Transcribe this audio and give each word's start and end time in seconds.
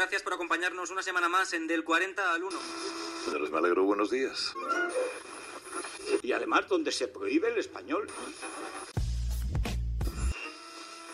Gracias 0.00 0.22
por 0.22 0.32
acompañarnos 0.32 0.90
una 0.90 1.02
semana 1.02 1.28
más 1.28 1.52
en 1.52 1.66
Del 1.66 1.84
40 1.84 2.32
al 2.32 2.42
1. 2.42 2.58
Señores, 3.26 3.50
me 3.50 3.58
alegro. 3.58 3.84
Buenos 3.84 4.10
días. 4.10 4.54
Y 6.22 6.32
además 6.32 6.66
donde 6.68 6.90
se 6.90 7.06
prohíbe 7.06 7.48
el 7.48 7.58
español. 7.58 8.06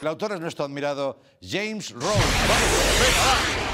El 0.00 0.07
autor 0.07 0.34
es 0.34 0.40
nuestro 0.40 0.66
admirado 0.66 1.20
James 1.43 1.90
Rose. 1.90 2.07
¡Vamos! 2.07 3.00
¡Venga, 3.00 3.20
va! 3.26 3.65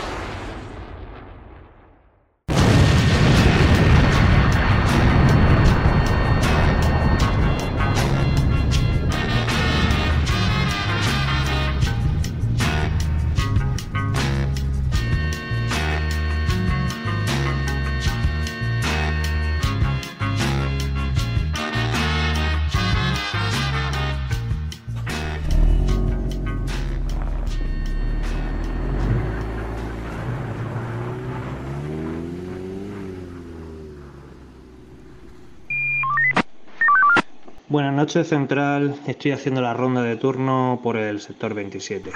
Noches, 38.02 38.30
Central. 38.30 39.00
Estoy 39.06 39.30
haciendo 39.30 39.60
la 39.60 39.74
ronda 39.74 40.02
de 40.02 40.16
turno 40.16 40.80
por 40.82 40.96
el 40.96 41.20
sector 41.20 41.54
27. 41.54 42.10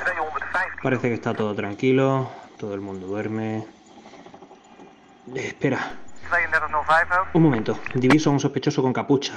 Parece 0.82 1.08
que 1.08 1.14
está 1.14 1.32
todo 1.32 1.54
tranquilo, 1.54 2.28
todo 2.58 2.74
el 2.74 2.80
mundo 2.80 3.06
duerme. 3.06 3.64
Espera. 5.32 5.92
Un 7.34 7.40
momento. 7.40 7.78
Diviso 7.94 8.30
a 8.30 8.32
un 8.32 8.40
sospechoso 8.40 8.82
con 8.82 8.92
capucha, 8.92 9.34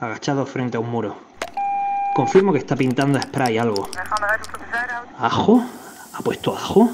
agachado 0.00 0.46
frente 0.46 0.78
a 0.78 0.80
un 0.80 0.88
muro. 0.88 1.14
Confirmo 2.14 2.54
que 2.54 2.58
está 2.58 2.74
pintando 2.74 3.20
spray 3.20 3.58
algo. 3.58 3.86
¿Ajo? 5.18 5.62
¿Ha 6.14 6.22
puesto 6.22 6.56
ajo? 6.56 6.88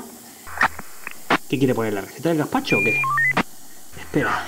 ¿Qué 1.48 1.56
quiere 1.56 1.72
poner? 1.72 1.92
¿La 1.92 2.00
receta 2.00 2.30
del 2.30 2.38
gazpacho 2.38 2.78
o 2.78 2.80
qué? 2.80 3.00
Espera. 4.00 4.42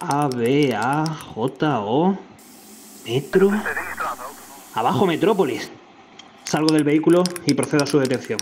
A, 0.00 0.26
B, 0.28 0.74
A, 0.74 1.04
J, 1.34 1.80
O. 1.80 2.16
Metro. 3.06 3.50
Abajo 4.74 5.06
Metrópolis. 5.06 5.70
Salgo 6.44 6.72
del 6.72 6.84
vehículo 6.84 7.22
y 7.46 7.54
procedo 7.54 7.84
a 7.84 7.86
su 7.86 7.98
detención. 7.98 8.38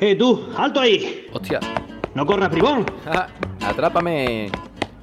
¡Eh, 0.00 0.14
tú! 0.14 0.48
¡Alto 0.56 0.80
ahí! 0.80 1.26
Hostia. 1.32 1.60
¡No 2.14 2.26
corras, 2.26 2.50
bribón! 2.50 2.86
Atrápame. 3.60 4.50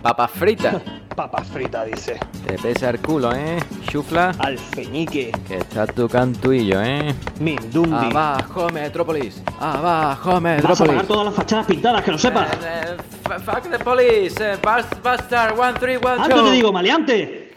Papas 0.02 0.32
fritas. 0.32 0.82
Papas 1.16 1.48
fritas, 1.48 1.86
dice. 1.86 2.20
Te 2.48 2.56
pesa 2.58 2.90
el 2.90 3.00
culo, 3.00 3.34
¿eh? 3.36 3.60
Chufla. 3.88 4.32
Alfeñique. 4.40 5.32
Que 5.48 5.58
está 5.58 5.86
tu 5.86 6.08
cantuillo, 6.10 6.82
¿eh? 6.82 7.14
Mindundi. 7.40 8.08
Abajo 8.08 8.70
Metrópolis. 8.70 9.42
Abajo 9.60 10.30
Vas 10.32 10.38
a 10.38 10.40
Metrópolis. 10.42 10.88
pagar 10.92 11.06
todas 11.06 11.26
las 11.26 11.36
fachadas 11.36 11.66
pintadas, 11.68 12.04
que 12.04 12.12
lo 12.12 12.18
sepas. 12.18 12.52
Eh, 12.54 12.58
eh, 12.98 13.40
fuck 13.46 13.70
the 13.70 13.80
police. 13.80 14.36
Eh, 14.54 14.58
bust- 14.62 15.02
Buster 15.04 15.54
1312. 15.54 16.22
¡Alto 16.24 16.44
te 16.46 16.52
digo, 16.52 16.72
maleante! 16.74 17.54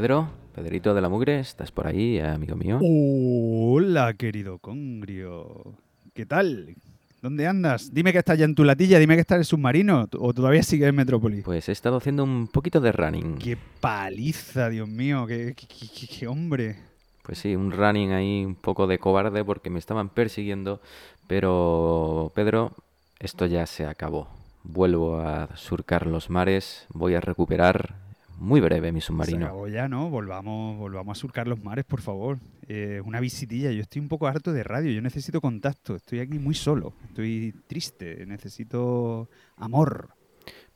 Pedro, 0.00 0.28
Pedrito 0.54 0.94
de 0.94 1.00
la 1.00 1.08
Mugre, 1.08 1.40
¿estás 1.40 1.72
por 1.72 1.88
ahí, 1.88 2.20
amigo 2.20 2.54
mío? 2.54 2.78
Hola, 2.80 4.14
querido 4.14 4.58
Congrio. 4.60 5.74
¿Qué 6.14 6.24
tal? 6.24 6.76
¿Dónde 7.20 7.48
andas? 7.48 7.92
Dime 7.92 8.12
que 8.12 8.18
estás 8.18 8.38
ya 8.38 8.44
en 8.44 8.54
tu 8.54 8.62
latilla, 8.62 9.00
dime 9.00 9.16
que 9.16 9.22
estás 9.22 9.34
en 9.34 9.40
el 9.40 9.44
submarino 9.44 10.06
o 10.20 10.32
todavía 10.32 10.62
sigues 10.62 10.88
en 10.88 10.94
Metrópolis. 10.94 11.42
Pues 11.44 11.68
he 11.68 11.72
estado 11.72 11.96
haciendo 11.96 12.22
un 12.22 12.46
poquito 12.46 12.80
de 12.80 12.92
running. 12.92 13.38
Qué 13.38 13.58
paliza, 13.80 14.68
Dios 14.68 14.88
mío, 14.88 15.26
qué, 15.26 15.54
qué- 15.56 15.66
qué- 15.66 15.88
qué- 15.92 16.06
qué 16.06 16.28
hombre. 16.28 16.76
Pues 17.24 17.38
sí, 17.38 17.56
un 17.56 17.72
running 17.72 18.12
ahí 18.12 18.44
un 18.44 18.54
poco 18.54 18.86
de 18.86 19.00
cobarde 19.00 19.44
porque 19.44 19.68
me 19.68 19.80
estaban 19.80 20.10
persiguiendo, 20.10 20.80
pero 21.26 22.30
Pedro, 22.36 22.70
esto 23.18 23.46
ya 23.46 23.66
se 23.66 23.84
acabó. 23.84 24.28
Vuelvo 24.62 25.18
a 25.18 25.48
surcar 25.56 26.06
los 26.06 26.30
mares, 26.30 26.86
voy 26.90 27.14
a 27.16 27.20
recuperar 27.20 28.06
muy 28.38 28.60
breve 28.60 28.92
mi 28.92 29.00
Se 29.00 29.08
submarino. 29.08 29.46
acabó 29.46 29.68
ya, 29.68 29.88
¿no? 29.88 30.10
Volvamos, 30.10 30.78
volvamos 30.78 31.18
a 31.18 31.20
surcar 31.20 31.46
los 31.46 31.62
mares, 31.62 31.84
por 31.84 32.00
favor. 32.00 32.38
Eh, 32.68 33.00
una 33.04 33.20
visitilla. 33.20 33.70
Yo 33.72 33.82
estoy 33.82 34.00
un 34.00 34.08
poco 34.08 34.26
harto 34.26 34.52
de 34.52 34.62
radio. 34.62 34.90
Yo 34.90 35.02
necesito 35.02 35.40
contacto. 35.40 35.96
Estoy 35.96 36.20
aquí 36.20 36.38
muy 36.38 36.54
solo. 36.54 36.92
Estoy 37.08 37.54
triste. 37.66 38.24
Necesito 38.26 39.28
amor. 39.56 40.10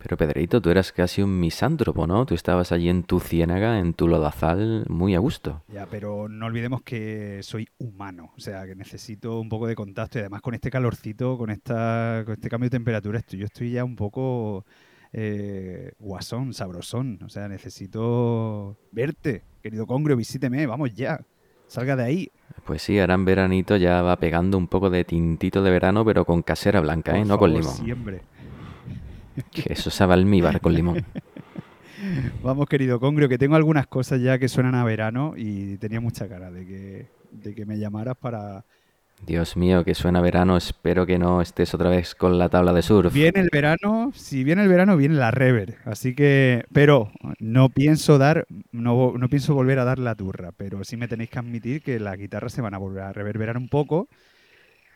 Pero 0.03 0.17
Pedrito, 0.17 0.61
tú 0.61 0.71
eras 0.71 0.91
casi 0.91 1.23
un 1.23 1.39
misántropo, 1.39 2.09
¿no? 2.09 2.27
Tú 2.27 2.35
estabas 2.35 2.73
allí 2.73 2.89
en 2.89 3.05
tu 3.05 3.21
ciénaga, 3.21 3.79
en 3.79 3.95
tu 3.95 4.09
lodazal, 4.09 4.85
muy 4.89 5.15
a 5.15 5.21
gusto. 5.21 5.63
Ya, 5.69 5.87
pero 5.87 6.29
no 6.29 6.47
olvidemos 6.47 6.83
que 6.83 7.39
soy 7.45 7.69
humano, 7.79 8.33
o 8.37 8.41
sea, 8.41 8.67
que 8.67 8.75
necesito 8.75 9.39
un 9.39 9.49
poco 9.49 9.69
de 9.69 9.77
contacto 9.77 10.19
y 10.19 10.23
además 10.23 10.41
con 10.43 10.55
este 10.55 10.71
calorcito, 10.73 11.39
con 11.39 11.51
esta, 11.51 12.23
con 12.25 12.35
este 12.35 12.49
cambio 12.49 12.67
de 12.67 12.77
temperatura, 12.79 13.21
estoy, 13.21 13.39
yo 13.39 13.47
estoy 13.47 13.71
ya 13.71 13.85
un 13.85 13.95
poco 13.95 14.67
eh, 15.13 15.93
guasón, 15.99 16.55
sabrosón, 16.55 17.19
o 17.25 17.29
sea, 17.29 17.49
necesito 17.49 18.77
verte, 18.91 19.43
querido 19.63 19.87
Congrio, 19.87 20.17
visíteme, 20.17 20.67
vamos 20.67 20.95
ya, 20.95 21.21
salga 21.67 21.97
de 21.97 22.05
ahí. 22.05 22.31
Pues 22.65 22.83
sí, 22.83 22.99
ahora 22.99 23.15
en 23.15 23.25
veranito 23.25 23.77
ya 23.77 24.03
va 24.03 24.17
pegando 24.17 24.57
un 24.57 24.69
poco 24.69 24.91
de 24.91 25.05
tintito 25.05 25.63
de 25.63 25.71
verano, 25.71 26.05
pero 26.05 26.25
con 26.25 26.43
casera 26.43 26.81
blanca, 26.81 27.17
¿eh? 27.17 27.25
No 27.25 27.39
con 27.39 27.53
limón. 27.53 27.75
Siempre. 27.75 28.23
Que 29.51 29.73
eso 29.73 29.91
sabe 29.91 30.15
almíbar 30.15 30.61
con 30.61 30.75
limón. 30.75 31.05
Vamos, 32.43 32.67
querido 32.69 32.99
Congrio, 32.99 33.29
que 33.29 33.39
tengo 33.39 33.55
algunas 33.55 33.87
cosas 33.87 34.21
ya 34.21 34.39
que 34.39 34.49
suenan 34.49 34.75
a 34.75 34.85
verano 34.85 35.35
y 35.37 35.77
tenía 35.79 36.01
mucha 36.01 36.29
cara 36.29 36.51
de 36.51 36.67
que, 36.67 37.07
de 37.31 37.55
que 37.55 37.65
me 37.65 37.79
llamaras 37.79 38.17
para, 38.17 38.65
Dios 39.25 39.57
mío, 39.57 39.85
que 39.85 39.95
suena 39.95 40.21
verano, 40.21 40.57
espero 40.57 41.07
que 41.07 41.19
no 41.19 41.41
estés 41.41 41.73
otra 41.75 41.91
vez 41.91 42.15
con 42.15 42.39
la 42.39 42.49
tabla 42.49 42.73
de 42.73 42.83
surf. 42.83 43.15
Viene 43.15 43.41
el 43.41 43.51
verano, 43.53 44.11
si 44.15 44.43
viene 44.43 44.63
el 44.65 44.69
verano, 44.69 44.97
viene 44.97 45.15
la 45.15 45.31
rever. 45.31 45.77
Así 45.85 46.15
que, 46.15 46.65
pero 46.73 47.13
no 47.39 47.69
pienso 47.69 48.19
dar, 48.19 48.47
no, 48.73 49.15
no 49.17 49.29
pienso 49.29 49.55
volver 49.55 49.79
a 49.79 49.85
dar 49.85 50.01
la 50.01 50.17
turra, 50.17 50.51
pero 50.57 50.83
sí 50.83 50.97
me 50.97 51.07
tenéis 51.07 51.31
que 51.31 51.39
admitir 51.39 51.83
que 51.83 52.01
las 52.01 52.19
guitarras 52.19 52.53
se 52.53 52.63
van 52.63 52.75
a 52.75 52.79
volver 52.79 53.05
a 53.05 53.13
reverberar 53.13 53.57
un 53.57 53.69
poco 53.69 54.09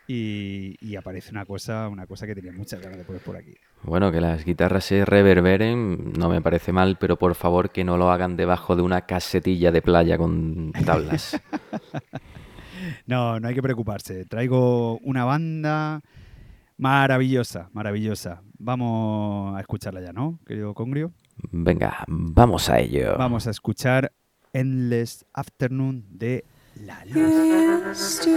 y, 0.07 0.75
y 0.81 0.97
aparece 0.97 1.31
una 1.31 1.45
cosa, 1.45 1.87
una 1.87 2.05
cosa 2.05 2.27
que 2.27 2.35
tenía 2.35 2.51
muchas 2.51 2.81
ganas 2.81 2.97
de 2.97 3.05
poner 3.05 3.21
por 3.21 3.37
aquí. 3.37 3.55
Bueno, 3.83 4.11
que 4.11 4.19
las 4.19 4.43
guitarras 4.43 4.83
se 4.85 5.05
reverberen, 5.05 6.13
no 6.13 6.29
me 6.29 6.41
parece 6.41 6.73
mal, 6.73 6.97
pero 6.99 7.17
por 7.17 7.35
favor 7.35 7.69
que 7.69 7.83
no 7.83 7.97
lo 7.97 8.11
hagan 8.11 8.35
debajo 8.35 8.75
de 8.75 8.81
una 8.81 9.01
casetilla 9.01 9.71
de 9.71 9.81
playa 9.81 10.17
con 10.17 10.73
tablas. 10.85 11.39
No, 13.05 13.39
no 13.39 13.47
hay 13.47 13.55
que 13.55 13.61
preocuparse. 13.61 14.25
Traigo 14.25 14.97
una 14.99 15.25
banda 15.25 16.01
maravillosa, 16.77 17.69
maravillosa. 17.73 18.41
Vamos 18.59 19.55
a 19.57 19.59
escucharla 19.59 20.01
ya, 20.01 20.13
¿no, 20.13 20.39
querido 20.45 20.73
Congrio? 20.73 21.13
Venga, 21.51 22.03
vamos 22.07 22.69
a 22.69 22.79
ello. 22.79 23.15
Vamos 23.17 23.47
a 23.47 23.51
escuchar 23.51 24.11
Endless 24.53 25.25
Afternoon 25.33 26.05
de 26.09 26.45
La 26.75 27.05
Luz. 27.05 28.27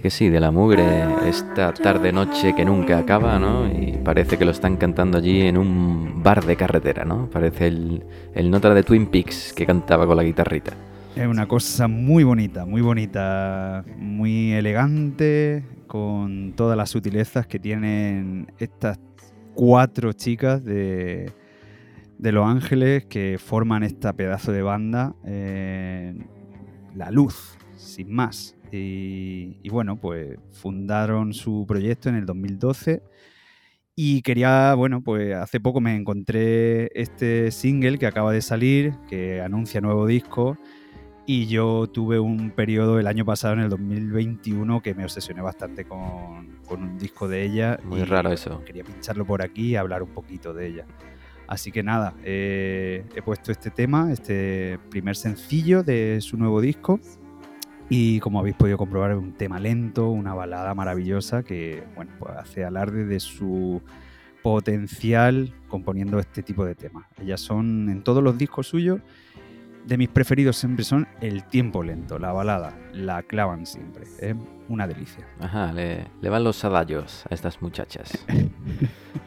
Que 0.00 0.10
sí, 0.10 0.30
de 0.30 0.40
la 0.40 0.50
mugre, 0.50 0.84
esta 1.28 1.74
tarde-noche 1.74 2.54
que 2.54 2.64
nunca 2.64 2.98
acaba, 2.98 3.38
¿no? 3.38 3.66
Y 3.66 3.98
parece 4.02 4.38
que 4.38 4.44
lo 4.44 4.52
están 4.52 4.76
cantando 4.76 5.18
allí 5.18 5.42
en 5.42 5.58
un 5.58 6.22
bar 6.22 6.44
de 6.44 6.56
carretera, 6.56 7.04
¿no? 7.04 7.28
Parece 7.28 7.66
el, 7.66 8.04
el 8.34 8.50
nota 8.50 8.72
de 8.72 8.82
Twin 8.82 9.06
Peaks 9.06 9.52
que 9.52 9.66
cantaba 9.66 10.06
con 10.06 10.16
la 10.16 10.22
guitarrita. 10.22 10.72
Es 11.14 11.26
una 11.26 11.46
cosa 11.46 11.88
muy 11.88 12.24
bonita, 12.24 12.64
muy 12.64 12.80
bonita, 12.80 13.84
muy 13.98 14.52
elegante, 14.52 15.62
con 15.86 16.54
todas 16.56 16.76
las 16.76 16.88
sutilezas 16.88 17.46
que 17.46 17.58
tienen 17.58 18.50
estas 18.58 18.98
cuatro 19.54 20.14
chicas 20.14 20.64
de, 20.64 21.30
de 22.16 22.32
Los 22.32 22.46
Ángeles 22.46 23.04
que 23.04 23.38
forman 23.38 23.82
esta 23.82 24.14
pedazo 24.14 24.52
de 24.52 24.62
banda, 24.62 25.14
eh, 25.26 26.14
La 26.94 27.10
Luz, 27.10 27.58
sin 27.76 28.10
más. 28.10 28.56
Y, 28.72 29.58
y 29.62 29.68
bueno, 29.68 30.00
pues 30.00 30.36
fundaron 30.50 31.34
su 31.34 31.64
proyecto 31.68 32.08
en 32.08 32.16
el 32.16 32.26
2012 32.26 33.02
y 33.94 34.22
quería, 34.22 34.74
bueno, 34.74 35.02
pues 35.02 35.34
hace 35.34 35.60
poco 35.60 35.80
me 35.80 35.94
encontré 35.94 36.90
este 36.98 37.50
single 37.50 37.98
que 37.98 38.06
acaba 38.06 38.32
de 38.32 38.40
salir, 38.40 38.94
que 39.08 39.42
anuncia 39.42 39.80
nuevo 39.80 40.06
disco. 40.06 40.56
Y 41.26 41.46
yo 41.46 41.86
tuve 41.86 42.18
un 42.18 42.50
periodo 42.50 42.98
el 42.98 43.06
año 43.06 43.24
pasado, 43.24 43.54
en 43.54 43.60
el 43.60 43.68
2021, 43.68 44.82
que 44.82 44.94
me 44.94 45.04
obsesioné 45.04 45.40
bastante 45.40 45.84
con, 45.84 46.58
con 46.66 46.82
un 46.82 46.98
disco 46.98 47.28
de 47.28 47.44
ella. 47.44 47.78
Muy 47.84 48.00
y 48.00 48.04
raro 48.04 48.32
eso. 48.32 48.64
Quería 48.64 48.82
pincharlo 48.82 49.26
por 49.26 49.42
aquí 49.42 49.68
y 49.68 49.76
hablar 49.76 50.02
un 50.02 50.10
poquito 50.10 50.52
de 50.54 50.68
ella. 50.68 50.86
Así 51.46 51.70
que 51.70 51.82
nada, 51.82 52.14
eh, 52.24 53.04
he 53.14 53.20
puesto 53.20 53.52
este 53.52 53.70
tema, 53.70 54.10
este 54.10 54.78
primer 54.90 55.16
sencillo 55.16 55.82
de 55.82 56.18
su 56.22 56.38
nuevo 56.38 56.60
disco. 56.62 56.98
Y 57.94 58.20
como 58.20 58.38
habéis 58.40 58.56
podido 58.56 58.78
comprobar, 58.78 59.10
es 59.10 59.18
un 59.18 59.32
tema 59.34 59.60
lento, 59.60 60.08
una 60.08 60.32
balada 60.32 60.74
maravillosa 60.74 61.42
que 61.42 61.84
bueno, 61.94 62.10
pues 62.18 62.32
hace 62.38 62.64
alarde 62.64 63.04
de 63.04 63.20
su 63.20 63.82
potencial 64.42 65.52
componiendo 65.68 66.18
este 66.18 66.42
tipo 66.42 66.64
de 66.64 66.74
temas. 66.74 67.04
Ellas 67.20 67.40
son 67.40 67.90
en 67.90 68.02
todos 68.02 68.22
los 68.22 68.36
discos 68.38 68.66
suyos 68.68 69.00
de 69.86 69.98
mis 69.98 70.08
preferidos 70.08 70.56
siempre 70.56 70.84
son 70.84 71.08
el 71.20 71.42
tiempo 71.44 71.82
lento, 71.82 72.18
la 72.18 72.32
balada, 72.32 72.78
la 72.92 73.22
clavan 73.24 73.66
siempre. 73.66 74.04
Es 74.20 74.36
una 74.68 74.86
delicia. 74.86 75.26
Ajá, 75.40 75.72
le, 75.72 76.06
le 76.20 76.28
van 76.30 76.44
los 76.44 76.64
adallos 76.64 77.24
a 77.28 77.34
estas 77.34 77.60
muchachas. 77.60 78.24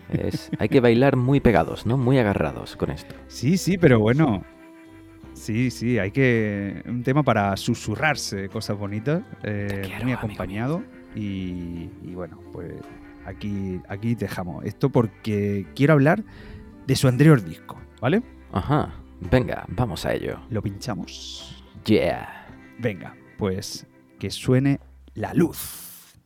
Es- 0.09 0.49
hay 0.57 0.69
que 0.69 0.79
bailar 0.79 1.17
muy 1.17 1.41
pegados, 1.41 1.85
¿no? 1.85 1.97
Muy 1.97 2.17
agarrados 2.19 2.77
con 2.77 2.89
esto. 2.89 3.15
Sí, 3.27 3.57
sí, 3.57 3.77
pero 3.77 3.99
bueno. 3.99 4.43
Sí, 5.45 5.69
sí, 5.69 5.99
hay 5.99 6.09
que. 6.09 6.81
Un 6.87 7.03
tema 7.03 7.21
para 7.21 7.55
susurrarse 7.55 8.49
cosas 8.49 8.79
bonitas, 8.79 9.21
eh, 9.43 9.83
quiero, 9.83 10.03
muy 10.03 10.13
acompañado. 10.13 10.81
Y, 11.13 11.87
y 12.01 12.15
bueno, 12.15 12.39
pues 12.51 12.73
aquí, 13.27 13.79
aquí 13.87 14.15
dejamos 14.15 14.65
esto 14.65 14.89
porque 14.89 15.67
quiero 15.75 15.93
hablar 15.93 16.23
de 16.87 16.95
su 16.95 17.07
anterior 17.07 17.43
disco, 17.43 17.79
¿vale? 18.01 18.23
Ajá, 18.53 18.91
venga, 19.29 19.65
vamos 19.67 20.03
a 20.07 20.15
ello. 20.15 20.39
Lo 20.49 20.63
pinchamos. 20.63 21.63
Yeah. 21.85 22.47
Venga, 22.79 23.15
pues 23.37 23.85
que 24.17 24.31
suene 24.31 24.79
la 25.13 25.35
luz. 25.35 26.17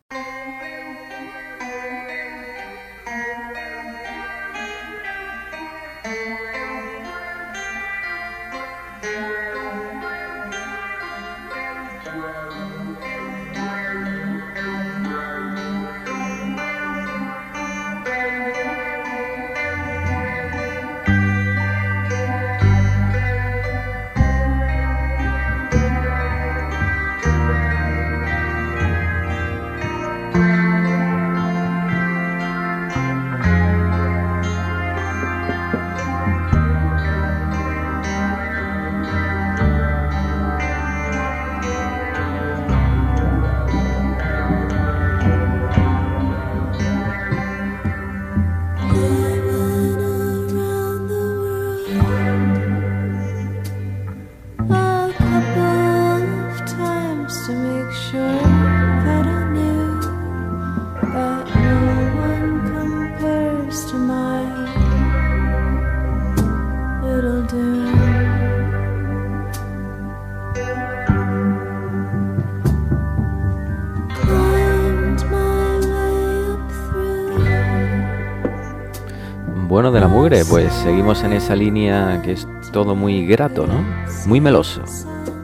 Pues 80.48 80.72
seguimos 80.74 81.24
en 81.24 81.34
esa 81.34 81.56
línea 81.56 82.22
que 82.24 82.32
es 82.32 82.48
todo 82.72 82.96
muy 82.96 83.26
grato, 83.26 83.68
¿no? 83.68 83.84
Muy 84.26 84.40
meloso, 84.40 84.82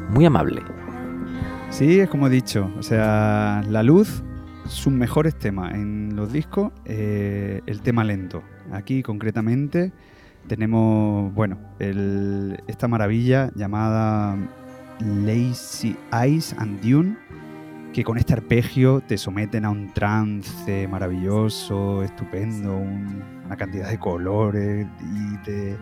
muy 0.10 0.26
amable. 0.26 0.62
Sí, 1.70 2.00
es 2.00 2.10
como 2.10 2.28
he 2.28 2.30
dicho. 2.30 2.72
O 2.80 2.84
sea, 2.84 3.62
la 3.68 3.84
luz, 3.84 4.24
sus 4.68 4.94
mejores 4.94 5.36
temas 5.38 5.74
en 5.74 6.16
los 6.16 6.32
discos, 6.32 6.72
eh, 6.86 7.62
el 7.66 7.82
tema 7.82 8.04
lento. 8.04 8.42
Aquí 8.72 9.04
concretamente 9.04 9.92
tenemos, 10.48 11.34
bueno, 11.34 11.58
esta 11.80 12.88
maravilla 12.88 13.52
llamada 13.56 14.38
Lazy 15.00 15.98
Eyes 16.14 16.56
and 16.58 16.82
Dune, 16.82 17.18
que 17.96 18.04
con 18.04 18.18
este 18.18 18.34
arpegio 18.34 19.00
te 19.00 19.18
someten 19.18 19.64
a 19.64 19.70
un 19.70 19.94
trance 19.94 20.86
maravilloso, 20.86 22.04
estupendo, 22.04 22.76
un- 22.76 23.24
una 23.46 23.56
cantidad 23.56 23.90
de 23.90 23.98
colores 23.98 24.86
y 25.02 25.50
de 25.50 25.78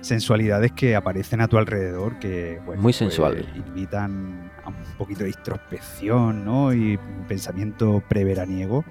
sensualidades 0.00 0.72
que 0.72 0.96
aparecen 0.96 1.42
a 1.42 1.48
tu 1.48 1.58
alrededor 1.58 2.18
que 2.18 2.58
bueno, 2.64 2.80
Muy 2.80 2.92
pues, 2.92 2.96
sensual. 2.96 3.46
invitan 3.54 4.50
a 4.64 4.68
un 4.70 4.74
poquito 4.96 5.24
de 5.24 5.28
introspección 5.28 6.46
¿no? 6.46 6.72
y 6.72 6.96
un 6.96 7.26
pensamiento 7.28 8.02
preveraniego 8.08 8.82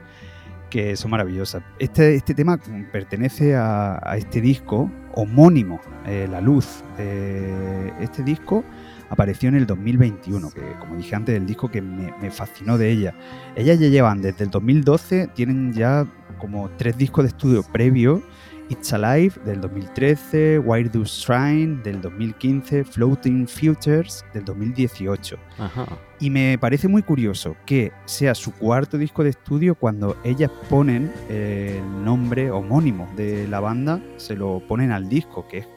que 0.69 0.95
son 0.95 1.09
maravillosas. 1.09 1.63
Este, 1.79 2.13
este 2.13 2.35
tema 2.35 2.59
pertenece 2.91 3.55
a, 3.55 3.99
a 4.07 4.17
este 4.17 4.39
disco 4.41 4.91
homónimo, 5.13 5.81
eh, 6.05 6.27
La 6.29 6.39
Luz. 6.39 6.83
Eh, 6.99 7.91
este 7.99 8.21
disco 8.21 8.63
apareció 9.09 9.49
en 9.49 9.55
el 9.55 9.65
2021, 9.65 10.51
que 10.51 10.61
como 10.79 10.95
dije 10.95 11.15
antes, 11.15 11.35
el 11.35 11.45
disco 11.45 11.69
que 11.69 11.81
me, 11.81 12.13
me 12.21 12.31
fascinó 12.31 12.77
de 12.77 12.91
ella. 12.91 13.13
Ellas 13.55 13.79
ya 13.79 13.87
llevan 13.87 14.21
desde 14.21 14.45
el 14.45 14.51
2012, 14.51 15.27
tienen 15.33 15.73
ya 15.73 16.05
como 16.37 16.69
tres 16.77 16.97
discos 16.97 17.25
de 17.25 17.29
estudio 17.29 17.63
previos. 17.63 18.21
It's 18.69 18.93
Alive 18.93 19.33
del 19.45 19.61
2013, 19.61 20.59
Wire 20.59 20.89
Do 20.89 21.03
Shrine 21.03 21.81
del 21.81 22.01
2015, 22.01 22.83
Floating 22.83 23.47
Futures 23.47 24.23
del 24.31 24.45
2018. 24.45 25.37
Ajá. 25.57 25.87
Y 26.19 26.29
me 26.29 26.57
parece 26.59 26.87
muy 26.87 27.01
curioso 27.01 27.55
que 27.65 27.91
sea 28.05 28.35
su 28.35 28.51
cuarto 28.53 28.99
disco 28.99 29.23
de 29.23 29.31
estudio 29.31 29.73
cuando 29.73 30.17
ellas 30.23 30.51
ponen 30.69 31.11
eh, 31.29 31.79
el 31.79 32.05
nombre 32.05 32.51
homónimo 32.51 33.11
de 33.15 33.47
la 33.47 33.59
banda, 33.59 33.99
se 34.17 34.35
lo 34.35 34.61
ponen 34.67 34.91
al 34.91 35.09
disco, 35.09 35.47
que 35.47 35.59
es 35.59 35.67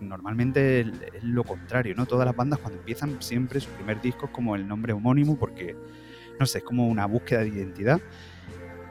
normalmente 0.00 0.80
es 0.80 1.22
lo 1.22 1.44
contrario, 1.44 1.94
¿no? 1.96 2.06
Todas 2.06 2.26
las 2.26 2.36
bandas 2.36 2.58
cuando 2.58 2.78
empiezan 2.78 3.20
siempre 3.20 3.60
su 3.60 3.70
primer 3.70 4.00
disco 4.00 4.26
es 4.26 4.32
como 4.32 4.56
el 4.56 4.66
nombre 4.66 4.92
homónimo 4.92 5.38
porque, 5.38 5.76
no 6.38 6.46
sé, 6.46 6.58
es 6.58 6.64
como 6.64 6.88
una 6.88 7.06
búsqueda 7.06 7.40
de 7.40 7.48
identidad. 7.48 8.00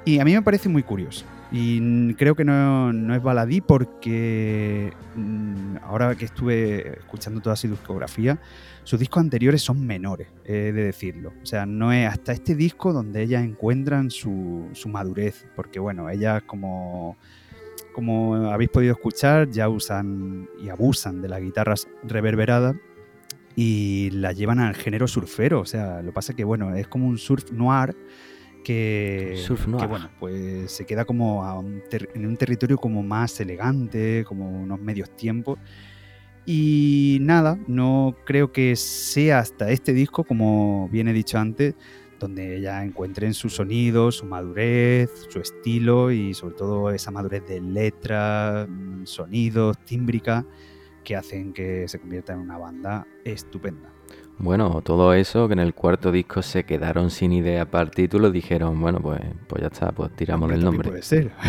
Y 0.06 0.20
a 0.20 0.26
mí 0.26 0.34
me 0.34 0.42
parece 0.42 0.70
muy 0.70 0.84
curioso. 0.84 1.26
Y 1.52 2.14
creo 2.16 2.36
que 2.36 2.44
no, 2.44 2.92
no 2.92 3.16
es 3.16 3.22
baladí 3.22 3.62
porque 3.62 4.92
mm, 5.16 5.78
ahora 5.82 6.16
que 6.16 6.26
estuve 6.26 7.00
escuchando 7.00 7.40
toda 7.40 7.56
su 7.56 7.70
discografía, 7.70 8.40
sus 8.84 9.00
discos 9.00 9.22
anteriores 9.22 9.62
son 9.62 9.86
menores, 9.86 10.28
he 10.44 10.72
de 10.72 10.84
decirlo. 10.84 11.34
O 11.42 11.46
sea, 11.46 11.66
no 11.66 11.94
es 11.94 12.08
hasta 12.08 12.34
este 12.34 12.56
disco 12.56 12.92
donde 12.92 13.22
ellas 13.22 13.44
encuentran 13.44 14.12
su, 14.12 14.70
su 14.74 14.90
madurez. 14.90 15.46
Porque 15.56 15.80
bueno, 15.80 16.10
ellas 16.10 16.44
como, 16.44 17.18
como 17.98 18.36
habéis 18.52 18.70
podido 18.70 18.94
escuchar, 18.94 19.50
ya 19.50 19.68
usan 19.70 20.48
y 20.62 20.70
abusan 20.70 21.20
de 21.20 21.30
las 21.30 21.42
guitarras 21.42 21.88
reverberadas. 22.04 22.76
y 23.60 24.12
la 24.12 24.34
llevan 24.34 24.60
al 24.60 24.76
género 24.76 25.08
surfero. 25.08 25.62
O 25.62 25.66
sea, 25.66 26.04
lo 26.04 26.10
que 26.12 26.14
pasa 26.14 26.32
es 26.32 26.36
que, 26.36 26.44
bueno, 26.44 26.76
es 26.76 26.88
como 26.88 27.08
un 27.08 27.18
surf 27.18 27.52
noir 27.52 27.96
que, 28.64 29.34
Surf 29.48 29.66
que, 29.66 29.72
noir. 29.72 29.88
bueno, 29.88 30.10
pues 30.20 30.72
se 30.72 30.86
queda 30.86 31.06
como 31.06 31.44
a 31.44 31.58
un 31.58 31.82
ter- 31.90 32.10
en 32.14 32.28
un 32.28 32.38
territorio 32.38 32.78
como 32.78 33.02
más 33.02 33.40
elegante, 33.40 34.24
como 34.28 34.48
unos 34.48 34.80
medios 34.80 35.10
tiempos. 35.18 35.58
Y 36.46 37.18
nada, 37.22 37.58
no 37.68 38.16
creo 38.26 38.52
que 38.52 38.76
sea 38.76 39.40
hasta 39.40 39.72
este 39.72 39.92
disco, 39.92 40.24
como 40.24 40.88
bien 40.92 41.08
he 41.08 41.14
dicho 41.14 41.40
antes, 41.40 41.74
donde 42.20 42.62
ya 42.62 42.84
encuentren 42.84 43.34
su 43.34 43.50
sonido, 43.50 44.12
su 44.12 44.26
madurez, 44.26 45.28
su 45.30 45.40
estilo 45.40 46.12
y 46.12 46.34
sobre 46.34 46.56
todo 46.56 46.92
esa 46.92 47.12
madurez 47.12 47.46
de 47.48 47.62
letra, 47.62 48.68
mm, 48.70 49.06
sonidos, 49.06 49.78
tímbrica, 49.86 50.46
que 51.04 51.16
hacen 51.16 51.54
que 51.54 51.88
se 51.88 52.00
convierta 52.00 52.34
en 52.34 52.40
una 52.40 52.58
banda 52.58 53.08
estupenda. 53.24 53.97
Bueno, 54.40 54.82
todo 54.84 55.14
eso 55.14 55.48
que 55.48 55.54
en 55.54 55.60
el 55.60 55.74
cuarto 55.74 56.12
disco 56.12 56.44
se 56.44 56.64
quedaron 56.64 57.10
sin 57.10 57.32
idea 57.32 57.66
para 57.66 57.86
el 57.86 57.92
título, 57.92 58.30
dijeron, 58.30 58.80
bueno, 58.80 59.00
pues, 59.00 59.20
pues 59.48 59.62
ya 59.62 59.68
está, 59.68 59.92
pues 59.92 60.12
tiramos 60.16 60.50
del 60.52 60.64
nombre. 60.64 60.90
Puede 60.90 61.04
ser. 61.04 61.32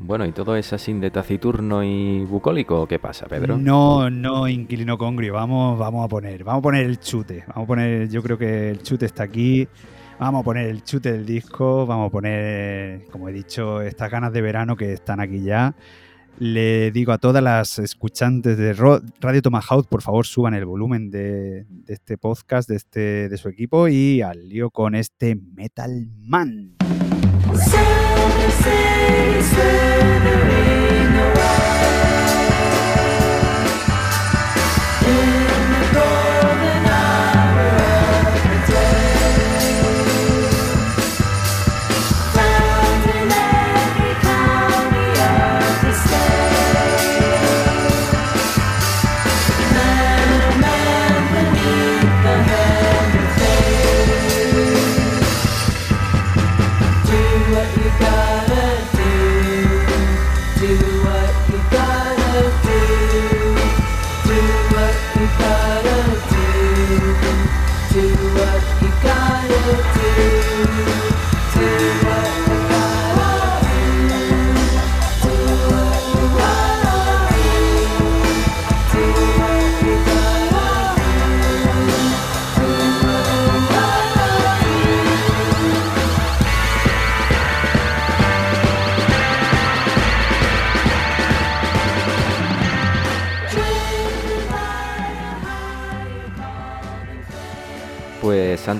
Bueno, 0.00 0.26
¿y 0.26 0.32
todo 0.32 0.54
es 0.56 0.72
así 0.72 0.92
de 0.92 1.10
taciturno 1.10 1.82
y 1.82 2.24
bucólico 2.24 2.86
qué 2.86 2.98
pasa, 2.98 3.26
Pedro? 3.26 3.56
No, 3.56 4.10
no, 4.10 4.46
inquilino 4.46 4.98
congrio. 4.98 5.34
Vamos, 5.34 5.78
vamos 5.78 6.04
a 6.04 6.08
poner, 6.08 6.44
vamos 6.44 6.60
a 6.60 6.62
poner 6.62 6.84
el 6.84 7.00
chute. 7.00 7.44
Vamos 7.48 7.64
a 7.64 7.66
poner, 7.66 8.08
yo 8.10 8.22
creo 8.22 8.38
que 8.38 8.70
el 8.70 8.82
chute 8.82 9.06
está 9.06 9.24
aquí. 9.24 9.66
Vamos 10.18 10.42
a 10.42 10.44
poner 10.44 10.68
el 10.68 10.84
chute 10.84 11.12
del 11.12 11.24
disco. 11.24 11.86
Vamos 11.86 12.08
a 12.08 12.10
poner, 12.10 13.06
como 13.10 13.28
he 13.28 13.32
dicho, 13.32 13.80
estas 13.80 14.10
ganas 14.10 14.32
de 14.32 14.42
verano 14.42 14.76
que 14.76 14.92
están 14.92 15.20
aquí 15.20 15.42
ya. 15.42 15.74
Le 16.38 16.90
digo 16.90 17.12
a 17.12 17.18
todas 17.18 17.42
las 17.42 17.78
escuchantes 17.78 18.58
de 18.58 18.72
Radio 18.72 19.40
Tomahawk, 19.40 19.86
por 19.86 20.02
favor, 20.02 20.26
suban 20.26 20.54
el 20.54 20.64
volumen 20.64 21.10
de, 21.10 21.64
de 21.68 21.94
este 21.94 22.18
podcast, 22.18 22.68
de, 22.68 22.76
este, 22.76 23.28
de 23.28 23.36
su 23.36 23.48
equipo 23.48 23.86
y 23.88 24.20
al 24.20 24.48
lío 24.48 24.70
con 24.70 24.96
este 24.96 25.36
Metal 25.36 26.08
Man. 26.18 26.74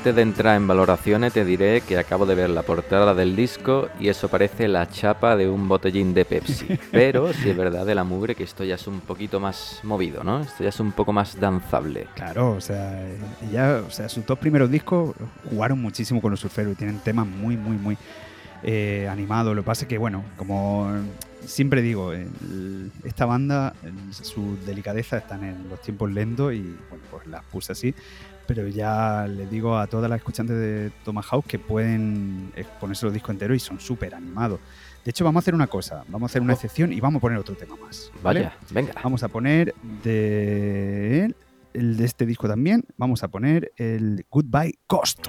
Antes 0.04 0.16
de 0.16 0.20
entrar 0.22 0.56
en 0.58 0.66
valoraciones 0.66 1.32
te 1.32 1.46
diré 1.46 1.80
que 1.80 1.96
acabo 1.96 2.26
de 2.26 2.34
ver 2.34 2.50
la 2.50 2.60
portada 2.62 3.14
del 3.14 3.34
disco 3.34 3.88
y 3.98 4.08
eso 4.08 4.28
parece 4.28 4.68
la 4.68 4.86
chapa 4.86 5.34
de 5.34 5.48
un 5.48 5.66
botellín 5.66 6.12
de 6.12 6.26
Pepsi. 6.26 6.66
Pero 6.92 7.32
si 7.32 7.48
es 7.48 7.56
verdad 7.56 7.86
de 7.86 7.94
la 7.94 8.04
mugre 8.04 8.34
que 8.34 8.44
esto 8.44 8.64
ya 8.64 8.74
es 8.74 8.86
un 8.86 9.00
poquito 9.00 9.40
más 9.40 9.80
movido, 9.82 10.22
¿no? 10.22 10.40
Esto 10.42 10.62
ya 10.62 10.68
es 10.68 10.78
un 10.78 10.92
poco 10.92 11.14
más 11.14 11.40
danzable. 11.40 12.06
Claro, 12.16 12.50
o 12.50 12.60
sea, 12.60 13.02
ya, 13.50 13.82
o 13.86 13.90
sea, 13.90 14.10
sus 14.10 14.26
dos 14.26 14.38
primeros 14.38 14.70
discos 14.70 15.14
jugaron 15.48 15.80
muchísimo 15.80 16.20
con 16.20 16.32
los 16.32 16.40
surferos 16.40 16.74
y 16.74 16.76
tienen 16.76 16.98
temas 16.98 17.26
muy, 17.26 17.56
muy, 17.56 17.78
muy 17.78 17.96
eh, 18.62 19.08
animados. 19.10 19.56
Lo 19.56 19.62
que 19.62 19.66
pasa 19.66 19.84
es 19.84 19.88
que, 19.88 19.96
bueno, 19.96 20.22
como 20.36 20.92
siempre 21.46 21.80
digo, 21.80 22.12
el- 22.12 22.90
esta 23.04 23.24
banda, 23.24 23.72
el- 23.82 24.12
su 24.12 24.58
delicadeza 24.66 25.16
están 25.16 25.44
en 25.44 25.66
los 25.70 25.80
tiempos 25.80 26.12
lentos 26.12 26.52
y, 26.52 26.60
bueno, 26.90 27.04
pues 27.10 27.26
las 27.26 27.42
puse 27.44 27.72
así. 27.72 27.94
Pero 28.46 28.68
ya 28.68 29.26
les 29.26 29.50
digo 29.50 29.78
a 29.78 29.86
todas 29.86 30.10
las 30.10 30.18
escuchantes 30.18 30.56
de 30.56 30.90
Tomahawk 31.04 31.46
que 31.46 31.58
pueden 31.58 32.52
ponerse 32.80 33.06
los 33.06 33.12
discos 33.14 33.30
enteros 33.30 33.56
y 33.56 33.60
son 33.60 33.80
súper 33.80 34.14
animados. 34.14 34.60
De 35.04 35.10
hecho, 35.10 35.24
vamos 35.24 35.40
a 35.40 35.44
hacer 35.44 35.54
una 35.54 35.66
cosa, 35.66 36.04
vamos 36.08 36.22
a 36.22 36.32
hacer 36.32 36.42
una 36.42 36.52
Oh. 36.52 36.56
excepción 36.56 36.92
y 36.92 37.00
vamos 37.00 37.20
a 37.20 37.22
poner 37.22 37.38
otro 37.38 37.54
tema 37.54 37.76
más. 37.76 38.10
¿vale? 38.22 38.40
Vaya, 38.44 38.56
venga. 38.70 38.92
Vamos 39.02 39.22
a 39.22 39.28
poner 39.28 39.74
de, 40.02 41.34
el 41.74 41.96
de 41.96 42.04
este 42.04 42.26
disco 42.26 42.48
también. 42.48 42.84
Vamos 42.96 43.22
a 43.22 43.28
poner 43.28 43.72
el 43.76 44.24
Goodbye 44.30 44.78
Cost. 44.86 45.26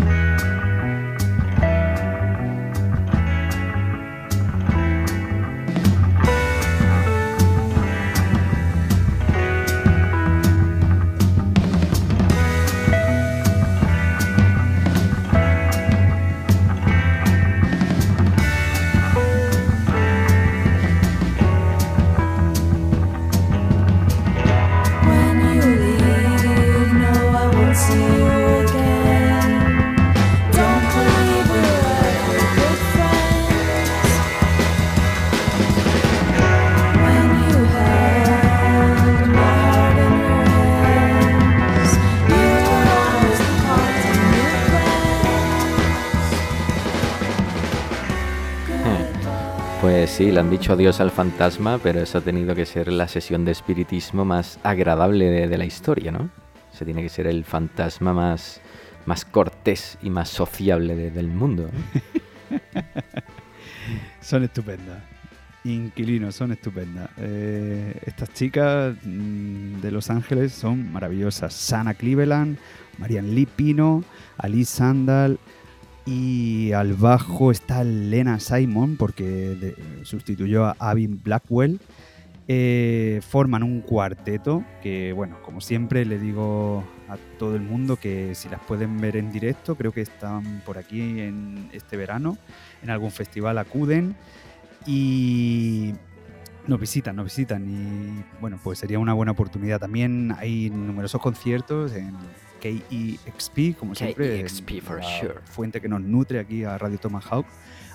Sí, 50.15 50.31
le 50.31 50.39
han 50.39 50.49
dicho 50.49 50.71
adiós 50.71 51.01
al 51.01 51.11
fantasma, 51.11 51.77
pero 51.77 51.99
eso 51.99 52.19
ha 52.19 52.21
tenido 52.21 52.55
que 52.55 52.65
ser 52.65 52.89
la 52.89 53.09
sesión 53.09 53.43
de 53.43 53.51
espiritismo 53.51 54.23
más 54.23 54.59
agradable 54.63 55.25
de, 55.47 55.57
la 55.57 55.65
historia, 55.65 56.09
¿no? 56.09 56.29
Se 56.71 56.85
tiene 56.85 57.01
que 57.01 57.09
ser 57.09 57.27
el 57.27 57.43
fantasma 57.43 58.13
más, 58.13 58.61
más 59.05 59.25
cortés 59.25 59.97
y 60.01 60.09
más 60.09 60.29
sociable 60.29 60.95
de- 60.95 61.11
del 61.11 61.27
mundo. 61.27 61.69
Son 64.21 64.43
estupendas. 64.43 65.03
Inquilinos, 65.65 66.35
son 66.35 66.51
estupendas. 66.51 67.09
Eh, 67.17 67.99
estas 68.05 68.31
chicas 68.33 68.95
mm, 69.03 69.81
de 69.81 69.91
Los 69.91 70.09
Ángeles 70.11 70.53
son 70.53 70.91
maravillosas. 70.93 71.53
Sana 71.53 71.95
Cleveland, 71.95 72.57
Marian 72.99 73.33
Lee 73.33 73.47
Pino, 73.47 74.03
Alice 74.37 74.77
Sandal 74.77 75.39
y 76.05 76.71
al 76.73 76.93
bajo 76.93 77.51
está 77.51 77.83
Lena 77.83 78.39
Simon 78.39 78.95
porque 78.97 79.75
sustituyó 80.03 80.65
a 80.65 80.75
Avin 80.79 81.21
Blackwell. 81.23 81.79
Eh, 82.47 83.21
forman 83.27 83.63
un 83.63 83.81
cuarteto 83.81 84.63
que, 84.83 85.13
bueno, 85.13 85.41
como 85.41 85.61
siempre 85.61 86.05
le 86.05 86.19
digo 86.19 86.83
a 87.09 87.17
todo 87.39 87.55
el 87.55 87.63
mundo 87.63 87.95
que 87.95 88.35
si 88.35 88.49
las 88.49 88.61
pueden 88.61 89.01
ver 89.01 89.17
en 89.17 89.31
directo, 89.31 89.75
creo 89.75 89.91
que 89.91 90.01
están 90.01 90.61
por 90.63 90.77
aquí 90.77 91.21
en 91.21 91.69
este 91.73 91.97
verano, 91.97 92.37
en 92.83 92.91
algún 92.91 93.09
festival 93.09 93.57
acuden 93.57 94.15
y 94.85 95.95
nos 96.67 96.79
visitan, 96.79 97.15
nos 97.15 97.25
visitan 97.25 97.67
y 97.67 98.23
bueno, 98.39 98.59
pues 98.63 98.77
sería 98.77 98.99
una 98.99 99.13
buena 99.13 99.31
oportunidad. 99.31 99.79
También 99.79 100.31
hay 100.37 100.69
numerosos 100.69 101.21
conciertos 101.21 101.93
en 101.93 102.15
KEXP, 102.65 103.77
como 103.77 103.93
siempre, 103.93 104.41
KEXP 104.41 104.81
for 104.81 104.97
la 104.99 105.19
sure. 105.19 105.35
fuente 105.43 105.79
que 105.79 105.87
nos 105.87 106.01
nutre 106.01 106.39
aquí 106.39 106.63
a 106.63 106.77
Radio 106.77 106.97
Tomahawk. 106.97 107.45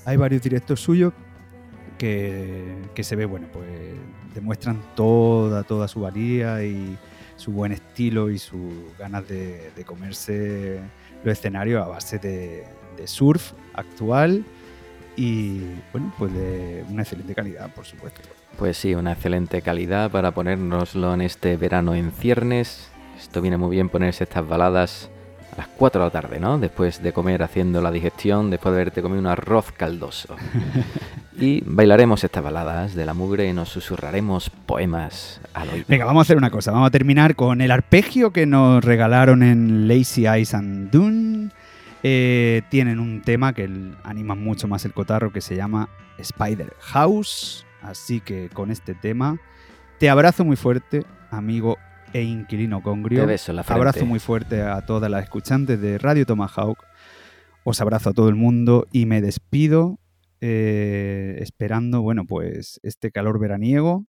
Hay 0.05 0.17
varios 0.17 0.43
directos 0.43 0.81
suyos 0.81 1.13
que, 1.99 2.77
que 2.95 3.03
se 3.03 3.17
ve, 3.17 3.25
bueno, 3.25 3.49
pues 3.53 3.67
demuestran 4.35 4.81
toda, 4.95 5.65
toda 5.65 5.89
su 5.89 6.01
valía 6.01 6.65
y 6.65 6.97
su 7.37 7.53
buen 7.53 7.73
estilo 7.73 8.31
y 8.31 8.39
sus 8.39 8.97
ganas 8.99 9.27
de, 9.29 9.73
de 9.75 9.85
comerse 9.85 10.81
los 11.25 11.33
escenarios 11.33 11.85
a 11.85 11.89
base 11.89 12.19
de, 12.19 12.65
de 12.97 13.07
surf 13.07 13.53
actual 13.75 14.45
y 15.17 15.63
bueno, 15.93 16.15
pues 16.17 16.33
de 16.33 16.85
una 16.89 17.03
excelente 17.03 17.35
calidad, 17.35 17.75
por 17.75 17.85
supuesto. 17.85 18.21
Pues 18.57 18.77
sí, 18.77 18.95
una 18.95 19.13
excelente 19.13 19.63
calidad 19.63 20.11
para 20.11 20.31
ponérnoslo 20.31 21.13
en 21.15 21.23
este 21.23 21.57
verano 21.57 21.95
en 21.95 22.13
ciernes. 22.13 22.90
Esto 23.19 23.41
viene 23.41 23.57
muy 23.57 23.71
bien 23.71 23.89
ponerse 23.89 24.25
estas 24.25 24.47
baladas 24.47 25.11
a 25.53 25.57
las 25.59 25.69
4 25.69 26.01
de 26.01 26.07
la 26.07 26.11
tarde, 26.11 26.41
¿no? 26.41 26.59
Después 26.59 27.03
de 27.03 27.13
comer 27.13 27.43
haciendo 27.43 27.83
la 27.83 27.91
digestión, 27.91 28.51
después 28.51 28.73
de 28.73 28.81
haberte 28.81 29.03
comido 29.03 29.21
un 29.21 29.27
arroz 29.27 29.73
caldoso. 29.73 30.37
y 31.39 31.63
bailaremos 31.65 32.23
estas 32.25 32.43
baladas 32.43 32.95
de 32.95 33.07
la 33.07 33.15
mugre 33.15 33.49
y 33.49 33.53
nos 33.53 33.69
susurraremos 33.69 34.51
poemas 34.51 35.41
al 35.55 35.71
oído. 35.71 35.85
Venga, 35.89 36.05
vamos 36.05 36.21
a 36.21 36.25
hacer 36.27 36.37
una 36.37 36.51
cosa. 36.51 36.73
Vamos 36.73 36.89
a 36.89 36.91
terminar 36.91 37.35
con 37.35 37.61
el 37.61 37.71
arpegio 37.71 38.33
que 38.33 38.47
nos 38.47 38.85
regalaron 38.85 39.43
en 39.43 39.89
Lazy 39.89 40.27
Eyes 40.27 40.55
and 40.55 40.91
Dune. 40.91 41.51
Eh, 42.03 42.63
tienen 42.71 42.99
un 42.99 43.21
tema 43.23 43.53
que 43.53 43.69
anima 44.05 44.35
mucho 44.35 44.69
más 44.69 44.85
el 44.85 44.93
cotarro 44.93 45.33
que 45.33 45.41
se 45.41 45.57
llama 45.57 45.89
Spider 46.19 46.75
House. 46.81 47.67
Así 47.83 48.21
que 48.21 48.49
con 48.53 48.71
este 48.71 48.95
tema 48.95 49.39
te 49.99 50.09
abrazo 50.09 50.45
muy 50.45 50.57
fuerte, 50.57 51.05
amigo 51.31 51.79
e 52.13 52.23
inquilino 52.23 52.83
congrio. 52.83 53.21
Te 53.21 53.27
beso 53.27 53.53
en 53.53 53.57
la 53.57 53.63
frente. 53.63 53.79
Abrazo 53.79 54.07
muy 54.07 54.19
fuerte 54.19 54.63
a 54.63 54.85
todas 54.87 55.11
las 55.11 55.25
escuchantes 55.25 55.81
de 55.81 55.99
Radio 55.99 56.27
Tomahawk. 56.27 56.79
Os 57.65 57.81
abrazo 57.81 58.11
a 58.11 58.13
todo 58.13 58.29
el 58.29 58.37
mundo 58.37 58.87
y 58.91 59.07
me 59.07 59.21
despido 59.21 59.99
eh, 60.41 61.37
esperando, 61.41 62.01
bueno, 62.01 62.25
pues 62.25 62.81
este 62.83 63.11
calor 63.11 63.39
veraniego 63.39 64.07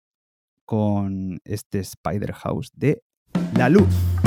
con 0.65 1.39
este 1.45 1.79
Spider 1.79 2.33
House 2.33 2.71
de 2.75 3.01
La 3.55 3.69
Luz. 3.69 4.18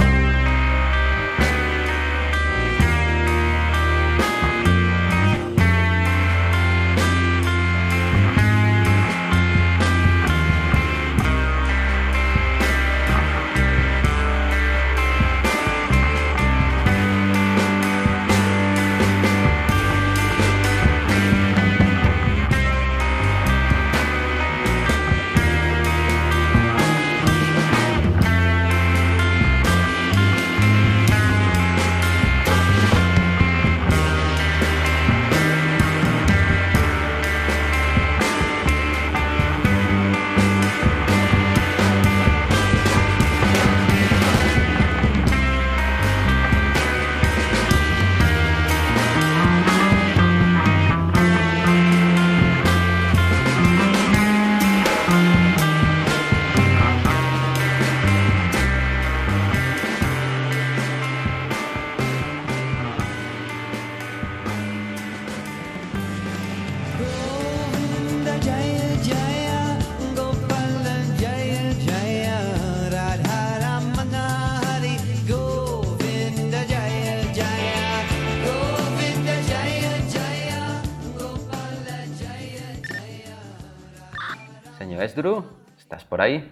Esdru, 85.12 85.44
¿estás 85.76 86.06
por 86.06 86.22
ahí? 86.22 86.50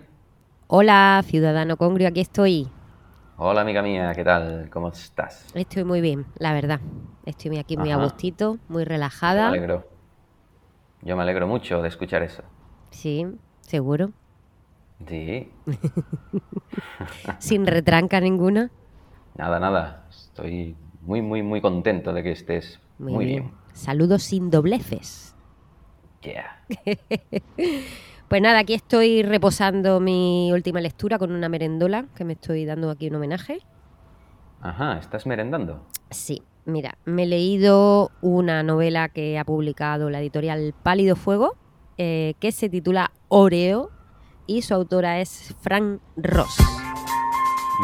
Hola, 0.69 1.23
ciudadano 1.27 1.79
congrio, 1.79 2.09
aquí 2.09 2.21
estoy. 2.21 2.69
Hola 3.39 3.63
amiga 3.63 3.81
mía, 3.83 4.13
¿qué 4.15 4.23
tal? 4.23 4.69
¿Cómo 4.71 4.89
estás? 4.89 5.47
Estoy 5.55 5.85
muy 5.85 6.03
bien, 6.03 6.27
la 6.39 6.53
verdad. 6.53 6.81
Estoy 7.25 7.57
aquí 7.57 7.79
muy 7.79 7.91
a 7.91 7.97
gustito, 7.97 8.59
muy 8.69 8.85
Me 8.85 8.89
relajada. 8.91 9.49
alegro. 9.49 9.85
Yo 11.03 11.17
me 11.17 11.23
alegro 11.23 11.47
mucho 11.47 11.81
de 11.83 11.89
escuchar 11.89 12.23
eso. 12.23 12.43
Sí, 12.91 13.27
seguro. 13.63 14.13
Sí, 15.09 15.51
Sin 17.39 17.67
retranca 17.67 18.21
ninguna. 18.21 18.71
nada, 19.35 19.59
nada. 19.61 20.07
Estoy 20.11 20.77
muy, 21.03 21.23
muy, 21.23 21.43
muy 21.43 21.61
contento 21.61 22.13
de 22.13 22.23
que 22.23 22.33
estés 22.33 22.79
Muy, 22.99 23.13
muy, 23.15 23.25
bien. 23.27 23.43
bien. 23.43 23.55
Saludos 23.73 24.23
sin 24.23 24.51
dobleces. 24.51 25.35
Yeah. 26.23 26.51
Pues 28.31 28.41
nada, 28.43 28.61
aquí 28.61 28.75
estoy 28.75 29.25
reposando 29.25 29.99
mi 29.99 30.53
última 30.53 30.81
lectura 30.81 31.19
con 31.19 31.33
una 31.33 31.49
merendola 31.49 32.05
que 32.15 32.25
me 32.25 32.35
estoy 32.35 32.65
dando 32.65 32.89
aquí 32.89 33.09
un 33.09 33.17
homenaje. 33.17 33.59
Ajá, 34.61 34.99
¿estás 34.99 35.27
merendando? 35.27 35.85
Sí, 36.11 36.41
mira, 36.65 36.97
me 37.05 37.25
he 37.25 37.27
leído 37.27 38.13
una 38.21 38.63
novela 38.63 39.09
que 39.09 39.37
ha 39.37 39.45
publicado 39.45 40.11
la 40.11 40.21
editorial 40.21 40.75
Pálido 40.81 41.17
Fuego, 41.17 41.57
eh, 41.99 42.35
que 42.39 42.53
se 42.53 42.69
titula 42.69 43.11
Oreo 43.27 43.91
y 44.47 44.63
su 44.63 44.75
autora 44.75 45.19
es 45.19 45.57
Fran 45.61 46.01
Ross. 46.17 46.57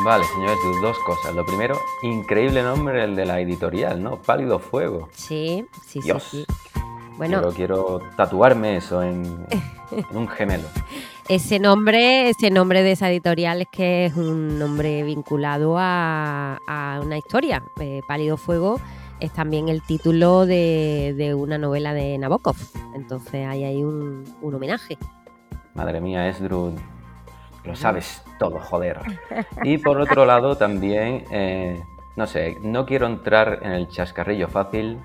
Vale, 0.05 0.25
señor 0.27 0.51
Esdru, 0.51 0.81
dos 0.81 0.99
cosas. 1.01 1.35
Lo 1.35 1.45
primero, 1.45 1.77
increíble 2.05 2.63
nombre 2.63 3.03
el 3.03 3.17
de 3.17 3.27
la 3.27 3.41
editorial, 3.41 4.01
¿no? 4.01 4.23
Pálido 4.23 4.61
Fuego. 4.61 5.09
Sí, 5.13 5.67
sí, 5.89 5.99
Dios. 6.03 6.23
sí, 6.23 6.45
sí. 6.47 6.76
Bueno, 7.17 7.39
Quiero, 7.41 7.53
quiero 7.53 8.01
tatuarme 8.17 8.77
eso 8.77 9.03
en, 9.03 9.47
en 10.11 10.17
un 10.17 10.29
gemelo. 10.29 10.65
ese 11.29 11.59
nombre, 11.59 12.29
ese 12.29 12.51
nombre 12.51 12.83
de 12.83 12.93
esa 12.93 13.11
editorial 13.11 13.63
es 13.63 13.69
que 13.71 14.07
es 14.07 14.17
un 14.17 14.59
nombre 14.59 15.03
vinculado 15.03 15.77
a, 15.79 16.59
a 16.67 17.01
una 17.03 17.17
historia. 17.19 17.63
Eh, 17.81 18.01
Pálido 18.07 18.37
Fuego 18.37 18.79
es 19.19 19.33
también 19.33 19.69
el 19.69 19.83
título 19.83 20.45
de, 20.45 21.15
de 21.17 21.35
una 21.35 21.57
novela 21.57 21.95
de 21.95 22.19
Nabokov. 22.19 22.57
Entonces 22.95 23.47
hay 23.47 23.65
ahí 23.65 23.83
un, 23.83 24.25
un 24.43 24.55
homenaje. 24.55 24.99
Madre 25.75 26.01
mía, 26.03 26.29
Esdru, 26.29 26.75
lo 27.65 27.77
sabes 27.77 28.23
todo, 28.39 28.59
joder. 28.61 29.01
Y 29.63 29.79
por 29.79 30.01
otro 30.01 30.27
lado, 30.27 30.57
también, 30.57 31.25
eh, 31.31 31.83
no 32.15 32.27
sé, 32.27 32.57
no 32.63 32.85
quiero 32.87 33.07
entrar 33.07 33.61
en 33.63 33.73
el 33.73 33.89
chascarrillo 33.89 34.49
fácil. 34.49 34.99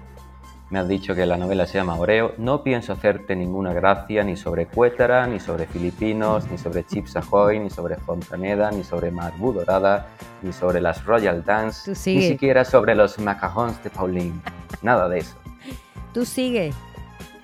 Me 0.72 0.80
has 0.80 0.88
dicho 0.88 1.14
que 1.14 1.26
la 1.26 1.36
novela 1.36 1.66
se 1.66 1.78
llama 1.78 1.98
Oreo. 1.98 2.34
No 2.38 2.64
pienso 2.64 2.94
hacerte 2.94 3.36
ninguna 3.36 3.74
gracia 3.74 4.24
ni 4.24 4.38
sobre 4.38 4.68
Cuétara, 4.68 5.28
ni 5.28 5.38
sobre 5.38 5.68
filipinos, 5.68 6.50
ni 6.50 6.58
sobre 6.58 6.86
Chips 6.86 7.18
Ahoy, 7.18 7.60
ni 7.60 7.70
sobre 7.70 7.98
Fontaneda, 7.98 8.72
ni 8.72 8.86
sobre 8.86 9.12
Marbu 9.12 9.52
Dorada, 9.52 10.08
ni 10.42 10.54
sobre 10.54 10.80
las 10.80 11.04
Royal 11.04 11.44
Dance, 11.44 11.92
ni 12.10 12.22
siquiera 12.22 12.64
sobre 12.64 12.96
los 12.96 13.20
macarons 13.20 13.84
de 13.84 13.90
Pauline. 13.90 14.42
Nada 14.82 15.10
de 15.10 15.20
eso. 15.20 15.36
Tú 16.14 16.24
sigue. 16.24 16.72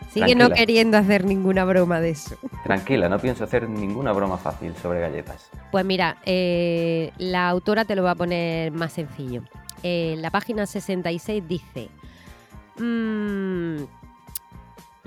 Sigue 0.10 0.34
no 0.34 0.50
queriendo 0.50 0.98
hacer 0.98 1.26
ninguna 1.26 1.66
broma 1.66 2.00
de 2.00 2.12
eso. 2.12 2.38
Tranquila, 2.63 3.10
no 3.10 3.20
pienso 3.20 3.44
hacer 3.44 3.70
ninguna 3.70 4.13
broma 4.13 4.38
fácil 4.38 4.74
sobre 4.82 5.02
galletas. 5.02 5.50
Pues 5.74 5.84
mira, 5.84 6.16
eh, 6.26 7.12
la 7.18 7.50
autora 7.50 7.84
te 7.84 7.98
lo 7.98 8.04
va 8.04 8.12
a 8.12 8.16
poner 8.16 8.72
más 8.72 8.94
sencillo. 8.94 9.44
Eh, 9.84 10.16
la 10.18 10.32
página 10.32 10.66
66 10.66 11.46
dice, 11.46 11.90
"Mm, 12.80 13.86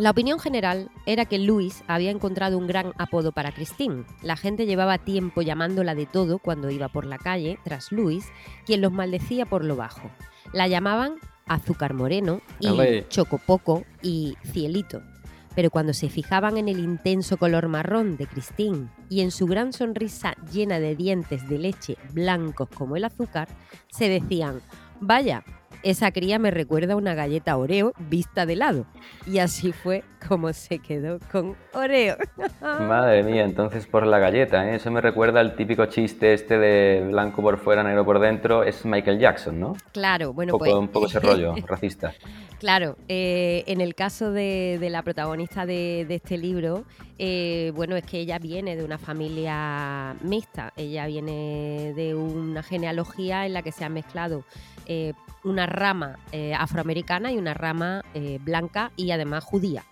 la 0.00 0.12
opinión 0.12 0.38
general 0.38 0.90
era 1.04 1.26
que 1.26 1.38
Luis 1.38 1.84
había 1.86 2.10
encontrado 2.10 2.56
un 2.56 2.66
gran 2.66 2.94
apodo 2.96 3.32
para 3.32 3.52
Christine. 3.52 4.04
La 4.22 4.34
gente 4.34 4.64
llevaba 4.64 4.96
tiempo 4.96 5.42
llamándola 5.42 5.94
de 5.94 6.06
todo 6.06 6.38
cuando 6.38 6.70
iba 6.70 6.88
por 6.88 7.04
la 7.04 7.18
calle 7.18 7.58
tras 7.64 7.92
Luis, 7.92 8.26
quien 8.64 8.80
los 8.80 8.92
maldecía 8.92 9.44
por 9.44 9.62
lo 9.62 9.76
bajo. 9.76 10.10
La 10.54 10.68
llamaban 10.68 11.16
Azúcar 11.46 11.92
Moreno 11.92 12.40
y. 12.60 13.04
Chocopoco 13.10 13.84
y 14.00 14.36
Cielito. 14.46 15.02
Pero 15.54 15.68
cuando 15.68 15.92
se 15.92 16.08
fijaban 16.08 16.56
en 16.56 16.68
el 16.68 16.78
intenso 16.78 17.36
color 17.36 17.68
marrón 17.68 18.16
de 18.16 18.26
Christine 18.26 18.88
y 19.10 19.20
en 19.20 19.30
su 19.30 19.46
gran 19.46 19.74
sonrisa 19.74 20.34
llena 20.50 20.80
de 20.80 20.96
dientes 20.96 21.46
de 21.46 21.58
leche 21.58 21.98
blancos 22.14 22.70
como 22.70 22.96
el 22.96 23.04
azúcar, 23.04 23.48
se 23.90 24.08
decían, 24.08 24.62
vaya, 24.98 25.44
esa 25.82 26.10
cría 26.12 26.38
me 26.38 26.50
recuerda 26.50 26.94
a 26.94 26.96
una 26.96 27.14
galleta 27.14 27.56
Oreo 27.56 27.92
vista 27.98 28.46
de 28.46 28.56
lado. 28.56 28.86
Y 29.26 29.38
así 29.38 29.72
fue 29.72 30.04
como 30.26 30.52
se 30.52 30.78
quedó 30.78 31.18
con 31.30 31.56
Oreo. 31.72 32.16
Madre 32.60 33.22
mía, 33.22 33.44
entonces 33.44 33.86
por 33.86 34.06
la 34.06 34.18
galleta, 34.18 34.70
¿eh? 34.70 34.76
eso 34.76 34.90
me 34.90 35.00
recuerda 35.00 35.40
al 35.40 35.56
típico 35.56 35.86
chiste 35.86 36.34
este 36.34 36.58
de 36.58 37.06
blanco 37.08 37.42
por 37.42 37.58
fuera, 37.58 37.82
negro 37.82 38.04
por 38.04 38.20
dentro, 38.20 38.64
es 38.64 38.84
Michael 38.84 39.18
Jackson, 39.18 39.58
¿no? 39.58 39.76
Claro, 39.92 40.32
bueno, 40.32 40.54
un, 40.54 40.58
poco, 40.58 40.70
pues. 40.70 40.78
un 40.78 40.88
poco 40.88 41.06
ese 41.06 41.20
rollo 41.20 41.54
racista. 41.66 42.12
Claro, 42.58 42.96
eh, 43.08 43.64
en 43.66 43.80
el 43.80 43.94
caso 43.94 44.32
de, 44.32 44.76
de 44.78 44.90
la 44.90 45.02
protagonista 45.02 45.64
de, 45.64 46.04
de 46.06 46.16
este 46.16 46.36
libro, 46.36 46.84
eh, 47.18 47.72
bueno, 47.74 47.96
es 47.96 48.04
que 48.04 48.18
ella 48.18 48.38
viene 48.38 48.76
de 48.76 48.84
una 48.84 48.96
familia 48.96 50.16
mixta. 50.22 50.72
Ella 50.76 51.06
viene 51.06 51.92
de 51.94 52.14
una 52.14 52.62
genealogía 52.62 53.44
en 53.44 53.52
la 53.52 53.62
que 53.62 53.72
se 53.72 53.84
han 53.84 53.92
mezclado 53.92 54.44
eh, 54.86 55.12
una 55.44 55.66
rama 55.66 56.18
eh, 56.32 56.54
afroamericana 56.54 57.32
y 57.32 57.38
una 57.38 57.54
rama 57.54 58.02
eh, 58.14 58.38
blanca 58.40 58.92
y 58.96 59.10
además 59.10 59.44
judía. 59.44 59.84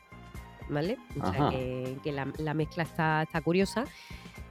¿Vale? 0.70 0.98
O 1.18 1.32
sea 1.32 1.48
que, 1.48 1.96
que 2.04 2.12
la, 2.12 2.28
la 2.36 2.52
mezcla 2.52 2.82
está, 2.82 3.22
está 3.22 3.40
curiosa. 3.40 3.86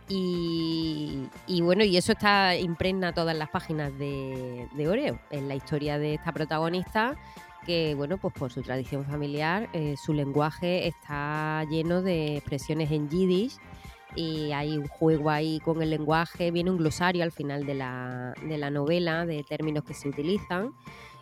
Y, 0.09 1.27
y 1.45 1.61
bueno, 1.61 1.83
y 1.83 1.97
eso 1.97 2.13
está 2.13 2.55
impregna 2.55 3.13
todas 3.13 3.35
las 3.35 3.49
páginas 3.49 3.95
de, 3.99 4.67
de 4.73 4.87
Oreo, 4.87 5.19
en 5.31 5.47
la 5.47 5.55
historia 5.55 5.99
de 5.99 6.13
esta 6.13 6.31
protagonista, 6.31 7.17
que 7.65 7.93
bueno, 7.93 8.17
pues 8.17 8.33
por 8.33 8.51
su 8.51 8.61
tradición 8.61 9.03
familiar, 9.03 9.69
eh, 9.73 9.95
su 10.01 10.13
lenguaje 10.13 10.87
está 10.87 11.65
lleno 11.69 12.01
de 12.01 12.37
expresiones 12.37 12.89
en 12.91 13.09
yiddish 13.09 13.57
y 14.17 14.51
hay 14.51 14.75
un 14.75 14.87
juego 14.87 15.29
ahí 15.29 15.59
con 15.59 15.81
el 15.83 15.91
lenguaje, 15.91 16.49
viene 16.49 16.71
un 16.71 16.77
glosario 16.77 17.23
al 17.23 17.31
final 17.31 17.67
de 17.67 17.75
la, 17.75 18.33
de 18.43 18.57
la 18.57 18.71
novela 18.71 19.27
de 19.27 19.43
términos 19.43 19.83
que 19.83 19.93
se 19.93 20.09
utilizan 20.09 20.71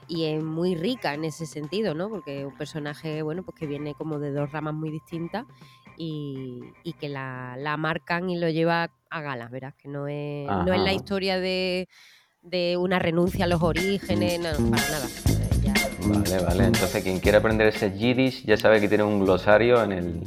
y 0.08 0.26
es 0.26 0.42
muy 0.42 0.76
rica 0.76 1.14
en 1.14 1.26
ese 1.26 1.46
sentido, 1.46 1.94
¿no? 1.94 2.10
Porque 2.10 2.40
es 2.40 2.46
un 2.46 2.58
personaje, 2.58 3.22
bueno, 3.22 3.44
pues 3.44 3.58
que 3.60 3.68
viene 3.68 3.96
como 3.96 4.18
de 4.18 4.32
dos 4.32 4.50
ramas 4.52 4.74
muy 4.74 4.92
distintas 4.92 5.46
y, 5.98 6.62
y 6.84 6.94
que 6.94 7.10
la, 7.10 7.58
la 7.58 7.76
marcan 7.76 8.30
y 8.30 8.40
lo 8.40 8.50
lleva 8.50 8.92
a 9.10 9.22
galas, 9.22 9.52
verás, 9.52 9.74
que 9.76 9.90
no 9.90 10.08
es, 10.08 10.48
no 10.48 10.74
es 10.74 10.80
la 10.80 10.94
historia 10.94 11.38
de, 11.38 11.90
de 12.44 12.78
una 12.78 12.98
renuncia 13.00 13.44
a 13.44 13.48
los 13.50 13.62
orígenes, 13.62 14.40
no, 14.40 14.70
para 14.72 14.90
nada. 14.90 15.35
Vale, 16.06 16.40
vale. 16.44 16.66
Entonces, 16.66 17.04
quien 17.04 17.20
quiera 17.20 17.40
aprender 17.40 17.68
ese 17.68 17.92
Yiddish 17.98 18.46
ya 18.46 18.58
sabe 18.58 18.80
que 18.80 18.88
tiene 18.88 19.04
un 19.04 19.20
glosario 19.24 19.84
en 19.84 19.92
el, 19.92 20.22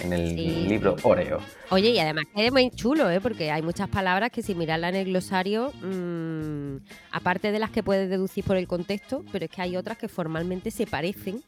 en 0.00 0.12
el 0.12 0.28
Sí. 0.30 0.66
libro 0.68 0.96
Oreo. 1.02 1.38
Oye, 1.70 1.90
y 1.90 1.98
además 1.98 2.24
es 2.34 2.50
muy 2.52 2.70
chulo, 2.70 3.10
¿eh? 3.10 3.20
porque 3.20 3.50
hay 3.50 3.62
muchas 3.62 3.88
palabras 3.88 4.30
que 4.30 4.42
si 4.42 4.54
mirarla 4.54 4.88
en 4.88 4.94
el 4.96 5.04
glosario, 5.06 5.72
mm, 5.82 6.76
aparte 7.12 7.52
de 7.52 7.58
las 7.58 7.70
que 7.70 7.82
puedes 7.82 8.08
deducir 8.08 8.44
por 8.44 8.56
el 8.56 8.66
contexto, 8.66 9.24
pero 9.32 9.44
es 9.44 9.50
que 9.50 9.60
hay 9.62 9.76
otras 9.76 9.98
que 9.98 10.08
formalmente 10.08 10.70
se 10.70 10.86
parecen. 10.86 11.42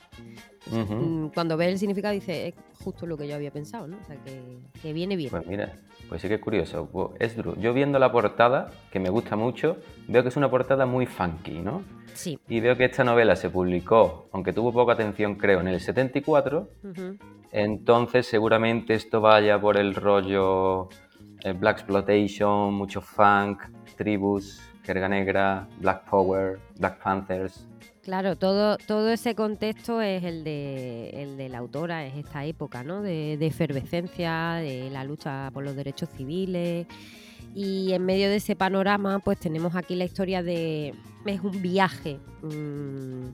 Mm, 0.71 1.29
Cuando 1.29 1.57
ves 1.57 1.69
el 1.69 1.79
significado 1.79 2.13
dices, 2.15 2.55
es 2.55 2.85
justo 2.85 3.07
lo 3.07 3.17
que 3.17 3.27
yo 3.27 3.35
había 3.35 3.51
pensado, 3.51 3.87
¿no? 3.87 3.97
O 3.99 4.05
sea, 4.05 4.17
que, 4.17 4.59
que 4.83 4.93
viene 4.93 5.17
bien. 5.17 5.31
Pues 5.31 5.47
mira, 5.47 5.79
pues 6.09 6.21
sí 6.23 6.29
que 6.29 6.35
es 6.35 6.41
curioso. 6.41 6.89
Esdru, 7.19 7.57
yo 7.57 7.73
viendo 7.73 7.99
la 7.99 8.13
portada, 8.13 8.71
que 8.91 9.01
me 9.01 9.11
gusta 9.11 9.37
mucho, 9.37 9.79
veo 10.09 10.23
que 10.23 10.29
es 10.29 10.37
una 10.37 10.51
portada 10.51 10.87
muy 10.87 11.07
funky, 11.07 11.61
¿no? 11.61 11.83
Sí. 12.15 12.39
Y 12.49 12.61
veo 12.61 12.77
que 12.77 12.85
esta 12.87 13.05
novela 13.05 13.37
se 13.37 13.51
publicó, 13.51 14.29
aunque 14.33 14.53
tuvo 14.53 14.73
poca 14.73 14.93
atención, 14.93 15.37
creo, 15.37 15.61
en 15.61 15.69
el 15.69 15.81
74. 15.81 16.69
Ujú. 16.85 17.17
Entonces, 17.53 18.27
seguramente 18.27 18.95
esto 18.95 19.21
vaya 19.21 19.61
por 19.61 19.77
el 19.77 19.95
rollo 19.95 20.89
eh, 21.43 21.53
Black 21.53 21.79
Exploitation, 21.79 22.75
mucho 22.75 23.01
funk, 23.01 23.63
tribus, 23.97 24.61
jerga 24.85 25.09
negra, 25.09 25.69
Black 25.79 26.09
Power, 26.09 26.59
Black 26.79 27.03
Panthers. 27.03 27.67
Claro, 28.03 28.37
todo, 28.37 28.79
todo 28.79 29.11
ese 29.11 29.35
contexto 29.35 30.01
es 30.01 30.25
el 30.25 30.43
de, 30.43 31.11
el 31.11 31.37
de 31.37 31.51
la 31.51 31.59
autora, 31.59 32.07
es 32.07 32.17
esta 32.17 32.47
época, 32.47 32.83
¿no? 32.83 33.03
De, 33.03 33.35
efervescencia, 33.35 34.55
de 34.55 34.89
la 34.91 35.05
lucha 35.05 35.51
por 35.53 35.65
los 35.65 35.77
derechos 35.77 36.09
civiles. 36.17 36.87
Y 37.55 37.93
en 37.93 38.05
medio 38.07 38.31
de 38.31 38.37
ese 38.37 38.57
panorama, 38.57 39.19
pues 39.19 39.39
tenemos 39.39 39.77
aquí 39.77 39.97
la 39.97 40.05
historia 40.05 40.43
de. 40.43 40.95
Es 41.27 41.41
un 41.43 41.61
viaje. 41.61 42.19
mm, 42.43 43.29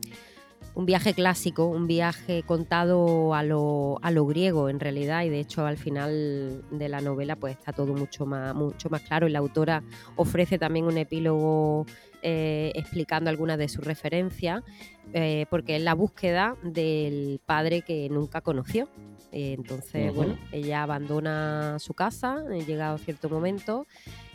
un 0.76 0.84
viaje 0.84 1.14
clásico, 1.14 1.64
un 1.64 1.86
viaje 1.86 2.42
contado 2.42 3.34
a 3.34 3.42
lo, 3.42 3.98
a 4.02 4.10
lo 4.10 4.26
griego 4.26 4.68
en 4.68 4.78
realidad, 4.78 5.24
y 5.24 5.30
de 5.30 5.40
hecho 5.40 5.64
al 5.64 5.78
final 5.78 6.62
de 6.70 6.88
la 6.90 7.00
novela 7.00 7.34
pues 7.34 7.56
está 7.56 7.72
todo 7.72 7.94
mucho 7.94 8.26
más, 8.26 8.54
mucho 8.54 8.90
más 8.90 9.00
claro. 9.00 9.26
Y 9.26 9.30
la 9.30 9.38
autora 9.38 9.82
ofrece 10.16 10.58
también 10.58 10.84
un 10.84 10.98
epílogo 10.98 11.86
eh, 12.28 12.72
explicando 12.74 13.30
algunas 13.30 13.56
de 13.56 13.68
sus 13.68 13.84
referencias, 13.84 14.64
eh, 15.12 15.46
porque 15.48 15.76
es 15.76 15.82
la 15.82 15.94
búsqueda 15.94 16.56
del 16.64 17.40
padre 17.46 17.82
que 17.82 18.08
nunca 18.08 18.40
conoció. 18.40 18.88
Eh, 19.30 19.54
entonces, 19.56 20.12
bueno, 20.12 20.36
ella 20.50 20.82
abandona 20.82 21.78
su 21.78 21.94
casa, 21.94 22.42
eh, 22.52 22.64
llegado 22.66 22.98
cierto 22.98 23.28
momento, 23.28 23.86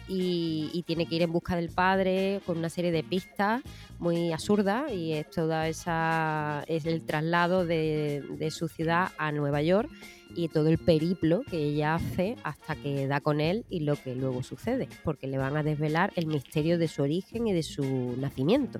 y, 0.07 0.69
y 0.73 0.83
tiene 0.83 1.05
que 1.05 1.15
ir 1.15 1.21
en 1.21 1.33
busca 1.33 1.57
del 1.57 1.69
padre 1.69 2.39
con 2.45 2.57
una 2.57 2.69
serie 2.69 2.93
de 2.93 3.03
pistas 3.03 3.61
muy 3.99 4.31
absurdas, 4.31 4.89
y 4.93 5.11
es 5.11 5.29
toda 5.29 5.67
esa 5.67 6.63
es 6.67 6.85
el 6.85 7.03
traslado 7.05 7.65
de, 7.65 8.23
de 8.37 8.51
su 8.51 8.69
ciudad 8.69 9.09
a 9.17 9.33
Nueva 9.33 9.61
York 9.61 9.89
y 10.35 10.47
todo 10.47 10.69
el 10.69 10.77
periplo 10.77 11.41
que 11.49 11.57
ella 11.57 11.95
hace 11.95 12.35
hasta 12.43 12.75
que 12.75 13.07
da 13.07 13.21
con 13.21 13.41
él 13.41 13.65
y 13.69 13.81
lo 13.81 13.95
que 13.95 14.15
luego 14.15 14.43
sucede, 14.43 14.87
porque 15.03 15.27
le 15.27 15.37
van 15.37 15.57
a 15.57 15.63
desvelar 15.63 16.11
el 16.15 16.27
misterio 16.27 16.77
de 16.77 16.87
su 16.87 17.03
origen 17.03 17.47
y 17.47 17.53
de 17.53 17.63
su 17.63 18.15
nacimiento. 18.19 18.79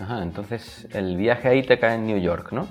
Ajá, 0.00 0.22
entonces 0.22 0.86
el 0.92 1.16
viaje 1.16 1.48
a 1.48 1.54
Ítaca 1.54 1.94
en 1.94 2.06
New 2.06 2.18
York, 2.18 2.52
¿no? 2.52 2.68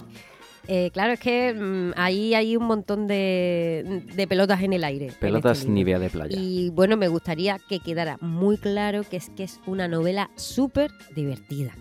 Eh, 0.67 0.91
claro, 0.91 1.13
es 1.13 1.19
que 1.19 1.53
mm, 1.53 1.93
ahí 1.95 2.33
hay 2.33 2.57
un 2.57 2.65
montón 2.65 3.07
de, 3.07 4.03
de 4.13 4.27
pelotas 4.27 4.61
en 4.61 4.73
el 4.73 4.83
aire. 4.83 5.07
en 5.07 5.13
Pelotas 5.13 5.59
este. 5.59 5.71
Nivea 5.71 5.97
de 5.97 6.09
playa. 6.09 6.37
Y 6.37 6.69
bueno, 6.71 6.97
me 6.97 7.07
gustaría 7.07 7.57
que 7.69 7.79
quedara 7.79 8.17
muy 8.19 8.57
claro 8.57 9.03
que 9.03 9.17
es 9.17 9.29
que 9.29 9.43
es 9.43 9.61
una 9.65 9.87
novela 9.87 10.29
súper 10.35 10.91
divertida. 11.15 11.73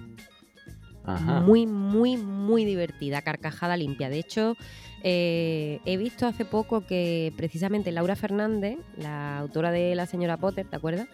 Ajá. 1.04 1.40
Muy, 1.40 1.66
muy, 1.66 2.16
muy 2.16 2.64
divertida, 2.64 3.22
carcajada 3.22 3.76
limpia. 3.76 4.08
De 4.08 4.18
hecho, 4.18 4.56
eh, 5.02 5.80
he 5.84 5.96
visto 5.96 6.26
hace 6.26 6.44
poco 6.44 6.86
que 6.86 7.32
precisamente 7.36 7.92
Laura 7.92 8.16
Fernández, 8.16 8.78
la 8.96 9.38
autora 9.38 9.70
de 9.70 9.94
La 9.94 10.06
señora 10.06 10.36
Potter, 10.36 10.66
¿te 10.68 10.76
acuerdas? 10.76 11.08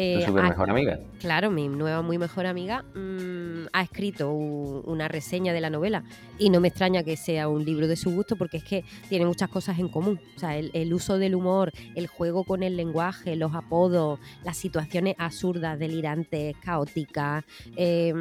Eh, 0.00 0.20
tu 0.20 0.26
super 0.26 0.44
ha- 0.44 0.48
mejor 0.50 0.70
amiga. 0.70 1.00
Claro, 1.18 1.50
mi 1.50 1.66
nueva 1.68 2.02
muy 2.02 2.18
mejor 2.18 2.46
amiga 2.46 2.84
mm, 2.94 3.66
ha 3.72 3.82
escrito 3.82 4.30
una 4.32 5.08
reseña 5.08 5.52
de 5.52 5.60
la 5.60 5.70
novela 5.70 6.04
y 6.38 6.50
no 6.50 6.60
me 6.60 6.68
extraña 6.68 7.02
que 7.02 7.16
sea 7.16 7.48
un 7.48 7.64
libro 7.64 7.88
de 7.88 7.96
su 7.96 8.12
gusto 8.12 8.36
porque 8.36 8.58
es 8.58 8.64
que 8.64 8.84
tiene 9.08 9.26
muchas 9.26 9.48
cosas 9.48 9.78
en 9.80 9.88
común. 9.88 10.20
O 10.36 10.38
sea, 10.38 10.56
el, 10.56 10.70
el 10.72 10.94
uso 10.94 11.18
del 11.18 11.34
humor, 11.34 11.72
el 11.96 12.06
juego 12.06 12.44
con 12.44 12.62
el 12.62 12.76
lenguaje, 12.76 13.34
los 13.34 13.54
apodos, 13.56 14.20
las 14.44 14.56
situaciones 14.56 15.16
absurdas, 15.18 15.78
delirantes, 15.80 16.54
caóticas, 16.64 17.44
eh, 17.76 18.12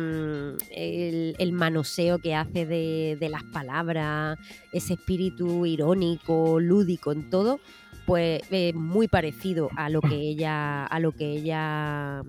el, 0.71 1.35
el 1.37 1.51
manoseo 1.51 2.17
que 2.17 2.33
hace 2.33 2.65
de, 2.65 3.17
de 3.19 3.29
las 3.29 3.43
palabras, 3.53 4.37
ese 4.73 4.93
espíritu 4.93 5.65
irónico, 5.67 6.59
lúdico 6.59 7.11
en 7.11 7.29
todo, 7.29 7.59
pues 8.08 8.41
eh, 8.52 8.72
muy 8.74 9.10
parecido 9.10 9.70
a 9.76 9.89
lo 9.89 10.00
que 10.00 10.15
ella, 10.15 10.86
a 10.86 11.00
lo 11.02 11.12
que 11.12 11.26
ella 11.26 12.24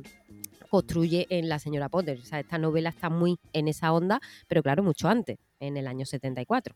construye 0.68 1.28
en 1.30 1.48
La 1.48 1.60
señora 1.60 1.88
Potter. 1.88 2.18
O 2.20 2.24
sea, 2.24 2.40
esta 2.40 2.58
novela 2.58 2.88
está 2.88 3.08
muy 3.08 3.38
en 3.52 3.68
esa 3.68 3.92
onda, 3.92 4.20
pero 4.48 4.60
claro, 4.60 4.82
mucho 4.82 5.08
antes, 5.08 5.38
en 5.60 5.76
el 5.76 5.86
año 5.86 6.04
74. 6.04 6.74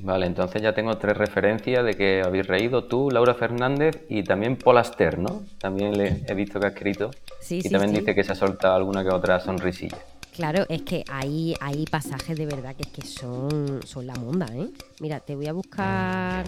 Vale, 0.00 0.26
entonces 0.26 0.60
ya 0.60 0.74
tengo 0.74 0.98
tres 0.98 1.16
referencias 1.16 1.84
de 1.84 1.94
que 1.94 2.22
habéis 2.24 2.48
reído 2.48 2.88
tú, 2.88 3.08
Laura 3.12 3.34
Fernández 3.34 4.04
y 4.08 4.24
también 4.24 4.56
Paul 4.56 4.78
Aster, 4.78 5.16
¿no? 5.16 5.44
También 5.60 5.96
le 5.96 6.24
he 6.26 6.34
visto 6.34 6.58
que 6.58 6.66
ha 6.66 6.70
escrito. 6.70 7.12
Sí, 7.40 7.58
y 7.58 7.62
sí, 7.62 7.70
también 7.70 7.92
sí. 7.92 8.00
dice 8.00 8.16
que 8.16 8.24
se 8.24 8.32
ha 8.32 8.34
soltado 8.34 8.74
alguna 8.74 9.04
que 9.04 9.10
otra 9.10 9.38
sonrisilla. 9.38 9.98
Claro, 10.34 10.66
es 10.68 10.82
que 10.82 11.04
hay, 11.12 11.54
hay 11.60 11.84
pasajes 11.84 12.36
de 12.36 12.44
verdad 12.46 12.74
que 12.74 12.82
es 12.82 12.88
que 12.88 13.02
son, 13.02 13.80
son 13.86 14.06
la 14.06 14.14
monda, 14.16 14.46
¿eh? 14.52 14.68
Mira, 15.00 15.20
te 15.20 15.36
voy 15.36 15.46
a 15.46 15.52
buscar. 15.52 16.44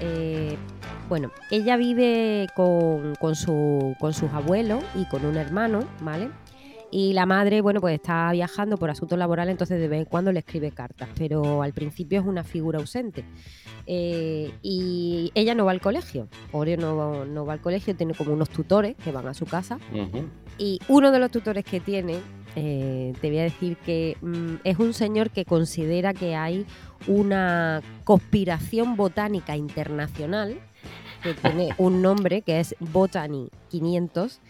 eh, 0.00 0.56
bueno, 1.08 1.30
ella 1.50 1.76
vive 1.76 2.46
con, 2.56 3.14
con, 3.20 3.34
su, 3.36 3.94
con 4.00 4.14
sus 4.14 4.30
abuelos 4.32 4.82
y 4.94 5.04
con 5.06 5.24
un 5.26 5.36
hermano, 5.36 5.80
¿vale? 6.00 6.30
Y 6.90 7.12
la 7.12 7.26
madre, 7.26 7.60
bueno, 7.60 7.80
pues 7.82 7.94
está 7.96 8.32
viajando 8.32 8.78
por 8.78 8.88
asuntos 8.88 9.18
laborales, 9.18 9.52
entonces 9.52 9.78
de 9.80 9.88
vez 9.88 9.98
en 10.00 10.04
cuando 10.06 10.32
le 10.32 10.38
escribe 10.38 10.70
cartas, 10.70 11.08
pero 11.18 11.62
al 11.62 11.74
principio 11.74 12.20
es 12.20 12.26
una 12.26 12.42
figura 12.42 12.78
ausente. 12.78 13.22
Eh, 13.86 14.50
y 14.62 15.30
ella 15.34 15.54
no 15.54 15.64
va 15.66 15.72
al 15.72 15.80
colegio, 15.80 16.26
Oreo 16.52 16.76
no, 16.78 16.96
va- 16.96 17.24
no 17.26 17.44
va 17.44 17.52
al 17.52 17.60
colegio, 17.60 17.94
tiene 17.94 18.14
como 18.14 18.32
unos 18.32 18.48
tutores 18.48 18.96
que 18.96 19.12
van 19.12 19.28
a 19.28 19.34
su 19.34 19.44
casa 19.44 19.78
y 20.58 20.80
uno 20.88 21.10
de 21.12 21.18
los 21.18 21.30
tutores 21.30 21.64
que 21.64 21.80
tiene, 21.80 22.16
eh, 22.58 23.12
te 23.20 23.28
voy 23.28 23.38
a 23.38 23.42
decir 23.42 23.76
que 23.76 24.16
mm, 24.22 24.54
es 24.64 24.78
un 24.78 24.94
señor 24.94 25.28
que 25.28 25.44
considera 25.44 26.14
que 26.14 26.34
hay 26.34 26.64
una 27.06 27.82
conspiración 28.04 28.96
botánica 28.96 29.56
internacional 29.56 30.58
que 31.22 31.34
tiene 31.42 31.68
un 31.76 32.00
nombre 32.00 32.40
que 32.40 32.58
es 32.58 32.74
Botany 32.80 33.50
500. 33.68 34.40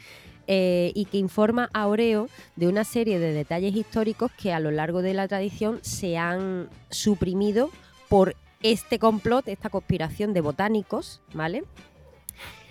eh, 0.46 0.92
y 0.94 1.06
que 1.06 1.18
informa 1.18 1.68
a 1.74 1.88
Oreo 1.88 2.28
de 2.54 2.68
una 2.68 2.84
serie 2.84 3.18
de 3.18 3.32
detalles 3.32 3.74
históricos 3.74 4.30
que 4.40 4.52
a 4.52 4.60
lo 4.60 4.70
largo 4.70 5.02
de 5.02 5.12
la 5.12 5.26
tradición 5.26 5.80
se 5.82 6.16
han 6.16 6.68
suprimido 6.88 7.70
por 8.08 8.36
este 8.62 9.00
complot, 9.00 9.48
esta 9.48 9.68
conspiración 9.68 10.32
de 10.32 10.42
botánicos, 10.42 11.20
¿vale? 11.34 11.64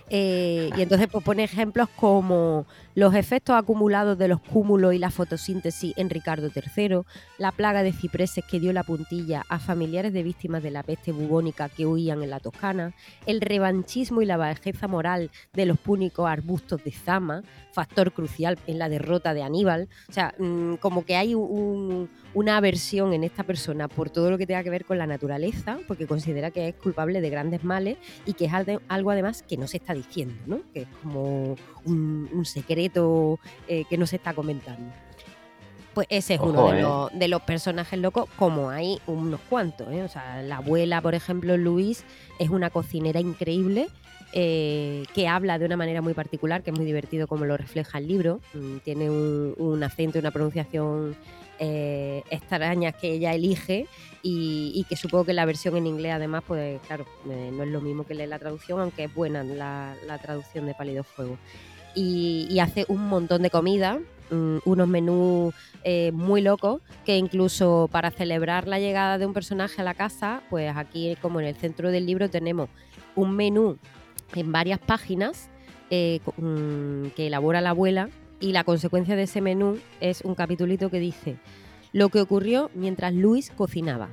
Eh, 0.09 0.69
y 0.77 0.81
entonces 0.81 1.07
pues, 1.11 1.23
pone 1.23 1.43
ejemplos 1.43 1.89
como 1.95 2.65
los 2.95 3.13
efectos 3.13 3.55
acumulados 3.55 4.17
de 4.17 4.27
los 4.29 4.39
cúmulos 4.41 4.93
y 4.93 4.97
la 4.97 5.11
fotosíntesis 5.11 5.93
en 5.97 6.09
Ricardo 6.09 6.49
III, 6.53 7.01
la 7.37 7.51
plaga 7.51 7.83
de 7.83 7.91
cipreses 7.93 8.43
que 8.49 8.59
dio 8.59 8.73
la 8.73 8.83
puntilla 8.83 9.43
a 9.49 9.59
familiares 9.59 10.13
de 10.13 10.23
víctimas 10.23 10.63
de 10.63 10.71
la 10.71 10.81
peste 10.81 11.11
bubónica 11.11 11.69
que 11.69 11.85
huían 11.85 12.23
en 12.23 12.29
la 12.29 12.39
Toscana, 12.39 12.93
el 13.25 13.41
revanchismo 13.41 14.21
y 14.21 14.25
la 14.25 14.37
bajeza 14.37 14.87
moral 14.87 15.29
de 15.53 15.65
los 15.65 15.77
púnicos 15.77 16.27
arbustos 16.29 16.83
de 16.83 16.91
Zama, 16.91 17.43
factor 17.73 18.13
crucial 18.13 18.57
en 18.65 18.79
la 18.79 18.87
derrota 18.87 19.33
de 19.33 19.43
Aníbal. 19.43 19.89
O 20.09 20.13
sea, 20.13 20.33
mm, 20.39 20.75
como 20.75 21.03
que 21.05 21.17
hay 21.17 21.35
un- 21.35 22.09
una 22.33 22.57
aversión 22.57 23.13
en 23.13 23.23
esta 23.25 23.43
persona 23.43 23.87
por 23.89 24.09
todo 24.09 24.31
lo 24.31 24.37
que 24.37 24.47
tenga 24.47 24.63
que 24.63 24.69
ver 24.69 24.85
con 24.85 24.97
la 24.97 25.07
naturaleza, 25.07 25.77
porque 25.87 26.07
considera 26.07 26.51
que 26.51 26.69
es 26.69 26.75
culpable 26.75 27.19
de 27.21 27.29
grandes 27.29 27.63
males 27.63 27.97
y 28.25 28.33
que 28.33 28.45
es 28.45 28.53
algo 28.87 29.11
además 29.11 29.43
que 29.43 29.57
no 29.57 29.67
se 29.67 29.77
está 29.77 29.93
diciendo, 29.93 30.35
¿no? 30.45 30.59
Que 30.73 30.81
es 30.83 30.87
como 31.01 31.55
un, 31.85 32.29
un 32.31 32.45
secreto 32.45 33.39
eh, 33.67 33.85
que 33.89 33.97
no 33.97 34.05
se 34.05 34.17
está 34.17 34.33
comentando. 34.33 34.91
Pues 35.93 36.07
ese 36.09 36.33
es 36.33 36.41
uno 36.41 36.71
de, 36.71 36.79
¿eh? 36.79 36.81
los, 36.81 37.17
de 37.17 37.27
los 37.29 37.41
personajes 37.43 37.97
locos, 37.97 38.27
como 38.35 38.69
hay 38.69 38.99
unos 39.07 39.39
cuantos. 39.49 39.87
¿eh? 39.93 40.03
O 40.03 40.09
sea, 40.09 40.41
la 40.41 40.57
abuela, 40.57 41.01
por 41.01 41.15
ejemplo, 41.15 41.55
Luis, 41.55 42.03
es 42.37 42.49
una 42.49 42.69
cocinera 42.69 43.21
increíble 43.21 43.87
eh, 44.33 45.05
que 45.13 45.29
habla 45.29 45.57
de 45.57 45.65
una 45.65 45.77
manera 45.77 46.01
muy 46.01 46.13
particular, 46.13 46.63
que 46.63 46.71
es 46.71 46.75
muy 46.75 46.85
divertido 46.85 47.27
como 47.27 47.45
lo 47.45 47.55
refleja 47.55 47.99
el 47.99 48.09
libro. 48.09 48.41
Mm, 48.53 48.77
Tiene 48.79 49.09
un, 49.09 49.55
un 49.57 49.81
acento 49.83 50.17
y 50.17 50.19
una 50.19 50.31
pronunciación 50.31 51.15
eh, 51.59 52.23
extrañas 52.29 52.93
que 52.95 53.13
ella 53.13 53.33
elige 53.33 53.87
y, 54.21 54.73
y 54.75 54.83
que 54.89 54.97
supongo 54.97 55.23
que 55.23 55.33
la 55.33 55.45
versión 55.45 55.77
en 55.77 55.87
inglés 55.87 56.11
además, 56.11 56.43
pues 56.45 56.81
claro, 56.87 57.05
eh, 57.29 57.51
no 57.53 57.63
es 57.63 57.69
lo 57.69 57.79
mismo 57.79 58.05
que 58.05 58.15
leer 58.15 58.27
la 58.27 58.39
traducción, 58.39 58.81
aunque 58.81 59.05
es 59.05 59.15
buena 59.15 59.45
la, 59.45 59.95
la 60.05 60.17
traducción 60.17 60.65
de 60.65 60.73
Pálido 60.73 61.05
Fuego. 61.05 61.37
Y, 61.95 62.59
hace 62.59 62.85
un 62.87 63.07
montón 63.07 63.41
de 63.41 63.49
comida, 63.49 63.99
mm, 64.29 64.57
unos 64.65 64.87
menús 64.87 65.53
eh, 65.83 66.11
muy 66.11 66.41
locos, 66.41 66.81
que 67.05 67.17
incluso 67.17 67.89
para 67.91 68.11
celebrar 68.11 68.67
la 68.67 68.79
llegada 68.79 69.17
de 69.17 69.25
un 69.25 69.33
personaje 69.33 69.81
a 69.81 69.85
la 69.85 69.93
casa, 69.93 70.41
pues 70.49 70.75
aquí 70.75 71.15
como 71.21 71.39
en 71.39 71.47
el 71.47 71.55
centro 71.55 71.91
del 71.91 72.05
libro 72.05 72.29
tenemos 72.29 72.69
un 73.15 73.35
menú 73.35 73.77
en 74.33 74.51
varias 74.51 74.79
páginas 74.79 75.49
eh, 75.89 76.19
mm, 76.37 77.07
que 77.15 77.27
elabora 77.27 77.61
la 77.61 77.69
abuela 77.69 78.09
y 78.39 78.51
la 78.51 78.63
consecuencia 78.63 79.15
de 79.15 79.23
ese 79.23 79.41
menú 79.41 79.79
es 80.01 80.21
un 80.21 80.35
capitulito 80.35 80.89
que 80.89 80.99
dice 80.99 81.37
lo 81.93 82.09
que 82.09 82.19
ocurrió 82.19 82.69
mientras 82.73 83.13
Luis 83.13 83.51
cocinaba. 83.55 84.09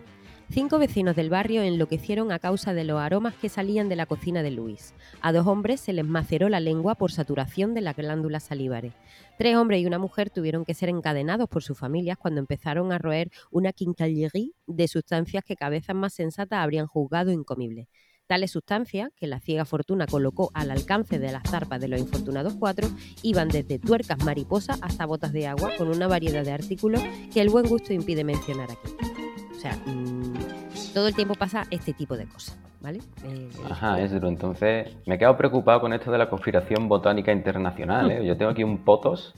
Cinco 0.52 0.78
vecinos 0.78 1.16
del 1.16 1.30
barrio 1.30 1.62
enloquecieron 1.62 2.30
a 2.30 2.38
causa 2.38 2.74
de 2.74 2.84
los 2.84 3.00
aromas 3.00 3.34
que 3.34 3.48
salían 3.48 3.88
de 3.88 3.96
la 3.96 4.04
cocina 4.04 4.42
de 4.42 4.50
Luis. 4.50 4.92
A 5.22 5.32
dos 5.32 5.46
hombres 5.46 5.80
se 5.80 5.94
les 5.94 6.04
maceró 6.04 6.50
la 6.50 6.60
lengua 6.60 6.94
por 6.94 7.10
saturación 7.10 7.72
de 7.72 7.80
las 7.80 7.96
glándulas 7.96 8.42
salivares. 8.42 8.92
Tres 9.38 9.56
hombres 9.56 9.80
y 9.80 9.86
una 9.86 9.98
mujer 9.98 10.28
tuvieron 10.28 10.66
que 10.66 10.74
ser 10.74 10.90
encadenados 10.90 11.48
por 11.48 11.62
sus 11.62 11.78
familias 11.78 12.18
cuando 12.18 12.38
empezaron 12.38 12.92
a 12.92 12.98
roer 12.98 13.30
una 13.50 13.72
quincaillerie 13.72 14.52
de 14.66 14.88
sustancias 14.88 15.42
que 15.42 15.56
cabezas 15.56 15.96
más 15.96 16.12
sensatas 16.12 16.58
habrían 16.58 16.86
juzgado 16.86 17.32
incomibles. 17.32 17.88
Tales 18.26 18.50
sustancias, 18.50 19.08
que 19.16 19.28
la 19.28 19.40
ciega 19.40 19.64
fortuna 19.64 20.06
colocó 20.06 20.50
al 20.52 20.70
alcance 20.70 21.18
de 21.18 21.32
las 21.32 21.44
zarpas 21.48 21.80
de 21.80 21.88
los 21.88 21.98
infortunados 21.98 22.56
cuatro, 22.58 22.90
iban 23.22 23.48
desde 23.48 23.78
tuercas 23.78 24.22
mariposas 24.22 24.78
hasta 24.82 25.06
botas 25.06 25.32
de 25.32 25.46
agua, 25.46 25.70
con 25.78 25.88
una 25.88 26.08
variedad 26.08 26.44
de 26.44 26.52
artículos 26.52 27.02
que 27.32 27.40
el 27.40 27.48
buen 27.48 27.66
gusto 27.66 27.94
impide 27.94 28.22
mencionar 28.22 28.70
aquí. 28.70 29.21
O 29.62 29.64
sea, 29.64 29.76
mm, 29.86 30.92
todo 30.92 31.06
el 31.06 31.14
tiempo 31.14 31.36
pasa 31.36 31.68
este 31.70 31.92
tipo 31.92 32.16
de 32.16 32.26
cosas, 32.26 32.58
¿vale? 32.80 32.98
Eh, 33.24 33.48
Ajá, 33.70 34.00
es 34.00 34.10
duro. 34.10 34.26
Entonces, 34.26 34.88
me 35.06 35.14
he 35.14 35.18
quedado 35.18 35.36
preocupado 35.36 35.80
con 35.80 35.92
esto 35.92 36.10
de 36.10 36.18
la 36.18 36.28
conspiración 36.28 36.88
botánica 36.88 37.30
internacional. 37.30 38.10
¿eh? 38.10 38.26
Yo 38.26 38.36
tengo 38.36 38.50
aquí 38.50 38.64
un 38.64 38.78
potos 38.78 39.36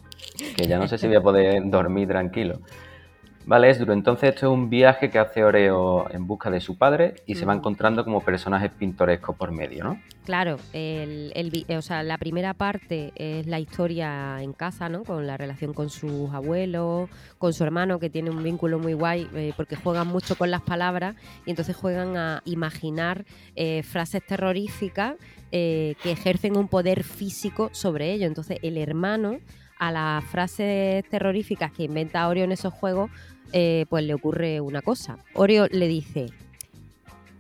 que 0.57 0.67
ya 0.67 0.79
no 0.79 0.89
sé 0.89 0.97
si 0.97 1.09
voy 1.09 1.17
a 1.17 1.21
poder 1.21 1.61
dormir 1.67 2.09
tranquilo. 2.09 2.61
Vale, 3.47 3.69
es 3.69 3.79
duro. 3.79 3.93
Entonces, 3.93 4.31
esto 4.35 4.47
es 4.47 4.53
un 4.53 4.71
viaje 4.71 5.11
que 5.11 5.19
hace 5.19 5.45
Oreo 5.45 6.07
en 6.11 6.27
busca 6.27 6.51
de 6.51 6.61
su 6.61 6.79
padre 6.79 7.17
y 7.27 7.35
se 7.35 7.45
va 7.45 7.55
encontrando 7.55 8.03
como 8.03 8.21
personajes 8.23 8.71
pintorescos 8.71 9.37
por 9.37 9.53
medio, 9.53 9.85
¿no? 9.85 10.01
Claro, 10.25 10.57
el, 10.73 11.31
el 11.35 11.51
vi- 11.51 11.67
o 11.77 11.83
sea, 11.83 12.03
la 12.03 12.17
primera 12.17 12.55
parte 12.55 13.13
es 13.17 13.47
la 13.47 13.61
historia 13.61 14.41
en 14.41 14.55
casa, 14.55 14.89
¿no? 14.89 15.05
Con 15.05 15.27
la 15.27 15.37
relación 15.37 15.75
con 15.75 15.91
sus 15.91 16.33
abuelos, 16.33 17.11
con 17.37 17.53
su 17.53 17.63
hermano, 17.65 17.99
que 17.99 18.09
tiene 18.09 18.31
un 18.31 18.43
vínculo 18.43 18.79
muy 18.79 18.95
guay, 18.95 19.29
eh, 19.35 19.53
porque 19.55 19.77
juegan 19.77 20.07
mucho 20.07 20.37
con 20.37 20.51
las 20.51 20.63
palabras 20.63 21.15
y 21.45 21.51
entonces 21.51 21.77
juegan 21.77 22.17
a 22.17 22.41
imaginar 22.47 23.27
eh, 23.57 23.83
frases 23.83 24.25
terroríficas 24.27 25.17
eh, 25.53 25.97
que 26.03 26.13
ejercen 26.13 26.57
un 26.57 26.69
poder 26.69 27.05
físico 27.05 27.69
sobre 27.73 28.11
ellos. 28.13 28.29
Entonces, 28.29 28.59
el 28.63 28.79
hermano, 28.79 29.41
a 29.79 29.93
las 29.93 30.25
frases 30.25 31.05
terroríficas 31.11 31.71
que 31.73 31.83
inventa 31.83 32.27
Oreo 32.27 32.45
en 32.45 32.53
esos 32.53 32.73
juegos, 32.73 33.11
eh, 33.57 33.87
pues 33.89 34.05
le 34.05 34.15
ocurre 34.15 34.61
una 34.61 34.83
cosa. 34.83 35.19
Oreo 35.33 35.69
le 35.71 35.87
dice, 35.87 36.27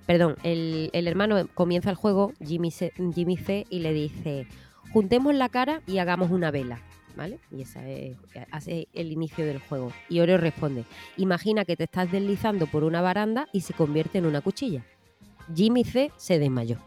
perdón, 0.07 0.37
el, 0.45 0.89
el 0.93 1.09
hermano 1.09 1.49
comienza 1.55 1.91
el 1.91 1.97
juego, 1.97 2.33
Jimmy 2.43 2.71
C, 2.71 2.93
Jimmy 3.15 3.37
C, 3.37 3.67
y 3.69 3.81
le 3.81 3.93
dice, 3.93 4.47
juntemos 4.93 5.35
la 5.35 5.49
cara 5.49 5.83
y 5.89 5.99
hagamos 5.99 6.31
una 6.31 6.51
vela. 6.51 6.81
¿Vale? 7.17 7.39
Y 7.53 7.63
esa 7.63 7.89
es, 7.89 8.17
hace 8.51 8.89
el 8.93 9.13
inicio 9.13 9.47
del 9.47 9.61
juego. 9.61 9.93
Y 10.09 10.19
Oreo 10.19 10.37
responde, 10.37 10.85
imagina 11.17 11.65
que 11.65 11.77
te 11.77 11.85
estás 11.85 12.11
deslizando 12.11 12.67
por 12.67 12.83
una 12.83 13.03
baranda 13.03 13.47
y 13.53 13.61
se 13.61 13.73
convierte 13.73 14.19
en 14.19 14.27
una 14.27 14.41
cuchilla. 14.41 14.85
Jimmy 15.55 15.85
C 15.85 16.11
se 16.17 16.41
desmayó. 16.41 16.79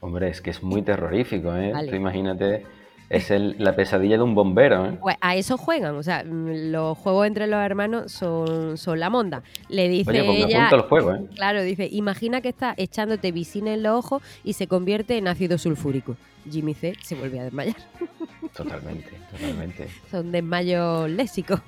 Hombre, 0.00 0.30
es 0.30 0.40
que 0.40 0.50
es 0.50 0.64
muy 0.64 0.82
terrorífico, 0.82 1.54
¿eh? 1.54 1.70
Vale. 1.72 1.90
Tú 1.90 1.94
imagínate, 1.94 2.64
es 3.12 3.30
el- 3.30 3.54
la 3.58 3.76
pesadilla 3.76 4.16
de 4.16 4.22
un 4.22 4.34
bombero, 4.34 4.86
¿eh? 4.86 4.98
Pues 5.00 5.16
a 5.20 5.36
eso 5.36 5.56
juegan, 5.58 5.94
o 5.96 6.02
sea, 6.02 6.24
los 6.24 6.96
juegos 6.98 7.26
entre 7.26 7.46
los 7.46 7.60
hermanos 7.60 8.10
son, 8.10 8.76
son 8.78 8.98
la 8.98 9.10
monda. 9.10 9.42
Le 9.68 9.88
dice 9.88 10.10
Oye, 10.10 10.24
pues 10.24 10.44
ella, 10.46 10.68
al 10.68 10.80
juego, 10.82 11.12
¿eh? 11.14 11.20
claro, 11.34 11.62
dice, 11.62 11.88
imagina 11.92 12.40
que 12.40 12.48
estás 12.48 12.74
echándote 12.78 13.30
visina 13.32 13.72
en 13.74 13.82
los 13.82 13.94
ojos 13.96 14.22
y 14.44 14.54
se 14.54 14.66
convierte 14.66 15.16
en 15.18 15.28
ácido 15.28 15.58
sulfúrico. 15.58 16.16
Jimmy 16.50 16.74
C 16.74 16.94
se 17.02 17.14
vuelve 17.14 17.38
a 17.40 17.44
desmayar. 17.44 17.76
Totalmente, 18.56 19.10
totalmente. 19.30 19.86
Son 20.10 20.32
desmayos 20.32 21.08
lésicos. 21.08 21.60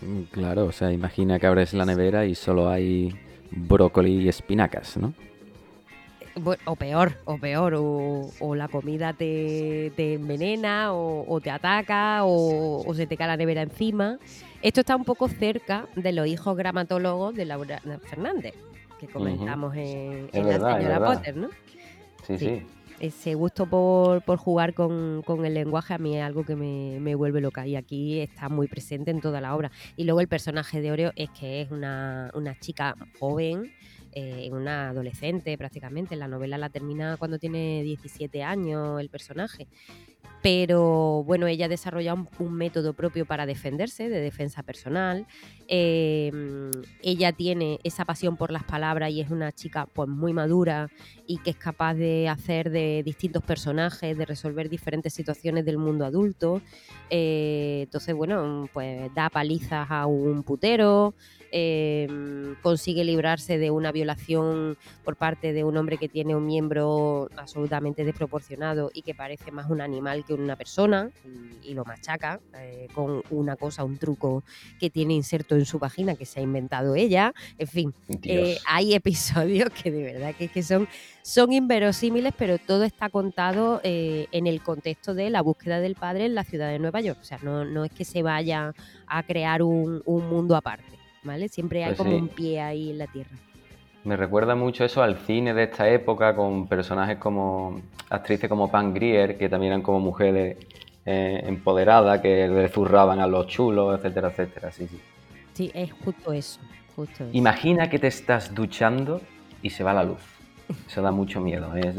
Mm, 0.00 0.22
Claro, 0.30 0.66
o 0.66 0.72
sea, 0.72 0.92
imagina 0.92 1.38
que 1.38 1.46
abres 1.46 1.74
la 1.74 1.84
nevera 1.84 2.24
y 2.26 2.34
solo 2.34 2.68
hay 2.70 3.14
brócoli 3.50 4.12
y 4.22 4.28
espinacas, 4.28 4.96
¿no? 4.96 5.12
O 6.64 6.76
peor, 6.76 7.16
o 7.24 7.38
peor, 7.38 7.74
o, 7.74 8.30
o 8.40 8.54
la 8.54 8.68
comida 8.68 9.12
te, 9.12 9.92
te 9.96 10.14
envenena, 10.14 10.92
o, 10.92 11.24
o 11.28 11.40
te 11.40 11.50
ataca, 11.50 12.24
o, 12.24 12.82
o 12.86 12.94
se 12.94 13.06
te 13.06 13.16
cae 13.16 13.26
la 13.26 13.36
nevera 13.36 13.62
encima. 13.62 14.18
Esto 14.62 14.80
está 14.80 14.96
un 14.96 15.04
poco 15.04 15.28
cerca 15.28 15.86
de 15.96 16.12
los 16.12 16.26
hijos 16.26 16.56
gramatólogos 16.56 17.34
de 17.34 17.44
Laura 17.44 17.80
Fernández, 18.04 18.54
que 19.00 19.06
comentamos 19.08 19.74
en, 19.76 20.28
Es 20.32 20.34
en 20.34 20.46
verdad, 20.46 20.70
La 20.70 20.76
Señora. 20.78 21.04
Potter, 21.06 21.36
¿no? 21.36 21.48
Sí, 22.26 22.38
Sí. 22.38 22.38
sí. 22.38 22.66
Ese 23.00 23.34
gusto 23.36 23.64
por, 23.66 24.22
por 24.22 24.38
jugar 24.38 24.74
con, 24.74 25.22
con 25.22 25.44
el 25.46 25.54
lenguaje 25.54 25.94
a 25.94 25.98
mí 25.98 26.16
es 26.16 26.24
algo 26.24 26.44
que 26.44 26.56
me, 26.56 26.98
me 26.98 27.14
vuelve 27.14 27.40
loca 27.40 27.64
y 27.64 27.76
aquí 27.76 28.18
está 28.18 28.48
muy 28.48 28.66
presente 28.66 29.12
en 29.12 29.20
toda 29.20 29.40
la 29.40 29.54
obra. 29.54 29.70
Y 29.96 30.02
luego 30.02 30.20
el 30.20 30.26
personaje 30.26 30.80
de 30.80 30.90
Oreo 30.90 31.12
es 31.14 31.30
que 31.30 31.60
es 31.62 31.70
una, 31.70 32.32
una 32.34 32.58
chica 32.58 32.96
joven, 33.20 33.70
eh, 34.12 34.48
una 34.52 34.90
adolescente 34.90 35.56
prácticamente. 35.58 36.16
La 36.16 36.28
novela 36.28 36.58
la 36.58 36.70
termina 36.70 37.16
cuando 37.16 37.38
tiene 37.38 37.82
17 37.82 38.42
años 38.42 39.00
el 39.00 39.08
personaje. 39.08 39.66
Pero 40.42 41.24
bueno, 41.24 41.46
ella 41.48 41.68
desarrolla 41.68 42.14
un, 42.14 42.28
un 42.38 42.54
método 42.54 42.92
propio 42.92 43.26
para 43.26 43.44
defenderse, 43.44 44.08
de 44.08 44.20
defensa 44.20 44.62
personal. 44.62 45.26
Eh, 45.66 46.30
ella 47.02 47.32
tiene 47.32 47.80
esa 47.82 48.04
pasión 48.04 48.36
por 48.36 48.52
las 48.52 48.62
palabras 48.62 49.10
y 49.10 49.20
es 49.20 49.30
una 49.30 49.50
chica 49.50 49.86
pues 49.92 50.08
muy 50.08 50.32
madura 50.32 50.90
y 51.26 51.38
que 51.38 51.50
es 51.50 51.56
capaz 51.56 51.94
de 51.94 52.28
hacer 52.28 52.70
de 52.70 53.02
distintos 53.04 53.42
personajes, 53.42 54.16
de 54.16 54.24
resolver 54.24 54.68
diferentes 54.68 55.12
situaciones 55.12 55.64
del 55.64 55.78
mundo 55.78 56.04
adulto. 56.04 56.62
Eh, 57.10 57.80
entonces, 57.84 58.14
bueno, 58.14 58.68
pues 58.72 59.12
da 59.14 59.30
palizas 59.30 59.88
a 59.90 60.06
un 60.06 60.44
putero, 60.44 61.14
eh, 61.52 62.54
consigue 62.62 63.04
librarse 63.04 63.58
de 63.58 63.70
una 63.70 63.92
violación 63.92 64.76
por 65.04 65.16
parte 65.16 65.52
de 65.52 65.64
un 65.64 65.76
hombre 65.76 65.98
que 65.98 66.08
tiene 66.08 66.34
un 66.34 66.46
miembro 66.46 67.28
absolutamente 67.36 68.04
desproporcionado 68.04 68.90
y 68.92 69.02
que 69.02 69.14
parece 69.14 69.50
más 69.50 69.70
un 69.70 69.80
animal 69.80 70.24
que 70.24 70.34
una 70.34 70.56
persona 70.56 71.10
y, 71.24 71.70
y 71.70 71.74
lo 71.74 71.84
machaca 71.84 72.40
eh, 72.54 72.88
con 72.94 73.22
una 73.30 73.56
cosa, 73.56 73.84
un 73.84 73.98
truco 73.98 74.42
que 74.78 74.90
tiene 74.90 75.14
inserto 75.14 75.54
en 75.54 75.64
su 75.64 75.78
vagina 75.78 76.14
que 76.14 76.26
se 76.26 76.40
ha 76.40 76.42
inventado 76.42 76.94
ella. 76.94 77.34
En 77.58 77.66
fin, 77.66 77.94
eh, 78.22 78.58
hay 78.66 78.94
episodios 78.94 79.70
que 79.70 79.90
de 79.90 80.02
verdad 80.02 80.34
que, 80.34 80.48
que 80.48 80.62
son, 80.62 80.88
son 81.22 81.52
inverosímiles, 81.52 82.32
pero 82.36 82.58
todo 82.58 82.84
está 82.84 83.08
contado 83.08 83.80
eh, 83.84 84.26
en 84.32 84.46
el 84.46 84.62
contexto 84.62 85.14
de 85.14 85.30
la 85.30 85.42
búsqueda 85.42 85.80
del 85.80 85.94
padre 85.94 86.26
en 86.26 86.34
la 86.34 86.44
ciudad 86.44 86.70
de 86.70 86.78
Nueva 86.78 87.00
York. 87.00 87.18
O 87.20 87.24
sea, 87.24 87.38
no, 87.42 87.64
no 87.64 87.84
es 87.84 87.92
que 87.92 88.04
se 88.04 88.22
vaya 88.22 88.74
a 89.06 89.22
crear 89.22 89.62
un, 89.62 90.02
un 90.04 90.28
mundo 90.28 90.56
aparte, 90.56 90.97
¿vale? 91.28 91.48
Siempre 91.48 91.84
hay 91.84 91.90
Pues 91.94 91.98
como 91.98 92.10
sí. 92.10 92.16
un 92.16 92.28
pie 92.28 92.60
ahí 92.60 92.90
en 92.90 92.98
la 92.98 93.06
tierra. 93.06 93.30
Me 94.04 94.16
recuerda 94.16 94.54
mucho 94.54 94.84
eso 94.84 95.02
al 95.02 95.16
cine 95.18 95.54
de 95.54 95.64
esta 95.64 95.88
época 95.88 96.34
con 96.34 96.66
personajes 96.66 97.18
como 97.18 97.80
actrices 98.10 98.48
como 98.48 98.70
Pam 98.70 98.94
Grier, 98.94 99.36
que 99.38 99.48
también 99.48 99.72
eran 99.72 99.82
como 99.82 100.00
mujeres 100.00 100.56
eh, 101.04 101.42
empoderadas, 101.46 102.20
que 102.20 102.48
le 102.48 102.68
zurraban 102.68 103.20
a 103.20 103.26
los 103.26 103.46
chulos, 103.46 103.98
etcétera, 103.98 104.28
etcétera. 104.28 104.72
Sí, 104.72 104.86
sí. 104.88 105.00
Sí, 105.52 105.70
es 105.74 105.92
justo 105.92 106.32
eso. 106.32 106.60
Justo 106.96 107.24
eso. 107.24 107.30
Imagina 107.36 107.88
que 107.90 107.98
te 107.98 108.06
estás 108.06 108.54
duchando 108.54 109.20
y 109.62 109.70
se 109.70 109.84
va 109.84 109.92
la 109.92 110.04
luz. 110.04 110.22
Eso 110.86 111.02
da 111.02 111.10
mucho 111.10 111.40
miedo, 111.40 111.74
¿eh? 111.76 111.94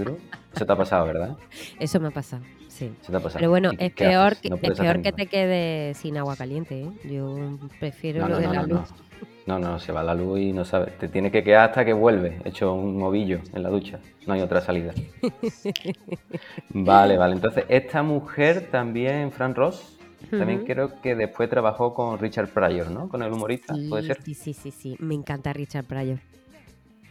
Eso 0.54 0.66
te 0.66 0.72
ha 0.72 0.76
pasado, 0.76 1.06
¿verdad? 1.06 1.38
Eso 1.80 2.00
me 2.00 2.08
ha 2.08 2.12
pasado, 2.12 2.44
sí. 2.80 2.92
Pero 3.34 3.50
bueno, 3.50 3.72
¿Y 3.74 3.78
qué 3.78 3.86
es 3.88 3.94
peor, 3.94 4.36
que, 4.38 4.50
No 4.50 4.56
es 4.62 4.80
peor 4.80 5.02
que 5.02 5.12
te 5.12 5.28
quedes 5.28 5.98
sin 5.98 6.18
agua 6.18 6.36
caliente. 6.36 6.82
¿eh? 6.84 6.90
Yo 7.10 7.58
prefiero 7.80 8.22
No, 8.22 8.30
lo 8.30 8.36
no, 8.36 8.40
de 8.42 8.48
no, 8.48 8.54
la 8.54 8.62
no, 8.62 8.68
luz. 8.68 8.90
no. 8.92 9.10
No, 9.46 9.58
no, 9.58 9.80
se 9.80 9.92
va 9.92 10.04
la 10.04 10.14
luz 10.14 10.40
y 10.40 10.54
no 10.54 10.64
sabes. 10.64 10.96
Te 11.00 11.08
tiene 11.08 11.32
que 11.32 11.44
quedar 11.44 11.70
hasta 11.70 11.84
que 11.84 11.92
vuelve, 11.94 12.40
hecho 12.46 12.72
un 12.74 13.02
ovillo 13.02 13.40
en 13.54 13.64
la 13.64 13.70
ducha. 13.70 14.00
No 14.28 14.34
hay 14.36 14.42
otra 14.42 14.62
salida. 14.62 14.94
Vale, 16.70 17.18
vale. 17.18 17.34
Entonces, 17.36 17.66
esta 17.68 18.04
mujer 18.04 18.70
también, 18.72 19.32
Fran 19.32 19.56
Ross, 19.56 19.98
también 20.30 20.66
creo 20.66 21.02
que 21.02 21.16
después 21.16 21.50
trabajó 21.50 21.94
con 21.94 22.20
Richard 22.20 22.50
Pryor, 22.50 22.92
¿no? 22.92 23.10
Con 23.10 23.24
el 23.24 23.32
humorista, 23.32 23.76
¿puede 23.90 24.04
ser? 24.04 24.22
sí, 24.24 24.34
sí, 24.36 24.54
sí, 24.54 24.72
sí. 24.72 24.96
Me 25.00 25.16
encanta 25.16 25.52
Richard 25.54 25.86
Pryor. 25.86 26.20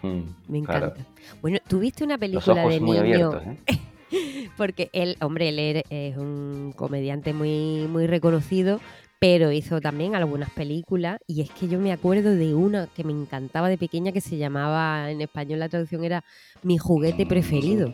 Mm, 0.03 0.21
Me 0.49 0.63
claro. 0.63 0.87
encanta. 0.87 1.11
Bueno, 1.43 1.59
¿tuviste 1.67 2.05
una 2.05 2.15
Los 2.15 2.21
película 2.21 2.61
ojos 2.63 2.75
de 2.75 2.81
muy 2.81 3.01
niño? 3.01 3.31
abiertos, 3.31 3.43
¿eh? 3.47 3.57
Porque 4.59 4.91
él, 4.93 5.17
hombre, 5.23 5.49
él 5.49 5.59
er- 5.59 5.83
es 5.89 6.17
un 6.19 6.73
comediante 6.77 7.33
muy, 7.33 7.87
muy 7.89 8.07
reconocido, 8.07 8.81
pero 9.21 9.53
hizo 9.53 9.81
también 9.81 10.15
algunas 10.15 10.51
películas. 10.51 11.19
Y 11.27 11.41
es 11.43 11.51
que 11.53 11.69
yo 11.69 11.79
me 11.81 11.93
acuerdo 11.93 12.35
de 12.35 12.55
una 12.55 12.89
que 12.95 13.05
me 13.05 13.13
encantaba 13.13 13.69
de 13.69 13.79
pequeña 13.79 14.13
que 14.13 14.21
se 14.21 14.37
llamaba, 14.37 15.11
en 15.11 15.21
español 15.23 15.61
la 15.61 15.69
traducción 15.69 16.05
era 16.05 16.23
Mi 16.63 16.77
juguete 16.77 17.25
preferido. 17.25 17.91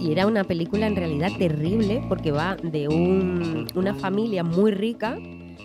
Y 0.00 0.12
era 0.12 0.26
una 0.26 0.44
película 0.44 0.86
en 0.86 0.96
realidad 0.96 1.30
terrible 1.38 2.00
porque 2.08 2.32
va 2.32 2.56
de 2.62 2.88
un- 2.88 3.66
una 3.74 3.94
familia 3.94 4.42
muy 4.42 4.72
rica 4.72 5.16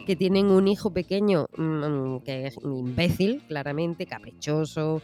que 0.05 0.15
tienen 0.15 0.47
un 0.47 0.67
hijo 0.67 0.91
pequeño 0.91 1.47
mm, 1.57 2.17
que 2.23 2.47
es 2.47 2.55
imbécil, 2.63 3.41
claramente, 3.47 4.05
caprichoso. 4.05 5.01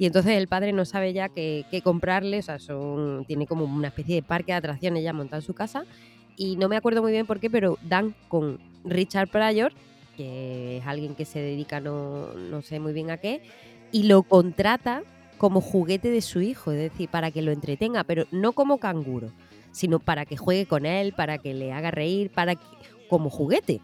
Y 0.00 0.06
entonces 0.06 0.38
el 0.38 0.48
padre 0.48 0.72
no 0.72 0.86
sabe 0.86 1.12
ya 1.12 1.28
qué, 1.28 1.82
comprarle, 1.84 2.38
o 2.38 2.42
sea, 2.42 2.58
son, 2.58 3.26
tiene 3.26 3.46
como 3.46 3.66
una 3.66 3.88
especie 3.88 4.14
de 4.14 4.22
parque 4.22 4.52
de 4.52 4.56
atracciones 4.56 5.04
ya 5.04 5.12
montado 5.12 5.42
en 5.42 5.46
su 5.46 5.52
casa. 5.52 5.84
Y 6.38 6.56
no 6.56 6.70
me 6.70 6.76
acuerdo 6.78 7.02
muy 7.02 7.12
bien 7.12 7.26
por 7.26 7.38
qué, 7.38 7.50
pero 7.50 7.76
dan 7.82 8.14
con 8.28 8.58
Richard 8.82 9.28
Pryor, 9.28 9.74
que 10.16 10.78
es 10.78 10.86
alguien 10.86 11.14
que 11.14 11.26
se 11.26 11.40
dedica 11.40 11.80
no, 11.80 12.32
no 12.32 12.62
sé 12.62 12.80
muy 12.80 12.94
bien 12.94 13.10
a 13.10 13.18
qué, 13.18 13.42
y 13.92 14.04
lo 14.04 14.22
contrata 14.22 15.02
como 15.36 15.60
juguete 15.60 16.10
de 16.10 16.22
su 16.22 16.40
hijo, 16.40 16.72
es 16.72 16.78
decir, 16.78 17.10
para 17.10 17.30
que 17.30 17.42
lo 17.42 17.52
entretenga, 17.52 18.02
pero 18.02 18.24
no 18.30 18.52
como 18.52 18.78
canguro, 18.78 19.32
sino 19.70 19.98
para 19.98 20.24
que 20.24 20.38
juegue 20.38 20.64
con 20.64 20.86
él, 20.86 21.12
para 21.12 21.36
que 21.36 21.52
le 21.52 21.74
haga 21.74 21.90
reír, 21.90 22.30
para 22.30 22.54
que, 22.54 22.64
como 23.10 23.28
juguete. 23.28 23.82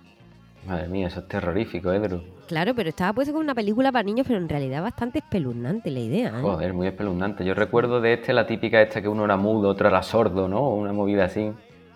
Madre 0.66 0.88
mía, 0.88 1.08
eso 1.08 1.20
es 1.20 1.28
terrorífico, 1.28 1.92
¿eh, 1.92 1.98
Drew? 1.98 2.35
Claro, 2.46 2.74
pero 2.74 2.88
estaba 2.90 3.12
puesto 3.12 3.32
como 3.32 3.42
una 3.42 3.54
película 3.54 3.90
para 3.90 4.04
niños, 4.04 4.24
pero 4.26 4.38
en 4.38 4.48
realidad 4.48 4.82
bastante 4.82 5.18
espeluznante 5.18 5.90
la 5.90 6.00
idea. 6.00 6.28
¿eh? 6.28 6.42
Joder, 6.42 6.72
muy 6.74 6.86
espeluznante. 6.86 7.44
Yo 7.44 7.54
recuerdo 7.54 8.00
de 8.00 8.12
este 8.14 8.32
la 8.32 8.46
típica 8.46 8.80
esta 8.80 9.02
que 9.02 9.08
uno 9.08 9.24
era 9.24 9.36
mudo, 9.36 9.68
otro 9.68 9.88
era 9.88 10.02
sordo, 10.02 10.46
¿no? 10.48 10.68
Una 10.70 10.92
movida 10.92 11.24
así. 11.24 11.50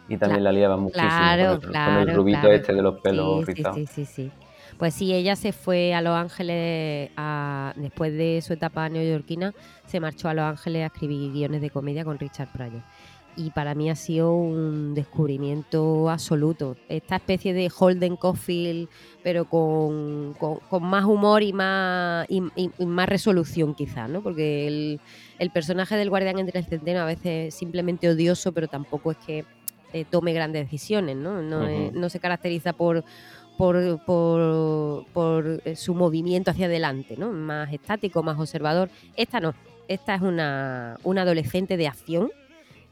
Y 0.09 0.17
también 0.17 0.43
la 0.43 0.51
liaban 0.51 0.81
muchísimo 0.81 1.09
Claro, 1.09 1.45
con, 1.45 1.55
el, 1.55 1.61
con 1.61 1.71
claro. 1.71 2.01
el 2.11 2.17
rubito 2.17 2.49
este 2.51 2.73
de 2.75 2.83
los 2.83 3.01
pelos 3.01 3.47
sí, 3.47 3.53
rizados. 3.55 3.77
sí, 3.77 3.87
sí, 3.87 4.05
sí. 4.05 4.31
Pues 4.77 4.95
sí, 4.95 5.15
ella 5.15 5.37
se 5.37 5.53
fue 5.53 5.95
a 5.95 6.01
Los 6.01 6.15
Ángeles 6.17 7.11
a- 7.17 7.73
después 7.77 8.13
de 8.15 8.41
su 8.43 8.53
etapa 8.53 8.89
neoyorquina, 8.89 9.53
se 9.87 10.01
marchó 10.01 10.29
a 10.29 10.35
Los 10.35 10.45
Ángeles 10.45 10.83
a 10.83 10.87
escribir 10.87 11.31
guiones 11.33 11.61
de 11.61 11.71
comedia 11.71 12.05
con 12.05 12.19
Richard 12.19 12.49
Pryor. 12.53 12.83
Y 13.37 13.51
para 13.53 13.75
mí 13.75 13.89
ha 13.89 13.95
sido 13.95 14.35
un 14.35 14.93
descubrimiento 14.95 16.11
absoluto. 16.11 16.77
Esta 16.89 17.17
especie 17.17 17.55
de 17.55 17.71
Holden 17.77 18.17
Caulfield, 18.17 18.89
pero 19.23 19.45
con, 19.47 20.35
con- 20.39 20.59
con 20.69 20.83
más 20.83 21.05
humor 21.05 21.43
y 21.43 21.53
más, 21.53 22.27
y, 22.29 22.43
y- 22.57 22.71
y 22.79 22.87
más 22.87 23.09
resolución 23.09 23.75
quizá, 23.75 24.09
¿no? 24.09 24.21
Porque 24.21 24.67
el, 24.67 25.01
el 25.39 25.51
personaje 25.51 25.97
del 25.97 26.11
guardián 26.11 26.39
entre 26.39 26.59
el 26.59 26.67
centeno 26.67 27.01
a 27.01 27.05
veces 27.07 27.49
es 27.49 27.55
simplemente 27.55 28.09
odioso, 28.09 28.53
pero 28.53 28.69
tampoco 28.69 29.13
es 29.13 29.19
que 29.19 29.45
eh, 29.93 30.05
tome 30.11 30.33
grandes 30.33 30.65
decisiones, 30.65 31.17
¿no? 31.17 31.41
No, 31.41 31.67
no 31.93 32.09
se 32.11 32.21
caracteriza 32.21 32.73
por, 32.73 33.05
por, 33.57 34.05
por, 34.05 35.07
por, 35.13 35.63
eh, 35.65 35.77
su 35.77 35.95
movimiento 35.95 36.51
hacia 36.51 36.67
adelante, 36.67 37.17
¿no? 37.17 37.31
Más 37.33 37.73
estático, 37.73 38.23
más 38.23 38.39
observador. 38.39 38.91
Esta 39.17 39.41
no. 39.41 39.55
Esta 39.89 40.15
es 40.15 40.23
una, 40.23 40.99
una 41.05 41.23
adolescente 41.23 41.77
de 41.77 41.89
acción 41.89 42.31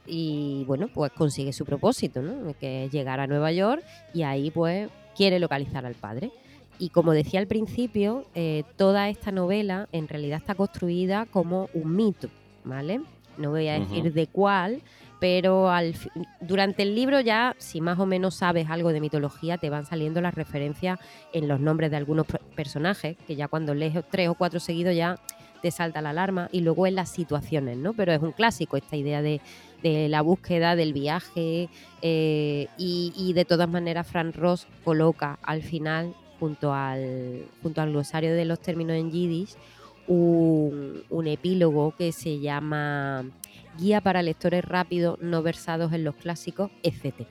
y, 0.09 0.65
bueno, 0.67 0.89
pues 0.89 1.13
consigue 1.13 1.53
su 1.53 1.65
propósito, 1.65 2.23
¿no? 2.23 2.55
Que 2.59 2.85
es 2.85 2.93
llegar 2.93 3.21
a 3.21 3.27
Nueva 3.27 3.53
York 3.53 3.83
y 4.15 4.23
ahí, 4.23 4.51
pues, 4.51 4.89
quiere 5.17 5.39
localizar 5.39 5.85
al 5.85 5.95
padre. 5.95 6.31
Y 6.79 6.91
como 6.91 7.13
decía 7.13 7.41
al 7.41 7.49
principio, 7.49 8.25
eh, 8.35 8.63
toda 8.77 9.09
esta 9.09 9.33
novela 9.33 9.89
en 9.93 10.07
realidad 10.07 10.39
está 10.39 10.55
construida 10.55 11.27
como 11.27 11.69
un 11.75 11.97
mito, 11.97 12.29
¿vale? 12.65 13.01
No 13.37 13.51
voy 13.51 13.69
a 13.69 13.79
decir 13.79 14.13
de 14.13 14.27
cuál, 14.27 14.83
pero 15.21 15.71
al 15.71 15.95
durante 16.41 16.83
el 16.83 16.95
libro 16.95 17.21
ya, 17.21 17.55
si 17.59 17.81
más 17.81 17.99
o 17.99 18.07
menos 18.07 18.37
sabes 18.37 18.69
algo 18.71 18.93
de 18.93 19.01
mitología, 19.01 19.59
te 19.59 19.71
van 19.71 19.87
saliendo 19.87 20.21
las 20.21 20.35
referencias 20.35 20.99
en 21.33 21.49
los 21.49 21.61
nombres 21.61 21.91
de 21.91 21.97
algunos 21.97 22.27
personajes, 22.55 23.17
que 23.27 23.37
ya 23.37 23.49
cuando 23.49 23.75
lees 23.75 23.95
tres 24.11 24.29
o 24.29 24.35
cuatro 24.35 24.61
seguidos 24.61 24.95
ya 24.95 25.19
te 25.63 25.73
salta 25.73 26.01
la 26.01 26.11
alarma, 26.11 26.49
y 26.53 26.61
luego 26.61 26.87
en 26.87 26.95
las 26.95 27.11
situaciones, 27.11 27.77
¿no? 27.77 27.93
Pero 27.93 28.13
es 28.13 28.23
un 28.23 28.33
clásico 28.33 28.77
esta 28.77 28.97
idea 28.97 29.23
de, 29.23 29.41
de 29.83 30.09
la 30.09 30.23
búsqueda, 30.23 30.77
del 30.77 30.93
viaje, 30.93 31.69
eh, 32.03 32.69
y, 32.77 33.33
de 33.33 33.45
todas 33.45 33.69
maneras 33.69 34.07
Fran 34.07 34.33
Ross 34.33 34.67
coloca 34.85 35.39
al 35.43 35.63
final, 35.63 36.15
junto 36.41 36.73
al, 36.73 37.47
junto 37.63 37.81
al 37.81 37.91
glosario 37.91 38.35
de 38.35 38.45
los 38.45 38.61
términos 38.61 38.97
en 38.97 39.11
yiddish, 39.11 39.55
un, 40.07 41.03
un 41.11 41.27
epílogo 41.27 41.95
que 41.97 42.13
se 42.13 42.41
llama 42.41 43.25
Guía 43.79 44.01
para 44.01 44.23
lectores 44.23 44.65
rápidos 44.65 45.19
no 45.21 45.43
versados 45.43 45.93
en 45.93 46.05
los 46.05 46.15
clásicos, 46.17 46.71
etc. 46.83 47.27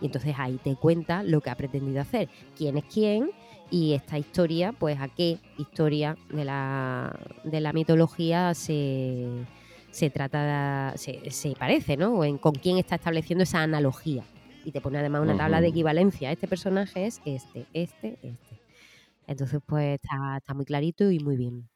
Y 0.00 0.06
entonces 0.06 0.34
ahí 0.38 0.58
te 0.62 0.74
cuenta 0.76 1.22
lo 1.22 1.40
que 1.40 1.50
ha 1.50 1.56
pretendido 1.56 2.00
hacer, 2.00 2.28
quién 2.56 2.78
es 2.78 2.84
quién 2.84 3.30
y 3.70 3.92
esta 3.92 4.18
historia, 4.18 4.72
pues 4.72 4.98
a 5.00 5.08
qué 5.08 5.38
historia 5.58 6.16
de 6.30 6.44
la, 6.44 7.18
de 7.44 7.60
la 7.60 7.72
mitología 7.72 8.54
se, 8.54 9.26
se 9.90 10.10
trata, 10.10 10.92
se, 10.96 11.30
se 11.30 11.52
parece, 11.52 11.96
¿no? 11.96 12.24
En 12.24 12.38
con 12.38 12.52
quién 12.52 12.78
está 12.78 12.96
estableciendo 12.96 13.42
esa 13.44 13.62
analogía. 13.62 14.24
Y 14.64 14.72
te 14.72 14.80
pone 14.80 14.98
además 14.98 15.22
una 15.22 15.36
tabla 15.36 15.60
de 15.60 15.68
equivalencia. 15.68 16.30
Este 16.30 16.46
personaje 16.46 17.06
es 17.06 17.20
este, 17.24 17.66
este, 17.72 18.18
este. 18.22 18.60
Entonces, 19.26 19.60
pues 19.64 20.00
está, 20.00 20.36
está 20.38 20.54
muy 20.54 20.64
clarito 20.64 21.10
y 21.10 21.18
muy 21.18 21.36
bien. 21.36 21.68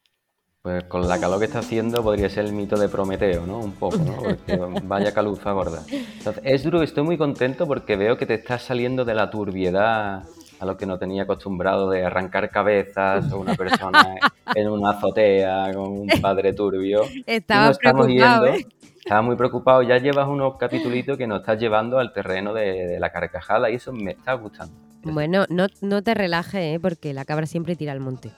Pues 0.61 0.85
con 0.85 1.07
la 1.07 1.21
calor 1.21 1.39
que 1.39 1.45
está 1.45 1.59
haciendo 1.59 2.03
podría 2.03 2.31
ser 2.31 2.47
el 2.47 2.53
mito 2.53 2.77
de 2.77 2.89
Prometeo, 2.89 3.47
¿no? 3.47 3.59
Un 3.59 3.73
poco, 3.73 3.99
¿no? 3.99 4.17
Porque 4.17 4.57
vaya 4.85 5.13
caluza 5.13 5.53
gorda. 5.53 5.85
Entonces, 5.91 6.43
Esdru, 6.45 6.83
estoy 6.83 7.05
muy 7.05 7.19
contento 7.19 7.67
porque 7.67 7.97
veo 7.97 8.17
que 8.17 8.27
te 8.27 8.35
estás 8.35 8.63
saliendo 8.63 9.05
de 9.05 9.15
la 9.15 9.31
turbiedad 9.31 10.25
a 10.61 10.65
lo 10.67 10.77
que 10.77 10.87
no 10.87 10.99
tenía 10.99 11.25
acostumbrado 11.25 11.91
de 11.91 12.05
arrancar 12.05 12.49
cabezas 12.51 13.31
o 13.33 13.39
una 13.41 13.55
persona 13.55 14.17
en 14.55 14.69
una 14.69 14.91
azotea 14.91 15.71
con 15.75 15.89
un 15.93 16.09
padre 16.21 16.53
turbio. 16.53 17.03
Estaba 17.27 17.65
Y 17.65 17.69
nos 17.69 17.77
estamos 17.79 18.07
preocupado, 18.07 18.47
yendo- 18.47 18.59
¿eh? 18.59 18.67
Estaba 18.99 19.23
muy 19.23 19.37
preocupado. 19.37 19.83
Ya 19.83 19.99
llevas 19.99 20.27
unos 20.29 20.57
capitulitos 20.57 21.19
que 21.19 21.27
nos 21.27 21.41
estás 21.41 21.59
llevando 21.61 21.99
al 21.99 22.13
terreno 22.15 22.55
de, 22.55 22.87
de 22.87 23.01
la 23.01 23.11
carcajada 23.11 23.69
y 23.71 23.75
eso 23.75 23.93
me 23.93 24.13
está 24.13 24.33
gustando. 24.35 24.75
Bueno, 25.03 25.45
no, 25.51 25.67
no 25.83 26.03
te 26.03 26.15
relajes, 26.15 26.77
¿eh? 26.77 26.79
porque 26.81 27.13
la 27.13 27.27
cabra 27.27 27.45
siempre 27.45 27.77
tira 27.77 27.93
al 27.93 28.01
monte. 28.01 28.31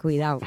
Cuidado. 0.00 0.40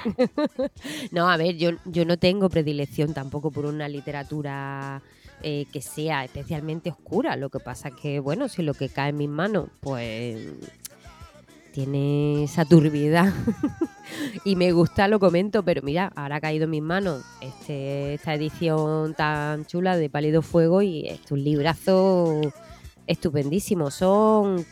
no, 1.12 1.29
a 1.29 1.37
ver, 1.37 1.56
yo, 1.58 1.71
yo 1.85 2.06
no 2.06 2.17
tengo 2.17 2.50
predilección 2.50 3.13
tampoco 3.13 3.52
por 3.52 3.65
una 3.65 3.87
literatura 3.90 5.02
eh, 5.44 5.65
que 5.71 5.81
sea 5.81 6.25
especialmente 6.25 6.90
oscura. 6.90 7.35
Lo 7.35 7.50
que 7.50 7.60
pasa 7.60 7.90
es 7.90 7.96
que, 7.96 8.19
bueno, 8.19 8.50
si 8.50 8.63
lo 8.63 8.73
que 8.73 8.90
cae 8.90 9.10
en 9.10 9.17
mis 9.17 9.29
manos, 9.29 9.69
pues 9.79 10.37
tiene 11.71 12.44
esa 12.44 12.65
turbiedad 12.65 13.33
y 14.44 14.56
me 14.56 14.71
gusta, 14.71 15.08
lo 15.08 15.19
comento, 15.19 15.63
pero 15.63 15.81
mira, 15.81 16.12
ahora 16.15 16.37
ha 16.37 16.42
caído 16.42 16.65
en 16.65 16.71
mis 16.71 16.81
manos 16.81 17.23
este, 17.42 18.15
esta 18.15 18.33
edición 18.33 19.13
tan 19.13 19.65
chula 19.65 19.96
de 19.96 20.10
Pálido 20.10 20.42
Fuego 20.42 20.81
y 20.81 21.08
es 21.08 21.31
un 21.31 21.44
librazo 21.44 22.42
estupendísimo. 23.08 23.92
Son 23.92 24.65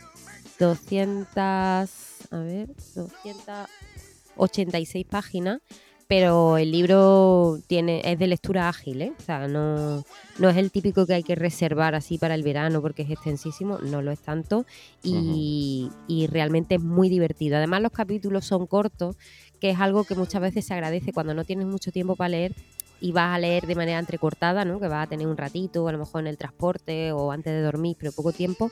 200, 0.58 1.38
a 1.38 1.86
ver, 2.32 2.68
286 2.94 5.06
páginas, 5.06 5.60
pero 6.08 6.56
el 6.56 6.72
libro 6.72 7.58
tiene 7.66 8.00
es 8.02 8.18
de 8.18 8.26
lectura 8.26 8.70
ágil, 8.70 9.02
¿eh? 9.02 9.12
O 9.16 9.22
sea, 9.22 9.46
no, 9.46 10.02
no 10.38 10.48
es 10.48 10.56
el 10.56 10.70
típico 10.70 11.06
que 11.06 11.12
hay 11.12 11.22
que 11.22 11.34
reservar 11.34 11.94
así 11.94 12.16
para 12.16 12.34
el 12.34 12.42
verano 12.42 12.80
porque 12.80 13.02
es 13.02 13.10
extensísimo, 13.10 13.78
no 13.78 14.00
lo 14.00 14.10
es 14.10 14.20
tanto 14.20 14.64
y, 15.02 15.90
y 16.08 16.26
realmente 16.26 16.76
es 16.76 16.82
muy 16.82 17.10
divertido. 17.10 17.58
Además 17.58 17.82
los 17.82 17.92
capítulos 17.92 18.46
son 18.46 18.66
cortos, 18.66 19.16
que 19.60 19.68
es 19.68 19.78
algo 19.78 20.04
que 20.04 20.14
muchas 20.14 20.40
veces 20.40 20.64
se 20.64 20.72
agradece 20.72 21.12
cuando 21.12 21.34
no 21.34 21.44
tienes 21.44 21.66
mucho 21.66 21.92
tiempo 21.92 22.16
para 22.16 22.30
leer 22.30 22.54
y 23.00 23.12
vas 23.12 23.34
a 23.34 23.38
leer 23.38 23.66
de 23.66 23.74
manera 23.74 23.98
entrecortada, 23.98 24.64
¿no? 24.64 24.80
Que 24.80 24.88
vas 24.88 25.06
a 25.06 25.08
tener 25.08 25.26
un 25.26 25.36
ratito, 25.36 25.86
a 25.88 25.92
lo 25.92 25.98
mejor 25.98 26.22
en 26.22 26.26
el 26.28 26.36
transporte 26.36 27.12
o 27.12 27.30
antes 27.30 27.52
de 27.52 27.62
dormir, 27.62 27.96
pero 27.98 28.12
poco 28.12 28.32
tiempo. 28.32 28.70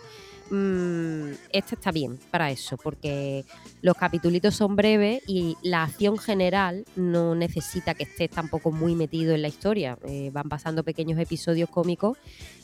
Mm, 0.51 1.33
este 1.53 1.75
está 1.75 1.91
bien 1.91 2.19
para 2.31 2.51
eso, 2.51 2.77
porque 2.77 3.45
los 3.83 3.97
capitulitos 3.97 4.55
son 4.55 4.77
breves 4.77 5.23
y 5.27 5.57
la 5.63 5.83
acción 5.83 6.19
general 6.19 6.85
no 6.95 7.35
necesita 7.35 7.95
que 7.95 8.05
estés 8.05 8.31
tampoco 8.31 8.71
muy 8.71 8.95
metido 8.95 9.35
en 9.35 9.43
la 9.43 9.49
historia. 9.49 9.99
Eh, 10.05 10.31
van 10.33 10.49
pasando 10.49 10.85
pequeños 10.85 11.19
episodios 11.19 11.69
cómicos 11.69 12.17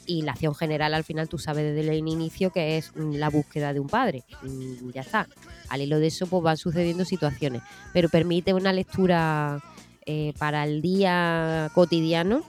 y 0.06 0.22
la 0.22 0.32
acción 0.32 0.54
general 0.54 0.94
al 0.94 1.04
final 1.04 1.28
tú 1.28 1.38
sabes 1.38 1.74
desde 1.74 1.88
el 1.90 2.08
inicio 2.08 2.50
que 2.50 2.76
es 2.76 2.92
la 2.96 3.30
búsqueda 3.30 3.72
de 3.72 3.80
un 3.80 3.88
padre. 3.88 4.22
Mm, 4.42 4.90
ya 4.90 5.00
está. 5.00 5.28
Al 5.68 5.80
hilo 5.80 5.98
de 5.98 6.06
eso 6.06 6.26
pues 6.26 6.42
van 6.42 6.56
sucediendo 6.56 7.04
situaciones, 7.04 7.62
pero 7.92 8.08
permite 8.08 8.54
una 8.54 8.72
lectura 8.72 9.60
eh, 10.06 10.32
para 10.38 10.64
el 10.64 10.82
día 10.82 11.70
cotidiano. 11.74 12.42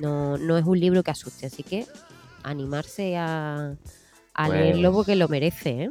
No, 0.00 0.38
no 0.38 0.56
es 0.56 0.64
un 0.64 0.80
libro 0.80 1.02
que 1.02 1.10
asuste, 1.10 1.46
así 1.46 1.62
que 1.62 1.86
animarse 2.42 3.16
a, 3.16 3.74
a 4.34 4.46
Pues- 4.46 4.58
leerlo 4.58 4.92
porque 4.92 5.16
lo 5.16 5.28
merece. 5.28 5.84
¿eh? 5.84 5.90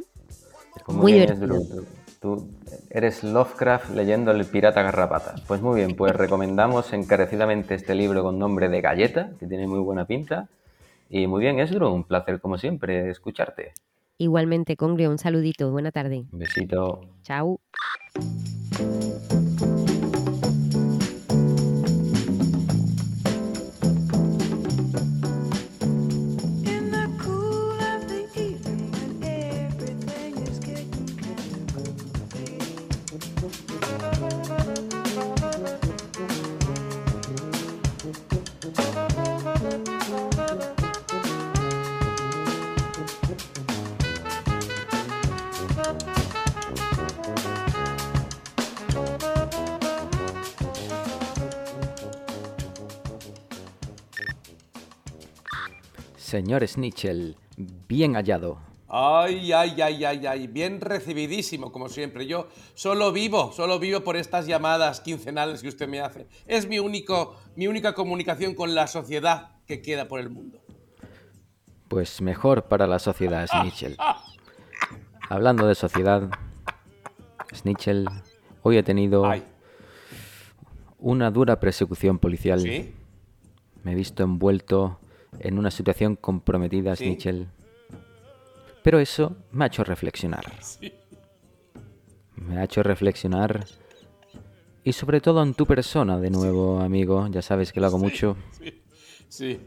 Muy 0.88 1.12
bien, 1.12 1.26
divertido. 1.26 1.56
Esdru, 1.62 1.86
Tú 2.20 2.50
eres 2.90 3.24
Lovecraft 3.24 3.90
leyendo 3.94 4.30
El 4.30 4.44
pirata 4.44 4.82
garrapatas. 4.82 5.40
Pues 5.42 5.62
muy 5.62 5.76
bien, 5.80 5.96
pues 5.96 6.12
recomendamos 6.14 6.92
encarecidamente 6.92 7.74
este 7.74 7.94
libro 7.94 8.22
con 8.22 8.38
nombre 8.38 8.68
de 8.68 8.82
Galleta, 8.82 9.30
que 9.40 9.46
tiene 9.46 9.66
muy 9.66 9.78
buena 9.78 10.04
pinta. 10.04 10.48
Y 11.08 11.26
muy 11.26 11.40
bien, 11.40 11.58
Esdru, 11.60 11.88
un 11.88 12.04
placer 12.04 12.38
como 12.40 12.58
siempre 12.58 13.08
escucharte. 13.10 13.72
Igualmente, 14.18 14.76
Congrio, 14.76 15.08
un 15.10 15.18
saludito. 15.18 15.70
Buena 15.70 15.92
tarde. 15.92 16.24
Un 16.30 16.38
besito. 16.40 17.00
Chao. 17.22 17.58
Señor 56.30 56.64
Snitchell, 56.64 57.36
bien 57.88 58.14
hallado. 58.14 58.60
Ay, 58.86 59.52
ay, 59.52 59.80
ay, 59.82 60.04
ay, 60.04 60.26
ay, 60.28 60.46
bien 60.46 60.80
recibidísimo, 60.80 61.72
como 61.72 61.88
siempre. 61.88 62.24
Yo 62.24 62.46
solo 62.74 63.10
vivo, 63.10 63.50
solo 63.50 63.80
vivo 63.80 64.02
por 64.02 64.16
estas 64.16 64.46
llamadas 64.46 65.00
quincenales 65.00 65.60
que 65.60 65.66
usted 65.66 65.88
me 65.88 65.98
hace. 65.98 66.28
Es 66.46 66.68
mi, 66.68 66.78
único, 66.78 67.34
mi 67.56 67.66
única 67.66 67.94
comunicación 67.94 68.54
con 68.54 68.76
la 68.76 68.86
sociedad 68.86 69.56
que 69.66 69.82
queda 69.82 70.06
por 70.06 70.20
el 70.20 70.30
mundo. 70.30 70.60
Pues 71.88 72.20
mejor 72.20 72.68
para 72.68 72.86
la 72.86 73.00
sociedad, 73.00 73.48
Snitchell. 73.48 73.96
Hablando 75.28 75.66
de 75.66 75.74
sociedad, 75.74 76.30
Snitchell, 77.52 78.06
hoy 78.62 78.76
he 78.76 78.84
tenido 78.84 79.26
Ay, 79.26 79.42
una 81.00 81.32
dura 81.32 81.58
persecución 81.58 82.20
policial. 82.20 82.60
¿sí? 82.60 82.94
Me 83.82 83.90
he 83.90 83.94
visto 83.96 84.22
envuelto 84.22 84.99
en 85.38 85.58
una 85.58 85.70
situación 85.70 86.16
comprometida, 86.16 86.96
Sí. 86.96 87.04
Snitchell. 87.04 87.48
Pero 88.82 88.98
eso 88.98 89.36
me 89.52 89.64
ha 89.64 89.66
hecho 89.68 89.84
reflexionar. 89.84 90.44
Sí. 90.60 90.92
Me 92.36 92.58
ha 92.58 92.64
hecho 92.64 92.82
reflexionar. 92.82 93.64
Y 94.82 94.92
sobre 94.92 95.20
todo 95.20 95.42
en 95.42 95.52
tu 95.54 95.66
persona, 95.66 96.18
de 96.18 96.30
nuevo, 96.30 96.80
amigo. 96.80 97.28
Ya 97.30 97.42
sabes 97.42 97.72
que 97.72 97.80
lo 97.80 97.86
hago 97.86 97.98
mucho. 97.98 98.36
Sí, 98.52 98.82
sí. 99.28 99.60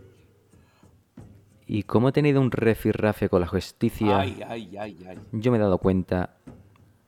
Y 1.67 1.83
como 1.83 2.09
he 2.09 2.11
tenido 2.11 2.41
un 2.41 2.51
refirrafe 2.51 3.29
con 3.29 3.41
la 3.41 3.47
justicia, 3.47 4.19
Ay, 4.19 4.41
ay, 4.47 4.75
ay, 4.77 4.97
ay. 5.07 5.17
yo 5.31 5.51
me 5.51 5.57
he 5.57 5.61
dado 5.61 5.77
cuenta. 5.77 6.37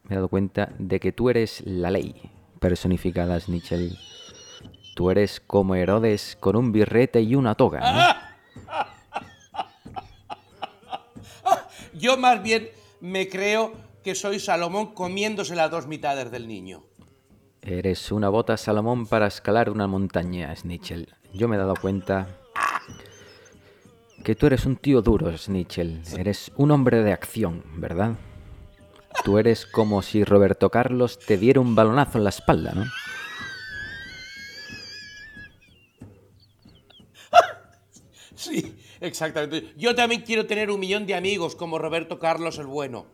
Me 0.04 0.14
he 0.14 0.16
dado 0.16 0.28
cuenta 0.30 0.72
de 0.78 1.00
que 1.00 1.12
tú 1.12 1.30
eres 1.32 1.64
la 1.66 1.90
ley 1.90 2.16
personificada, 2.60 3.40
Snitchell. 3.40 3.98
Tú 4.96 5.10
eres 5.10 5.40
como 5.40 5.74
Herodes 5.76 6.38
con 6.40 6.56
un 6.56 6.72
birrete 6.72 7.22
y 7.22 7.34
una 7.36 7.56
toga, 7.56 7.80
¿no? 7.80 8.35
Yo 11.94 12.18
más 12.18 12.44
bien 12.44 12.70
me 13.00 13.30
creo 13.30 13.74
que 14.04 14.16
soy 14.16 14.40
Salomón 14.40 14.94
comiéndose 14.94 15.56
las 15.56 15.72
dos 15.72 15.88
mitades 15.88 16.32
del 16.32 16.48
niño. 16.48 16.84
Eres 17.62 18.12
una 18.12 18.30
bota 18.30 18.58
Salomón 18.58 19.08
para 19.08 19.28
escalar 19.28 19.70
una 19.70 19.88
montaña, 19.88 20.56
Snitchell. 20.56 21.14
Yo 21.34 21.48
me 21.48 21.56
he 21.56 21.60
dado 21.60 21.76
cuenta 21.76 22.28
que 24.24 24.36
tú 24.36 24.46
eres 24.46 24.66
un 24.66 24.76
tío 24.76 25.02
duro, 25.02 25.36
Snitchell. 25.36 26.02
Eres 26.18 26.52
un 26.58 26.72
hombre 26.72 27.04
de 27.04 27.14
acción, 27.14 27.64
¿verdad? 27.78 28.16
Tú 29.24 29.40
eres 29.40 29.66
como 29.66 30.02
si 30.02 30.24
Roberto 30.24 30.70
Carlos 30.70 31.18
te 31.18 31.38
diera 31.38 31.60
un 31.60 31.74
balonazo 31.74 32.20
en 32.20 32.26
la 32.26 32.30
espalda, 32.30 32.74
¿no? 32.74 32.86
Sí, 38.52 38.78
exactamente. 39.02 39.74
Yo 39.76 39.96
también 39.96 40.22
quiero 40.22 40.46
tener 40.46 40.70
un 40.70 40.80
millón 40.80 41.08
de 41.08 41.16
amigos 41.16 41.56
como 41.56 41.80
Roberto 41.80 42.20
Carlos 42.20 42.60
el 42.60 42.68
Bueno. 42.68 43.08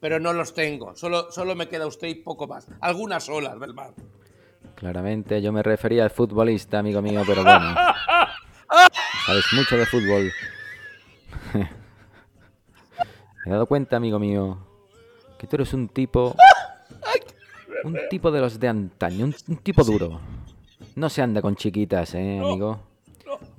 Pero 0.00 0.18
no 0.18 0.32
los 0.32 0.54
tengo. 0.54 0.96
Solo, 0.96 1.30
solo 1.30 1.54
me 1.54 1.68
queda 1.68 1.86
usted 1.86 2.08
y 2.08 2.14
poco 2.16 2.48
más. 2.48 2.66
Algunas 2.80 3.28
olas 3.28 3.60
del 3.60 3.74
mar. 3.74 3.92
Claramente 4.74 5.40
yo 5.40 5.52
me 5.52 5.62
refería 5.62 6.02
al 6.04 6.10
futbolista, 6.10 6.80
amigo 6.80 7.00
mío, 7.02 7.22
pero 7.24 7.44
bueno. 7.44 7.74
Sabes 9.26 9.44
mucho 9.52 9.76
de 9.76 9.86
fútbol. 9.86 10.32
me 11.54 11.68
he 13.46 13.50
dado 13.50 13.66
cuenta, 13.66 13.96
amigo 13.96 14.18
mío, 14.18 14.58
que 15.38 15.46
tú 15.46 15.56
eres 15.56 15.72
un 15.74 15.88
tipo... 15.88 16.34
Un 17.84 17.98
tipo 18.10 18.30
de 18.30 18.40
los 18.40 18.58
de 18.58 18.68
antaño, 18.68 19.26
un, 19.26 19.34
un 19.48 19.56
tipo 19.58 19.84
duro. 19.84 20.20
No 20.94 21.08
se 21.08 21.20
anda 21.20 21.42
con 21.42 21.56
chiquitas, 21.56 22.14
¿eh, 22.14 22.38
amigo? 22.38 22.91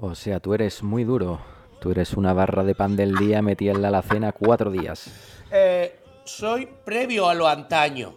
O 0.06 0.16
sea, 0.16 0.42
tú 0.42 0.54
eres 0.54 0.84
muy 0.84 1.06
duro. 1.06 1.40
Tú 1.80 1.92
eres 1.92 2.16
una 2.16 2.34
barra 2.34 2.66
de 2.66 2.76
pan 2.76 2.98
del 2.98 3.16
día 3.16 3.42
metida 3.42 3.72
en 3.72 3.82
la 3.82 3.88
alacena 3.88 4.34
cuatro 4.34 4.70
días. 4.70 5.10
Eh, 5.50 5.98
soy 6.26 6.68
previo 6.84 7.30
a 7.30 7.34
lo 7.34 7.48
antaño. 7.48 8.14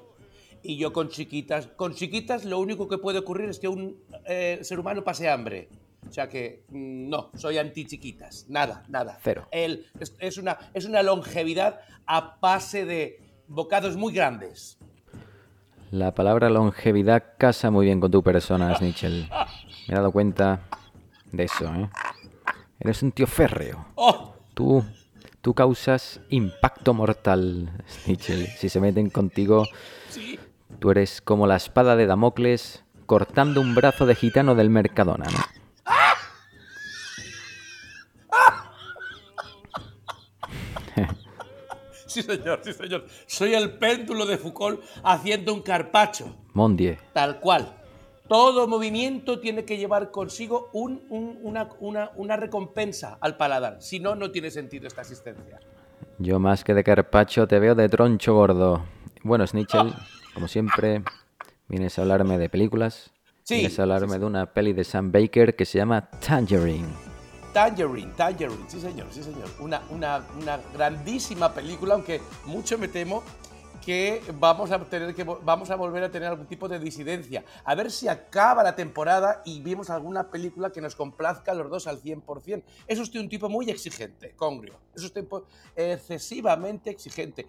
Y 0.64 0.78
yo 0.78 0.93
con 0.93 1.11
chiquitas, 1.11 1.68
con 1.68 1.95
chiquitas 1.95 2.45
lo 2.45 2.59
único 2.59 2.89
que 2.89 2.99
puede 2.99 3.20
ocurrir 3.20 3.49
es 3.51 3.61
que 3.61 3.68
un 3.68 4.03
eh, 4.24 4.59
ser 4.62 4.80
humano 4.80 5.05
pase 5.05 5.28
hambre. 5.30 5.68
O 6.09 6.12
sea 6.12 6.28
que 6.28 6.64
mm, 6.70 7.09
no, 7.09 7.30
soy 7.37 7.59
anti 7.59 7.87
chiquitas. 7.87 8.47
Nada, 8.49 8.82
nada. 8.89 9.18
Cero. 9.22 9.47
El- 9.53 9.87
es, 10.01 10.16
es 10.18 10.39
una, 10.39 10.59
es 10.74 10.87
una 10.87 11.05
longevidad 11.05 11.82
a 12.05 12.37
base 12.43 12.84
de 12.84 13.20
bocados 13.47 13.97
muy 13.97 14.12
grandes. 14.12 14.76
La 15.93 16.12
palabra 16.16 16.51
longevidad 16.51 17.34
casa 17.39 17.70
muy 17.70 17.87
bien 17.87 18.01
con 18.01 18.11
tu 18.11 18.24
persona, 18.24 18.74
Snitchell. 18.74 19.28
Me 19.87 19.95
he 19.95 19.95
dado 19.95 20.11
cuenta 20.11 20.62
de 21.33 21.45
eso, 21.45 21.66
¿eh? 21.74 21.91
Eres 22.81 23.03
un 23.03 23.12
tío 23.12 23.27
férreo. 23.27 23.87
¡Oh! 23.95 24.35
Tú, 24.55 24.85
tú 25.41 25.55
causas 25.55 26.20
impacto 26.31 26.95
mortal, 26.95 27.70
Snitchell. 27.89 28.47
Si 28.49 28.68
se 28.68 28.81
meten 28.81 29.11
contigo, 29.11 29.64
Sí. 30.09 30.39
tú 30.79 30.91
eres 30.91 31.20
como 31.20 31.47
la 31.47 31.57
espada 31.57 31.97
de 31.97 32.07
Damocles 32.07 32.85
cortando 33.07 33.61
un 33.61 33.74
brazo 33.74 34.05
de 34.07 34.14
gitano 34.14 34.55
del 34.55 34.70
Mercadona, 34.70 35.27
¿no? 35.27 35.39
Sí, 42.07 42.22
señor, 42.22 42.61
sí, 42.64 42.72
señor. 42.72 43.05
Soy 43.27 43.55
el 43.55 43.72
péndulo 43.79 44.24
de 44.27 44.39
Foucault 44.39 44.81
haciendo 45.05 45.53
un 45.53 45.61
carpacho. 45.61 46.35
Mondie. 46.55 46.99
Tal 47.12 47.41
cual. 47.41 47.77
Todo 48.29 48.66
movimiento 48.66 49.39
tiene 49.41 49.64
que 49.64 49.79
llevar 49.79 50.11
consigo 50.11 50.68
un- 50.72 51.03
un- 51.11 51.39
una, 51.43 51.68
una- 51.81 52.11
una 52.16 52.37
recompensa 52.37 53.18
al 53.20 53.37
paladar. 53.37 53.79
Si 53.81 54.01
no, 54.01 54.14
no 54.14 54.31
tiene 54.31 54.51
sentido 54.51 54.87
esta 54.87 55.03
asistencia. 55.03 55.61
Yo 56.18 56.39
más 56.39 56.64
que 56.64 56.74
de 56.74 56.83
carpacho 56.85 57.47
te 57.47 57.59
veo 57.59 57.74
de 57.74 57.89
troncho 57.89 58.35
gordo. 58.35 58.85
Bueno, 59.22 59.47
Snitchell, 59.47 59.93
como 60.35 60.49
siempre, 60.49 61.03
vienes 61.68 61.99
a 61.99 62.03
hablarme 62.03 62.39
de 62.39 62.49
películas. 62.49 63.11
Sí, 63.43 63.57
vienes 63.57 63.79
a 63.79 63.83
hablarme 63.83 64.09
sí, 64.09 64.14
sí. 64.14 64.20
de 64.20 64.27
una 64.27 64.47
peli 64.53 64.72
de 64.72 64.83
Sam 64.85 65.12
Baker 65.12 65.55
que 65.55 65.64
se 65.64 65.79
llama 65.79 66.09
Tangerine. 66.11 66.89
Tangerine, 67.53 68.12
Tangerine, 68.16 68.64
sí 68.68 68.81
señor, 68.81 69.07
sí 69.11 69.22
señor. 69.22 69.49
Una, 69.61 69.83
una, 69.91 70.22
una 70.41 70.59
grandísima 70.74 71.53
película, 71.55 71.95
aunque 71.95 72.20
mucho 72.45 72.77
me 72.77 72.89
temo 72.89 73.22
que 73.87 74.20
vamos 74.41 74.72
a 74.72 74.80
tener 74.84 75.14
que 75.14 75.22
vamos 75.22 75.70
a 75.70 75.76
volver 75.76 76.03
a 76.03 76.11
tener 76.11 76.28
algún 76.28 76.47
tipo 76.47 76.66
de 76.68 76.80
disidencia. 76.80 77.45
A 77.64 77.76
ver 77.76 77.93
si 77.93 78.09
acaba 78.09 78.64
la 78.64 78.74
temporada 78.74 79.43
y 79.45 79.62
vemos 79.62 79.91
alguna 79.91 80.28
película 80.28 80.70
que 80.72 80.80
nos 80.80 80.97
complazca 80.97 81.53
a 81.53 81.55
los 81.55 81.70
dos 81.70 81.87
al 81.87 82.03
100%. 82.03 82.64
Es 82.89 82.99
usted 82.99 83.20
un 83.20 83.28
tipo 83.28 83.49
muy 83.49 83.70
exigente, 83.70 84.32
Congrio. 84.34 84.74
Es 84.93 85.05
usted 85.05 85.24
excesivamente 85.76 86.91
exigente. 86.91 87.47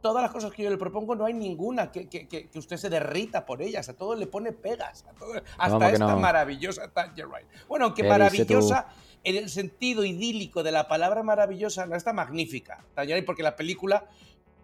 Todas 0.00 0.22
las 0.22 0.32
cosas 0.32 0.50
que 0.50 0.62
yo 0.62 0.70
le 0.70 0.78
propongo 0.78 1.14
no 1.14 1.26
hay 1.26 1.34
ninguna 1.34 1.92
que, 1.92 2.08
que- 2.08 2.26
que- 2.26 2.48
usted 2.58 2.78
se 2.78 2.88
derrita 2.88 3.44
por 3.44 3.60
ellas. 3.60 3.86
A 3.90 3.92
todo 3.94 4.14
le 4.14 4.26
pone 4.26 4.52
pegas. 4.52 5.04
a 5.06 5.12
todo- 5.12 5.34
hasta 5.58 5.68
¿Cómo 5.68 5.80
que 5.80 5.92
esta 5.92 6.06
no? 6.06 6.18
maravillosa 6.18 6.88
Tangerine. 6.90 7.44
Bueno, 7.68 7.84
aunque 7.84 8.00
¿Qué 8.00 8.08
dice 8.08 8.18
maravillosa 8.18 8.86
en 9.24 9.36
el 9.36 9.50
sentido 9.50 10.04
idílico 10.06 10.62
de 10.62 10.72
la 10.72 10.88
palabra 10.88 11.22
maravillosa, 11.22 11.84
no 11.84 11.96
está 11.96 12.14
magnífica, 12.14 12.82
Tangerine, 12.94 13.26
porque 13.26 13.42
la 13.42 13.56
película 13.56 14.06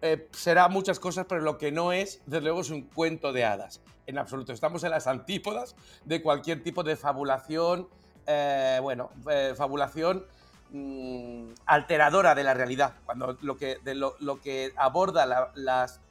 eh, 0.05 0.27
será 0.33 0.67
muchas 0.67 0.99
cosas, 0.99 1.25
pero 1.29 1.39
lo 1.41 1.57
que 1.57 1.71
no 1.71 1.93
es, 1.93 2.21
desde 2.25 2.41
luego, 2.43 2.59
es 2.61 2.69
un 2.69 2.81
cuento 2.83 3.31
de 3.31 3.45
hadas. 3.45 3.79
En 4.05 4.17
absoluto. 4.17 4.51
Estamos 4.51 4.83
en 4.83 4.91
las 4.91 5.07
antípodas 5.07 5.75
de 6.03 6.21
cualquier 6.21 6.61
tipo 6.61 6.83
de 6.83 6.97
fabulación, 6.97 7.87
eh, 8.27 8.79
bueno, 8.81 9.09
eh, 9.31 9.53
fabulación 9.55 10.25
mm, 10.71 11.53
alteradora 11.65 12.35
de 12.35 12.43
la 12.43 12.53
realidad. 12.53 12.95
Cuando 13.05 13.37
lo 13.41 13.55
que, 13.57 14.73
aborda 14.75 15.25
la- 15.25 15.51
las. 15.55 16.01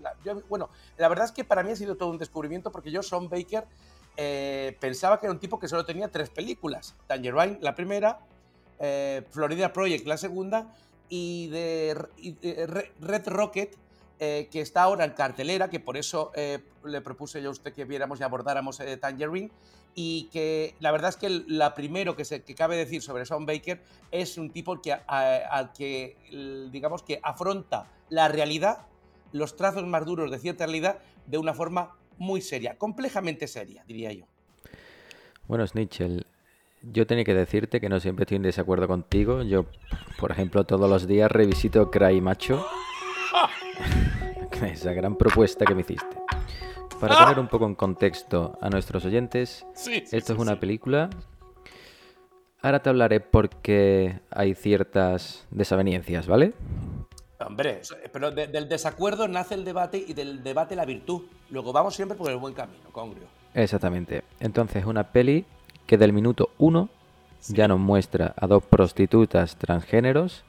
la- 0.00 0.14
yo- 0.24 0.40
bueno, 0.48 0.70
la 0.96 1.08
verdad 1.08 1.26
es 1.26 1.32
que 1.32 1.44
para 1.44 1.62
mí 1.62 1.72
ha 1.72 1.76
sido 1.76 1.96
todo 1.96 2.08
un 2.08 2.16
descubrimiento 2.18 2.72
porque 2.72 2.90
yo, 2.90 3.02
Sean 3.02 3.28
Baker, 3.28 3.66
pensaba 4.80 5.18
que 5.20 5.26
era 5.26 5.32
un 5.32 5.40
tipo 5.40 5.58
que 5.58 5.68
solo 5.68 5.84
tenía 5.84 6.08
tres 6.10 6.30
películas: 6.30 6.94
Tangerine, 7.06 7.58
la 7.60 7.74
primera, 7.74 8.20
Florida 9.30 9.72
Project, 9.72 10.06
la 10.06 10.16
segunda, 10.16 10.68
y 11.16 11.46
de, 11.48 11.94
Red 13.00 13.28
Rocket, 13.28 13.76
eh, 14.18 14.48
que 14.50 14.60
está 14.60 14.82
ahora 14.82 15.04
en 15.04 15.12
cartelera, 15.12 15.70
que 15.70 15.78
por 15.78 15.96
eso 15.96 16.32
eh, 16.34 16.58
le 16.84 17.00
propuse 17.02 17.40
yo 17.40 17.50
a 17.50 17.52
usted 17.52 17.72
que 17.72 17.84
viéramos 17.84 18.18
y 18.18 18.24
abordáramos 18.24 18.80
eh, 18.80 18.96
Tangerine, 18.96 19.50
y 19.94 20.28
que 20.32 20.74
la 20.80 20.90
verdad 20.90 21.10
es 21.10 21.16
que 21.16 21.26
el- 21.26 21.44
la 21.46 21.72
primero 21.74 22.16
que, 22.16 22.24
se, 22.24 22.42
que 22.42 22.56
cabe 22.56 22.76
decir 22.76 23.00
sobre 23.00 23.24
Sean 23.26 23.46
Baker 23.46 23.80
es 24.10 24.36
un 24.38 24.50
tipo 24.50 24.80
que, 24.82 24.92
al 24.92 25.72
que, 25.72 26.16
el- 26.32 26.70
digamos, 26.72 27.04
que 27.04 27.20
afronta 27.22 27.86
la 28.08 28.26
realidad, 28.26 28.86
los 29.30 29.54
trazos 29.56 29.86
más 29.86 30.04
duros 30.04 30.30
de 30.32 30.38
cierta 30.40 30.66
realidad, 30.66 30.98
de 31.26 31.38
una 31.38 31.54
forma 31.54 31.96
muy 32.18 32.40
seria, 32.40 32.76
complejamente 32.76 33.46
seria, 33.46 33.84
diría 33.86 34.12
yo. 34.12 34.26
Bueno, 35.46 35.64
Snitchell, 35.66 36.26
yo 36.92 37.06
tenía 37.06 37.24
que 37.24 37.34
decirte 37.34 37.80
que 37.80 37.88
no 37.88 38.00
siempre 38.00 38.24
estoy 38.24 38.36
en 38.36 38.42
desacuerdo 38.42 38.86
contigo. 38.88 39.42
Yo, 39.42 39.66
por 40.18 40.30
ejemplo, 40.30 40.64
todos 40.64 40.88
los 40.88 41.06
días 41.06 41.30
revisito 41.30 41.90
Cry 41.90 42.20
Macho. 42.20 42.64
Esa 44.62 44.92
gran 44.92 45.16
propuesta 45.16 45.64
que 45.64 45.74
me 45.74 45.80
hiciste. 45.82 46.16
Para 47.00 47.18
poner 47.18 47.38
un 47.38 47.48
poco 47.48 47.66
en 47.66 47.74
contexto 47.74 48.56
a 48.60 48.70
nuestros 48.70 49.04
oyentes, 49.04 49.66
Sí, 49.74 50.02
sí, 50.06 50.16
esto 50.16 50.28
sí, 50.28 50.32
es 50.34 50.38
una 50.38 50.58
película. 50.60 51.10
Ahora 52.62 52.80
te 52.80 52.88
hablaré 52.88 53.20
por 53.20 53.50
qué 53.50 54.20
hay 54.30 54.54
ciertas 54.54 55.46
desavenencias, 55.50 56.26
¿vale? 56.26 56.54
Hombre, 57.46 57.82
pero 58.12 58.30
de- 58.30 58.46
del 58.46 58.68
desacuerdo 58.68 59.28
nace 59.28 59.54
el 59.54 59.64
debate 59.64 60.02
y 60.06 60.14
del 60.14 60.42
debate 60.42 60.74
la 60.76 60.86
virtud. 60.86 61.22
Luego 61.50 61.72
vamos 61.72 61.94
siempre 61.94 62.16
por 62.16 62.30
el 62.30 62.38
buen 62.38 62.54
camino, 62.54 62.84
Congrio. 62.90 63.26
Exactamente. 63.52 64.22
Entonces, 64.40 64.86
una 64.86 65.12
peli 65.12 65.44
que 65.86 65.98
del 65.98 66.12
minuto 66.12 66.50
uno 66.58 66.88
ya 67.48 67.68
nos 67.68 67.78
muestra 67.78 68.34
a 68.36 68.46
dos 68.46 68.62
prostitutas 68.64 69.56
transgéneros 69.56 70.44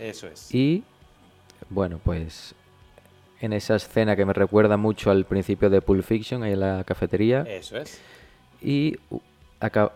Eso 0.00 0.26
es. 0.26 0.52
y, 0.54 0.82
bueno, 1.70 2.00
pues 2.02 2.54
en 3.40 3.52
esa 3.52 3.76
escena 3.76 4.16
que 4.16 4.24
me 4.24 4.32
recuerda 4.32 4.76
mucho 4.76 5.10
al 5.10 5.24
principio 5.26 5.70
de 5.70 5.80
Pulp 5.82 6.02
Fiction, 6.04 6.42
ahí 6.42 6.52
en 6.52 6.60
la 6.60 6.82
cafetería, 6.84 7.42
Eso 7.42 7.76
es. 7.78 8.00
y 8.62 8.96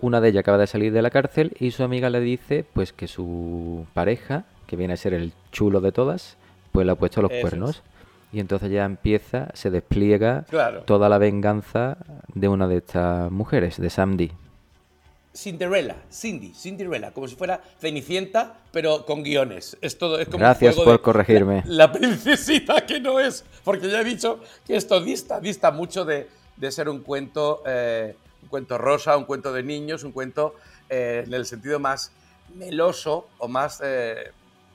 una 0.01 0.21
de 0.21 0.29
ellas 0.29 0.41
acaba 0.41 0.59
de 0.59 0.67
salir 0.67 0.93
de 0.93 1.03
la 1.03 1.11
cárcel 1.11 1.55
y 1.59 1.73
su 1.73 1.83
amiga 1.83 2.09
le 2.11 2.21
dice 2.21 2.65
pues 2.73 2.93
que 2.93 3.07
su 3.09 3.87
pareja, 3.95 4.45
que 4.67 4.77
viene 4.77 4.95
a 4.95 4.97
ser 4.97 5.15
el 5.15 5.33
chulo 5.53 5.81
de 5.81 5.93
todas, 5.93 6.37
pues 6.73 6.87
le 6.87 6.93
ha 6.93 6.95
puesto 6.95 7.21
los 7.23 7.31
Eso 7.33 7.41
cuernos. 7.41 7.71
es. 7.71 7.83
Y 8.31 8.41
entonces 8.41 8.71
ya 8.71 8.85
empieza, 8.85 9.49
se 9.55 9.71
despliega 9.71 10.45
Claro. 10.51 10.83
toda 10.83 11.09
la 11.09 11.17
venganza 11.19 11.97
de 12.35 12.49
una 12.49 12.69
de 12.69 12.77
estas 12.79 13.31
mujeres, 13.33 13.81
de 13.81 13.89
Sandy. 13.91 14.33
Cinderella, 15.43 15.95
Cindy, 16.13 16.53
Cinderella, 16.53 17.13
como 17.13 17.29
si 17.29 17.37
fuera 17.37 17.63
Cenicienta, 17.81 18.57
pero 18.73 19.07
con 19.07 19.23
guiones. 19.23 19.77
Es 19.81 19.97
todo, 19.97 20.19
es 20.19 20.27
como 20.27 20.39
un 20.39 20.41
Gracias 20.51 20.75
juego 20.75 20.91
por 20.91 21.01
corregirme. 21.01 21.63
La, 21.67 21.87
la 21.87 21.93
princesita 21.93 22.85
que 22.85 22.99
no 22.99 23.21
es, 23.21 23.45
porque 23.63 23.89
ya 23.89 24.01
he 24.01 24.05
dicho 24.05 24.41
que 24.67 24.75
esto 24.75 25.01
dista, 25.01 25.39
dista 25.39 25.71
mucho 25.71 26.05
de, 26.05 26.29
de 26.57 26.73
ser 26.73 26.89
un 26.89 27.03
cuento, 27.03 27.63
eh, 27.67 28.17
un 28.43 28.49
cuento 28.49 28.79
rosa, 28.79 29.17
un 29.17 29.27
cuento 29.27 29.53
de 29.53 29.63
niños, 29.63 30.03
un 30.03 30.11
cuento 30.11 30.57
eh, 30.91 31.23
en 31.25 31.33
el 31.33 31.47
sentido 31.47 31.79
más 31.79 32.11
meloso 32.57 33.29
o 33.39 33.47
más 33.47 33.81
eh, 33.85 34.33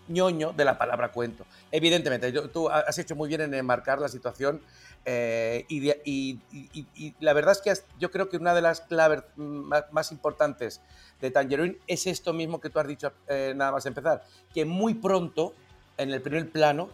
ñoño 0.07 0.53
de 0.53 0.63
la 0.63 0.77
palabra 0.77 1.11
cuento. 1.11 1.45
Evidentemente, 1.71 2.31
yo- 2.31 2.49
tú 2.49 2.69
has 2.69 2.97
hecho 2.97 3.15
muy 3.17 3.27
bien 3.27 3.41
en 3.41 3.53
enmarcar 3.53 3.99
la 3.99 4.07
situación 4.07 4.61
eh, 5.05 5.65
y, 5.69 7.13
la 7.19 7.33
verdad 7.33 7.51
es 7.53 7.61
que 7.61 7.73
yo 7.99 8.11
creo 8.11 8.29
que 8.29 8.37
una 8.37 8.53
de 8.53 8.61
las 8.61 8.81
claves 8.81 9.23
más, 9.35 10.11
importantes 10.11 10.81
de 11.19 11.31
Tangerine 11.31 11.77
es 11.87 12.07
esto 12.07 12.33
mismo 12.33 12.59
que 12.61 12.69
tú 12.69 12.79
has 12.79 12.87
dicho 12.87 13.11
eh, 13.27 13.53
nada 13.55 13.71
más 13.71 13.85
empezar, 13.85 14.23
que 14.53 14.65
muy 14.65 14.93
pronto, 14.93 15.53
en 15.97 16.11
el 16.11 16.21
primer 16.21 16.49
plano, 16.51 16.89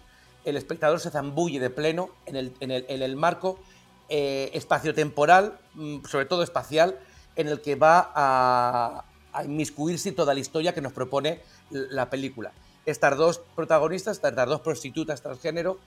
el 0.46 0.58
espectador 0.58 1.00
se 1.00 1.12
zambulle 1.12 1.60
de 1.60 1.70
pleno 1.70 2.10
en 2.26 2.36
el, 2.36 2.54
en 2.60 2.72
el- 2.72 2.86
en 2.88 3.02
el 3.02 3.16
marco 3.16 3.60
eh, 4.10 4.50
espaciotemporal, 4.54 5.60
mm, 5.76 6.06
sobre 6.06 6.26
todo 6.26 6.42
espacial, 6.42 6.98
en 7.36 7.48
el 7.48 7.62
que 7.62 7.76
va 7.76 8.12
a, 8.16 9.06
a 9.34 9.44
inmiscuirse 9.44 10.12
toda 10.12 10.34
la 10.34 10.40
historia 10.40 10.74
que 10.74 10.82
nos 10.82 10.94
propone 10.94 11.42
la 11.70 12.10
película. 12.10 12.52
Estas 12.86 13.16
dos 13.18 13.40
protagonistas, 13.56 14.18
estas 14.18 14.48
dos 14.48 14.62
prostitutas 14.62 15.22
transgénero, 15.22 15.78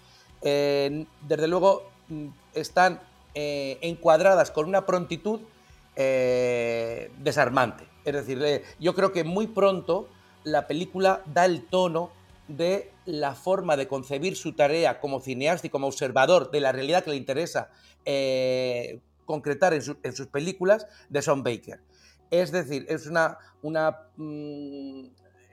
desde 0.42 1.48
luego 1.48 1.90
mm, 2.08 2.26
están 2.54 3.00
eh, 3.34 3.78
encuadradas 3.80 4.50
con 4.50 4.66
una 4.66 4.84
prontitud 4.86 5.40
eh, 5.96 7.10
desarmante. 7.18 7.84
Es 8.04 8.14
decir, 8.14 8.42
eh, 8.42 8.62
yo 8.80 8.94
creo 8.94 9.12
que 9.12 9.24
muy 9.24 9.46
pronto 9.46 10.08
la 10.44 10.66
película 10.66 11.22
da 11.26 11.44
el 11.44 11.64
tono 11.64 12.10
de 12.48 12.90
la 13.06 13.34
forma 13.34 13.76
de 13.76 13.86
concebir 13.86 14.36
su 14.36 14.52
tarea 14.54 14.98
como 15.00 15.20
cineasta 15.20 15.66
y 15.68 15.70
como 15.70 15.86
observador 15.86 16.50
de 16.50 16.60
la 16.60 16.72
realidad 16.72 17.04
que 17.04 17.10
le 17.10 17.16
interesa 17.16 17.70
concretar 19.24 19.72
en, 19.74 19.82
su- 19.82 19.96
en 20.02 20.12
sus 20.12 20.26
películas 20.26 20.86
de 21.08 21.22
Sean 21.22 21.42
Baker. 21.42 21.80
Es 22.30 22.50
decir, 22.50 22.84
es 22.88 23.06
una, 23.06 23.38
mm, 24.16 25.04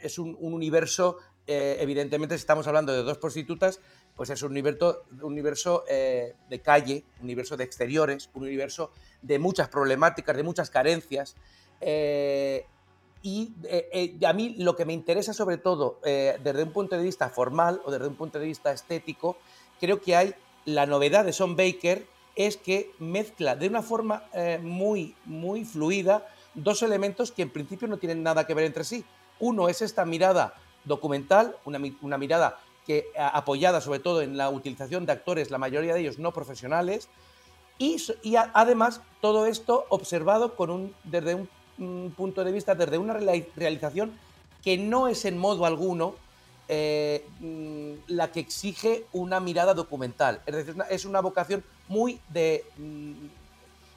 es 0.02 0.18
un, 0.18 0.36
un 0.40 0.54
universo, 0.54 1.18
eh, 1.46 1.78
evidentemente, 1.80 2.36
estamos 2.36 2.68
hablando 2.68 2.92
de 2.94 3.04
dos 3.04 3.18
prostitutas, 3.18 3.80
pues 4.20 4.32
es 4.32 4.44
un 4.44 4.52
universo, 4.52 5.04
un 5.22 5.32
universo 5.32 5.86
eh, 5.88 6.36
de 6.50 6.60
calle, 6.60 7.06
un 7.20 7.24
universo 7.24 7.56
de 7.56 7.64
exteriores, 7.64 8.30
un 8.34 8.44
universo 8.44 8.92
de 9.22 9.40
muchas 9.40 9.70
problemáticas, 9.70 10.36
de 10.36 10.44
muchas 10.44 10.70
carencias. 10.70 11.38
eh, 11.80 12.66
y 13.22 13.54
eh, 13.64 14.18
eh, 14.20 14.26
a 14.26 14.34
mí 14.34 14.56
lo 14.58 14.76
que 14.76 14.84
me 14.84 14.92
interesa 14.92 15.32
sobre 15.32 15.58
todo 15.58 16.00
desde 16.04 16.64
un 16.64 16.74
punto 16.74 16.98
de 16.98 17.04
vista 17.04 17.30
formal 17.30 17.82
o 17.86 17.92
desde 17.92 18.08
un 18.08 18.16
punto 18.16 18.40
de 18.40 18.46
vista 18.46 18.74
estético, 18.74 19.38
creo 19.80 20.02
que 20.02 20.18
hay 20.18 20.36
la 20.66 20.86
novedad 20.86 21.24
de 21.24 21.32
Son 21.32 21.56
Baker 21.56 22.06
es 22.36 22.58
que 22.58 22.92
mezcla 23.00 23.56
de 23.56 23.70
una 23.70 23.82
forma 23.82 24.26
muy, 24.62 25.16
muy 25.24 25.64
fluida 25.64 26.28
dos 26.56 26.84
elementos 26.84 27.32
que 27.32 27.44
en 27.44 27.52
principio 27.52 27.88
no 27.88 28.00
tienen 28.00 28.22
nada 28.22 28.46
que 28.46 28.54
ver 28.54 28.66
entre 28.66 28.84
sí. 28.84 29.06
Uno 29.40 29.70
es 29.70 29.82
esta 29.82 30.04
mirada 30.04 30.56
documental, 30.84 31.56
una, 31.64 31.80
una 32.02 32.18
mirada 32.18 32.60
que 32.90 33.06
apoyada 33.16 33.82
sobre 33.82 34.00
todo 34.00 34.24
en 34.24 34.36
la 34.36 34.50
utilización 34.50 35.06
de 35.06 35.12
actores, 35.12 35.52
la 35.52 35.60
mayoría 35.60 35.94
de 35.94 36.00
ellos 36.00 36.18
no 36.18 36.32
profesionales, 36.32 37.08
y, 37.78 38.02
además 38.56 39.02
todo 39.22 39.46
esto 39.46 39.86
observado 39.90 40.56
con 40.56 40.72
un, 40.72 40.96
desde 41.04 41.36
un, 41.36 42.12
punto 42.18 42.44
de 42.44 42.52
vista, 42.52 42.74
desde 42.74 42.98
una 42.98 43.14
reali- 43.14 43.46
realización 43.56 44.18
que 44.64 44.80
no 44.80 45.08
es 45.08 45.24
en 45.26 45.38
modo 45.38 45.68
alguno 45.68 46.16
eh, 46.68 47.28
mm, 47.42 48.12
la 48.12 48.32
que 48.32 48.40
exige 48.40 49.06
una 49.14 49.40
mirada 49.40 49.76
documental. 49.76 50.42
Es 50.48 50.56
decir, 50.56 50.76
es 50.90 51.06
una 51.06 51.22
vocación 51.22 51.64
muy 51.90 52.20
de, 52.30 52.66
mm, 52.78 53.14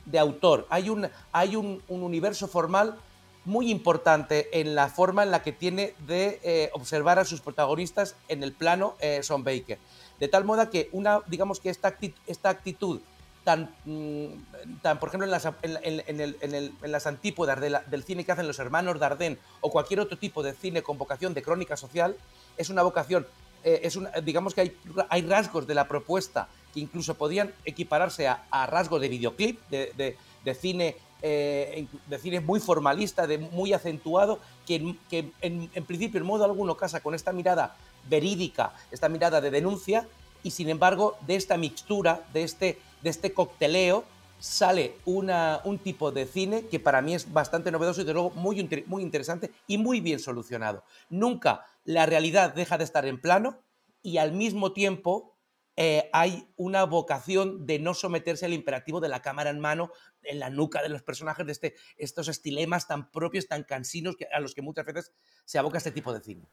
de 0.05 0.19
autor, 0.19 0.67
hay 0.69 0.91
un, 0.91 1.09
hay 1.33 1.57
un 1.57 1.83
universo 1.89 2.47
formal 2.47 2.99
muy 3.45 3.71
importante 3.71 4.61
en 4.61 4.75
la 4.75 4.89
forma 4.89 5.23
en 5.23 5.31
la 5.31 5.43
que 5.43 5.53
tiene 5.53 5.95
de 6.07 6.41
eh, 6.45 6.71
observar 6.75 7.19
a 7.19 7.25
sus 7.25 7.41
protagonistas 7.41 8.15
en 8.29 8.43
el 8.43 8.53
plano 8.53 8.95
eh, 9.01 9.23
Son 9.23 9.43
Baker. 9.45 9.79
De 10.21 10.29
tal 10.29 10.45
modo 10.45 10.71
que 10.71 10.89
una, 10.93 11.21
digamos 11.27 11.59
que 11.61 11.69
esta 11.71 11.89
actitud, 11.89 12.21
esta 12.27 12.51
actitud 12.51 13.01
tan, 13.43 13.75
mm, 13.85 14.27
tan, 14.83 15.01
por 15.01 15.09
ejemplo, 15.09 15.25
en 15.25 15.33
las, 15.33 15.45
en, 15.47 15.77
en- 16.07 16.21
el- 16.21 16.37
en 16.41 16.55
el- 16.55 16.73
las 16.83 17.09
antípodas 17.09 17.61
de 17.61 17.71
la- 17.71 17.81
del 17.81 18.05
cine 18.05 18.25
que 18.25 18.31
hacen 18.31 18.47
los 18.47 18.61
hermanos 18.61 19.01
Dardenne 19.01 19.39
o 19.61 19.71
cualquier 19.71 19.99
otro 19.99 20.17
tipo 20.17 20.45
de 20.45 20.53
cine 20.53 20.83
con 20.83 20.97
vocación 20.97 21.35
de 21.35 21.43
crónica 21.43 21.77
social, 21.77 22.17
es 22.57 22.71
una 22.71 22.83
vocación, 22.85 23.27
eh, 23.65 23.81
es 23.83 23.97
una, 23.97 24.11
digamos 24.23 24.55
que 24.55 24.61
hay, 24.61 24.77
hay 25.09 25.23
rasgos 25.23 25.67
de 25.67 25.75
la 25.75 25.89
propuesta 25.89 26.47
que 26.73 26.79
incluso 26.79 27.15
podían 27.15 27.53
equipararse 27.65 28.29
a, 28.29 28.45
a 28.53 28.67
rasgos 28.67 29.01
de 29.01 29.09
videoclip, 29.09 29.59
de, 29.71 29.93
de- 29.97 30.17
de 30.45 30.55
cine. 30.55 30.97
Eh, 31.23 31.87
de 32.07 32.19
cine 32.19 32.41
muy 32.41 32.61
formalista, 32.61 33.27
muy 33.39 33.73
acentuado, 33.73 34.39
que, 34.67 34.95
en- 35.41 35.71
principio 35.87 36.21
en 36.21 36.27
modo 36.27 36.45
alguno 36.45 36.77
casa 36.77 37.01
con 37.01 37.15
esta 37.15 37.33
mirada 37.33 37.77
verídica, 38.09 38.75
esta 38.91 39.09
mirada 39.09 39.41
de 39.41 39.51
denuncia, 39.51 40.07
y 40.43 40.51
sin 40.51 40.69
embargo 40.69 41.17
de 41.27 41.37
esta 41.37 41.57
mixtura, 41.57 42.25
de 42.33 42.43
este, 42.43 42.79
de 43.03 43.11
este 43.11 43.33
cocteleo, 43.33 44.05
sale 44.41 44.97
un 45.05 45.79
tipo 45.79 46.11
de 46.11 46.27
cine 46.27 46.67
que 46.67 46.81
para 46.81 47.01
mí 47.01 47.15
es 47.15 47.33
bastante 47.33 47.71
novedoso 47.71 48.01
y 48.01 48.05
de 48.05 48.13
luego 48.13 48.31
muy, 48.31 48.69
muy 48.87 49.03
interesante 49.05 49.53
y 49.69 49.79
muy 49.79 50.01
bien 50.01 50.19
solucionado. 50.19 50.83
Nunca 51.11 51.65
la 51.85 52.07
realidad 52.07 52.53
deja 52.53 52.77
de 52.77 52.83
estar 52.83 53.07
en 53.07 53.21
plano 53.21 53.59
y 54.03 54.19
al 54.19 54.33
mismo 54.33 54.73
tiempo 54.73 55.32
eh, 55.77 56.11
hay 56.13 56.49
una 56.57 56.85
vocación 56.85 57.67
de 57.67 57.79
no 57.79 57.95
someterse 57.95 58.45
al 58.45 58.53
imperativo 58.53 59.01
de 59.01 59.09
la 59.09 59.23
cámara 59.23 59.51
en 59.51 59.61
mano 59.61 59.91
en 60.23 60.39
la 60.39 60.51
nuca 60.51 60.83
de 60.83 60.89
los 60.89 61.03
personajes, 61.03 61.47
de 61.47 61.53
este, 61.53 61.75
estos 61.97 62.29
estilemas 62.29 62.87
tan 62.87 63.11
propios, 63.11 63.49
tan 63.49 63.65
cansinos 63.65 64.17
que, 64.17 64.27
a 64.33 64.41
los 64.41 64.55
que 64.55 64.63
muchas 64.63 64.85
veces 64.85 65.13
se 65.45 65.59
aboca 65.59 65.79
este 65.79 65.91
tipo 65.91 66.13
de 66.13 66.21
cine. 66.21 66.49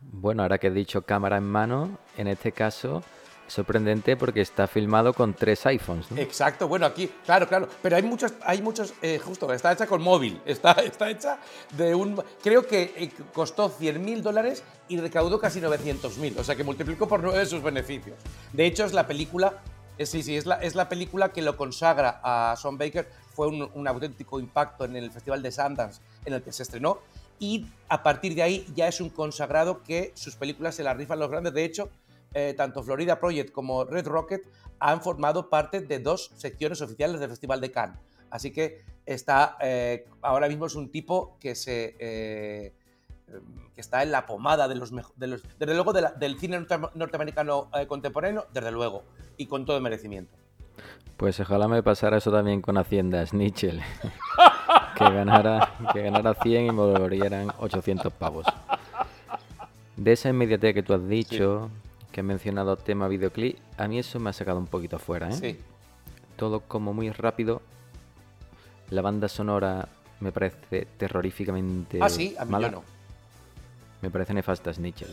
Bueno, 0.00 0.42
ahora 0.42 0.58
que 0.58 0.68
he 0.68 0.70
dicho 0.70 1.02
cámara 1.02 1.36
en 1.36 1.44
mano, 1.44 1.98
en 2.16 2.28
este 2.28 2.52
caso 2.52 3.02
sorprendente 3.46 4.16
porque 4.16 4.40
está 4.40 4.66
filmado 4.66 5.12
con 5.12 5.34
tres 5.34 5.64
iPhones. 5.66 6.06
Exacto, 6.16 6.68
bueno, 6.68 6.86
aquí, 6.86 7.10
claro, 7.24 7.48
claro, 7.48 7.68
pero 7.82 7.96
hay 7.96 8.02
muchos, 8.02 8.34
hay 8.42 8.62
muchos, 8.62 8.94
eh, 9.02 9.18
justo, 9.18 9.52
está 9.52 9.72
hecha 9.72 9.86
con 9.86 10.02
móvil, 10.02 10.40
está, 10.46 10.72
está 10.72 11.10
hecha 11.10 11.38
de 11.76 11.94
un, 11.94 12.22
creo 12.42 12.66
que 12.66 12.94
eh, 12.96 13.10
costó 13.32 13.68
100 13.68 14.04
mil 14.04 14.22
dólares 14.22 14.62
y 14.88 14.98
recaudó 14.98 15.38
casi 15.38 15.60
900 15.60 16.18
mil, 16.18 16.38
o 16.38 16.44
sea 16.44 16.56
que 16.56 16.64
multiplicó 16.64 17.08
por 17.08 17.22
nueve 17.22 17.44
sus 17.46 17.62
beneficios. 17.62 18.16
De 18.52 18.66
hecho, 18.66 18.84
es 18.84 18.92
la 18.92 19.06
película, 19.06 19.62
eh, 19.98 20.06
sí, 20.06 20.22
sí, 20.22 20.36
es 20.36 20.46
la, 20.46 20.56
es 20.56 20.74
la 20.74 20.88
película 20.88 21.30
que 21.30 21.42
lo 21.42 21.56
consagra 21.56 22.20
a 22.22 22.56
Sean 22.56 22.78
Baker, 22.78 23.08
fue 23.34 23.48
un, 23.48 23.68
un 23.74 23.88
auténtico 23.88 24.38
impacto 24.38 24.84
en 24.84 24.96
el 24.96 25.10
Festival 25.10 25.42
de 25.42 25.50
Sundance 25.50 26.00
en 26.24 26.34
el 26.34 26.42
que 26.42 26.52
se 26.52 26.62
estrenó 26.62 27.00
y 27.38 27.66
a 27.88 28.02
partir 28.02 28.34
de 28.34 28.42
ahí 28.42 28.66
ya 28.74 28.88
es 28.88 29.00
un 29.00 29.10
consagrado 29.10 29.82
que 29.82 30.12
sus 30.14 30.36
películas 30.36 30.76
se 30.76 30.82
las 30.82 30.96
rifan 30.96 31.18
los 31.18 31.30
grandes, 31.30 31.52
de 31.52 31.64
hecho, 31.64 31.90
eh, 32.34 32.54
tanto 32.56 32.82
Florida 32.82 33.18
Project 33.20 33.52
como 33.52 33.84
Red 33.84 34.06
Rocket 34.06 34.42
han 34.80 35.00
formado 35.00 35.48
parte 35.48 35.80
de 35.80 35.98
dos 36.00 36.30
secciones 36.36 36.80
oficiales 36.82 37.20
del 37.20 37.30
Festival 37.30 37.60
de 37.60 37.70
Cannes. 37.70 37.98
Así 38.30 38.50
que 38.52 38.82
está, 39.06 39.56
eh, 39.60 40.06
ahora 40.20 40.48
mismo 40.48 40.66
es 40.66 40.74
un 40.74 40.90
tipo 40.90 41.36
que, 41.40 41.54
se, 41.54 41.96
eh, 41.98 42.72
que 43.74 43.80
está 43.80 44.02
en 44.02 44.10
la 44.10 44.26
pomada 44.26 44.66
de 44.68 44.74
los, 44.74 44.90
de 45.16 45.26
los 45.28 45.42
desde 45.58 45.74
luego 45.74 45.92
de 45.92 46.02
la- 46.02 46.10
del 46.12 46.38
cine 46.38 46.58
norte- 46.58 46.90
norteamericano 46.94 47.70
contemporáneo, 47.88 48.46
desde 48.52 48.70
luego, 48.72 49.04
y 49.36 49.46
con 49.46 49.64
todo 49.64 49.80
merecimiento. 49.80 50.36
Pues 51.16 51.38
ojalá 51.38 51.68
me 51.68 51.82
pasara 51.84 52.16
eso 52.18 52.32
también 52.32 52.60
con 52.60 52.76
Hacienda 52.76 53.24
Snitchell. 53.24 53.80
que, 54.98 55.04
ganara, 55.04 55.72
que 55.92 56.02
ganara 56.02 56.34
100 56.34 56.66
y 56.66 56.70
me 56.72 56.72
volvieran 56.82 57.52
800 57.58 58.12
pavos. 58.12 58.44
De 59.96 60.12
esa 60.12 60.28
inmediatez 60.28 60.74
que 60.74 60.82
tú 60.82 60.92
has 60.94 61.06
dicho, 61.08 61.70
que 62.14 62.20
has 62.20 62.24
mencionado 62.24 62.76
tema 62.76 63.08
videoclip, 63.08 63.58
a 63.76 63.88
mí 63.88 63.98
eso 63.98 64.20
me 64.20 64.30
ha 64.30 64.32
sacado 64.32 64.58
un 64.58 64.68
poquito 64.68 64.94
afuera, 64.94 65.30
¿eh? 65.30 65.32
Sí. 65.32 65.58
Todo 66.36 66.60
como 66.60 66.94
muy 66.94 67.10
rápido. 67.10 67.60
La 68.90 69.02
banda 69.02 69.26
sonora 69.26 69.88
me 70.20 70.30
parece 70.30 70.86
terroríficamente 70.96 71.98
ah, 72.00 72.08
sí, 72.08 72.36
a 72.38 72.44
mí 72.44 72.52
mala. 72.52 72.68
yo 72.68 72.76
no. 72.76 72.84
Me 74.00 74.10
parece 74.10 74.32
nefasta 74.32 74.72
Snitchell. 74.72 75.12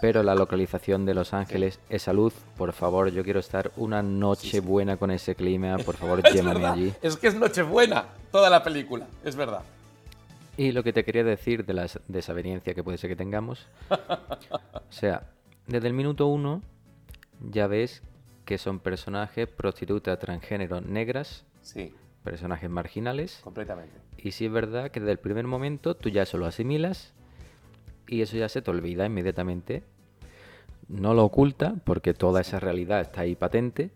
Pero 0.00 0.22
la 0.22 0.36
localización 0.36 1.04
de 1.04 1.14
Los 1.14 1.34
Ángeles, 1.34 1.80
esa 1.88 2.12
luz, 2.12 2.32
por 2.56 2.72
favor, 2.72 3.10
yo 3.10 3.24
quiero 3.24 3.40
estar 3.40 3.72
una 3.76 4.00
noche 4.00 4.60
buena 4.60 4.98
con 4.98 5.10
ese 5.10 5.34
clima, 5.34 5.78
por 5.78 5.96
favor, 5.96 6.22
llévame 6.32 6.64
allí. 6.64 6.94
Es 7.02 7.16
que 7.16 7.26
es 7.26 7.34
Nochebuena 7.34 8.04
toda 8.30 8.48
la 8.50 8.62
película, 8.62 9.08
es 9.24 9.34
verdad. 9.34 9.62
Y 10.56 10.70
lo 10.70 10.84
que 10.84 10.92
te 10.92 11.04
quería 11.04 11.24
decir 11.24 11.66
de 11.66 11.74
la 11.74 11.88
desaveniencia 12.06 12.72
que 12.72 12.84
puede 12.84 12.98
ser 12.98 13.10
que 13.10 13.16
tengamos, 13.16 13.66
o 13.90 14.92
sea, 14.92 15.24
desde 15.68 15.86
el 15.88 15.94
minuto 15.94 16.26
uno 16.26 16.62
ya 17.40 17.66
ves 17.66 18.02
que 18.44 18.58
son 18.58 18.80
personajes, 18.80 19.46
prostitutas, 19.48 20.18
transgénero, 20.18 20.80
negras, 20.80 21.44
Sí, 21.62 21.92
personajes 22.24 22.68
marginales, 22.70 23.40
completamente. 23.44 23.94
y 24.16 24.32
sí 24.32 24.46
es 24.46 24.52
verdad 24.52 24.90
que 24.90 25.00
desde 25.00 25.12
el 25.12 25.18
primer 25.18 25.46
momento 25.46 25.94
tú 25.94 26.08
ya 26.08 26.22
eso 26.22 26.38
lo 26.38 26.46
asimilas 26.46 27.12
y 28.06 28.22
eso 28.22 28.36
ya 28.36 28.48
se 28.48 28.62
te 28.62 28.70
olvida 28.70 29.04
inmediatamente. 29.06 29.82
No 30.88 31.12
lo 31.12 31.24
oculta 31.26 31.74
porque 31.84 32.14
toda 32.14 32.40
esa 32.40 32.58
realidad 32.58 33.02
está 33.02 33.20
ahí 33.20 33.34
patente, 33.34 33.90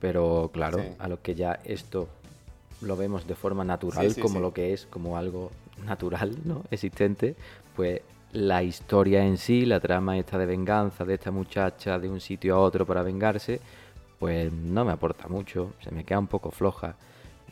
pero 0.00 0.50
claro, 0.52 0.78
Sí. 0.80 0.88
a 0.98 1.06
lo 1.08 1.22
que 1.22 1.36
ya 1.36 1.60
esto 1.64 2.08
lo 2.80 2.96
vemos 2.96 3.28
de 3.28 3.36
forma 3.36 3.64
natural, 3.64 4.08
Sí, 4.08 4.14
sí, 4.16 4.20
como 4.20 4.40
lo 4.40 4.52
que 4.52 4.72
es, 4.72 4.86
como 4.86 5.16
algo 5.16 5.52
natural, 5.86 6.36
¿no? 6.44 6.64
Existente, 6.72 7.36
pues 7.76 8.00
la 8.34 8.62
historia 8.62 9.24
en 9.24 9.38
sí, 9.38 9.64
la 9.64 9.80
trama 9.80 10.18
esta 10.18 10.36
de 10.38 10.46
venganza 10.46 11.04
de 11.04 11.14
esta 11.14 11.30
muchacha 11.30 11.98
de 11.98 12.08
un 12.08 12.20
sitio 12.20 12.56
a 12.56 12.58
otro 12.60 12.84
para 12.84 13.02
vengarse, 13.02 13.60
pues 14.18 14.52
no 14.52 14.84
me 14.84 14.92
aporta 14.92 15.28
mucho, 15.28 15.72
se 15.80 15.90
me 15.92 16.04
queda 16.04 16.18
un 16.18 16.26
poco 16.26 16.50
floja. 16.50 16.96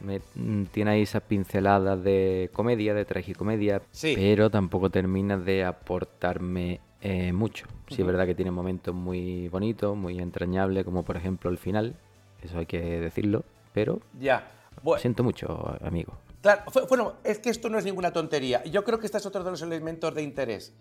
Me, 0.05 0.21
mm, 0.35 0.65
tiene 0.73 0.91
ahí 0.93 1.03
esas 1.03 1.23
pinceladas 1.23 2.03
de 2.03 2.51
comedia, 2.53 2.95
de 2.95 3.05
tragicomedia, 3.05 3.81
Sí. 3.93 4.15
pero 4.17 4.51
tampoco 4.51 4.91
termina 4.91 5.39
de 5.39 5.65
aportarme 5.65 6.81
eh, 7.01 7.33
mucho. 7.33 7.67
Sí 7.89 8.01
es 8.01 8.07
verdad 8.07 8.27
que 8.27 8.35
tiene 8.35 8.51
momentos 8.51 8.95
muy 8.95 9.49
bonitos, 9.49 9.97
muy 9.97 10.19
entrañables, 10.19 10.85
como 10.85 11.05
por 11.05 11.17
ejemplo 11.17 11.51
el 11.51 11.59
final, 11.59 11.95
eso 12.43 12.59
hay 12.59 12.67
que 12.67 12.81
decirlo, 13.01 13.45
pero 13.73 14.01
Ya. 14.19 14.49
Bueno, 14.83 15.01
siento 15.01 15.23
mucho, 15.23 15.77
amigo. 15.85 16.15
Claro, 16.43 16.65
bueno, 16.89 17.19
es 17.23 17.39
que 17.39 17.51
esto 17.51 17.69
no 17.71 17.79
es 17.79 17.85
ninguna 17.85 18.13
tontería. 18.13 18.65
Yo 18.65 18.83
creo 18.85 18.99
que 18.99 19.07
este 19.07 19.19
es 19.19 19.27
otro 19.27 19.45
de 19.45 19.51
los 19.53 19.63
elementos 19.63 20.13
de 20.15 20.23
interés. 20.23 20.75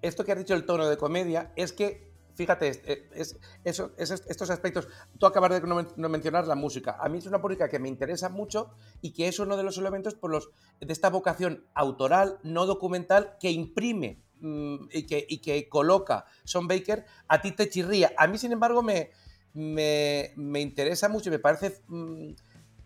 Esto 0.00 0.24
que 0.24 0.30
has 0.32 0.38
dicho 0.38 0.54
el 0.54 0.64
tono 0.64 0.86
de 0.88 0.96
comedia 0.96 1.52
es 1.56 1.72
que, 1.72 2.12
fíjate, 2.34 2.68
es- 2.68 2.82
es- 3.12 3.36
eso- 3.64 3.90
es- 3.98 4.10
estos 4.28 4.48
aspectos, 4.50 4.86
tú 5.18 5.26
acabas 5.26 5.50
de 5.50 5.60
no, 5.62 5.74
men- 5.74 5.88
no 5.96 6.08
mencionar 6.08 6.46
la 6.46 6.54
música. 6.54 6.96
A 7.00 7.08
mí 7.08 7.18
es 7.18 7.26
una 7.26 7.38
música 7.38 7.68
que 7.68 7.80
me 7.80 7.88
interesa 7.88 8.28
mucho 8.28 8.70
y 9.02 9.12
que 9.12 9.26
es 9.26 9.40
uno 9.40 9.56
de 9.56 9.64
los 9.64 9.76
elementos 9.76 10.14
por 10.14 10.30
los, 10.30 10.50
de 10.80 10.92
esta 10.92 11.10
vocación 11.10 11.66
autoral, 11.74 12.38
no 12.44 12.66
documental, 12.66 13.36
que 13.40 13.50
imprime 13.50 14.22
mm, 14.40 14.86
y, 14.92 15.04
que, 15.06 15.26
y 15.28 15.38
que 15.38 15.68
coloca 15.68 16.26
Son 16.44 16.68
Baker, 16.68 17.04
a 17.26 17.40
ti 17.40 17.50
te 17.50 17.68
chirría. 17.68 18.12
A 18.16 18.28
mí, 18.28 18.38
sin 18.38 18.52
embargo, 18.52 18.84
me, 18.84 19.10
me, 19.52 20.32
me 20.36 20.60
interesa 20.60 21.08
mucho 21.08 21.28
y 21.28 21.32
me 21.32 21.38
parece... 21.40 21.82
mm, 21.88 22.34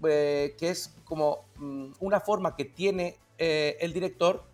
eh, 0.09 0.55
que 0.59 0.70
es 0.70 0.94
como 1.05 1.44
mm, 1.57 1.92
una 2.00 2.20
forma 2.20 2.57
que 2.57 2.64
tiene 2.64 3.18
eh, 3.38 3.76
el 3.80 3.92
director 3.92 4.44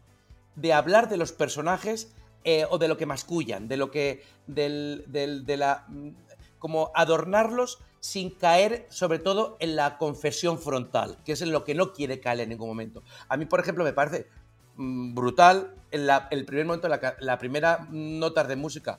de 0.57 0.73
hablar 0.73 1.09
de 1.09 1.17
los 1.17 1.33
personajes 1.33 2.13
eh, 2.45 2.65
o 2.71 2.79
de 2.79 2.89
lo 2.89 2.97
que 2.97 3.07
mascullan, 3.07 3.69
de 3.69 3.77
lo 3.77 3.91
que. 3.91 4.23
del, 4.47 5.05
del- 5.09 5.45
de 5.47 5.57
la. 5.57 5.85
mm, 5.89 6.11
como 6.59 6.91
adornarlos 6.95 7.79
sin 8.01 8.31
caer, 8.31 8.87
sobre 8.91 9.19
todo, 9.21 9.57
en 9.61 9.77
la 9.77 9.97
confesión 9.99 10.59
frontal, 10.59 11.19
que 11.25 11.33
es 11.33 11.43
en 11.43 11.53
lo 11.53 11.65
que 11.65 11.75
no 11.75 11.93
quiere 11.93 12.21
caer 12.21 12.41
en 12.41 12.49
ningún 12.51 12.69
momento. 12.69 13.03
A 13.29 13.37
mí, 13.37 13.45
por 13.47 13.61
ejemplo, 13.61 13.85
me 13.85 13.93
parece 13.93 14.27
mm, 14.77 15.15
brutal 15.15 15.75
en 15.91 16.07
la- 16.07 16.27
el 16.31 16.45
primer 16.45 16.67
momento, 16.67 16.89
la, 16.89 17.17
la 17.21 17.39
primera 17.39 17.87
nota 17.91 18.45
de 18.45 18.57
música. 18.57 18.99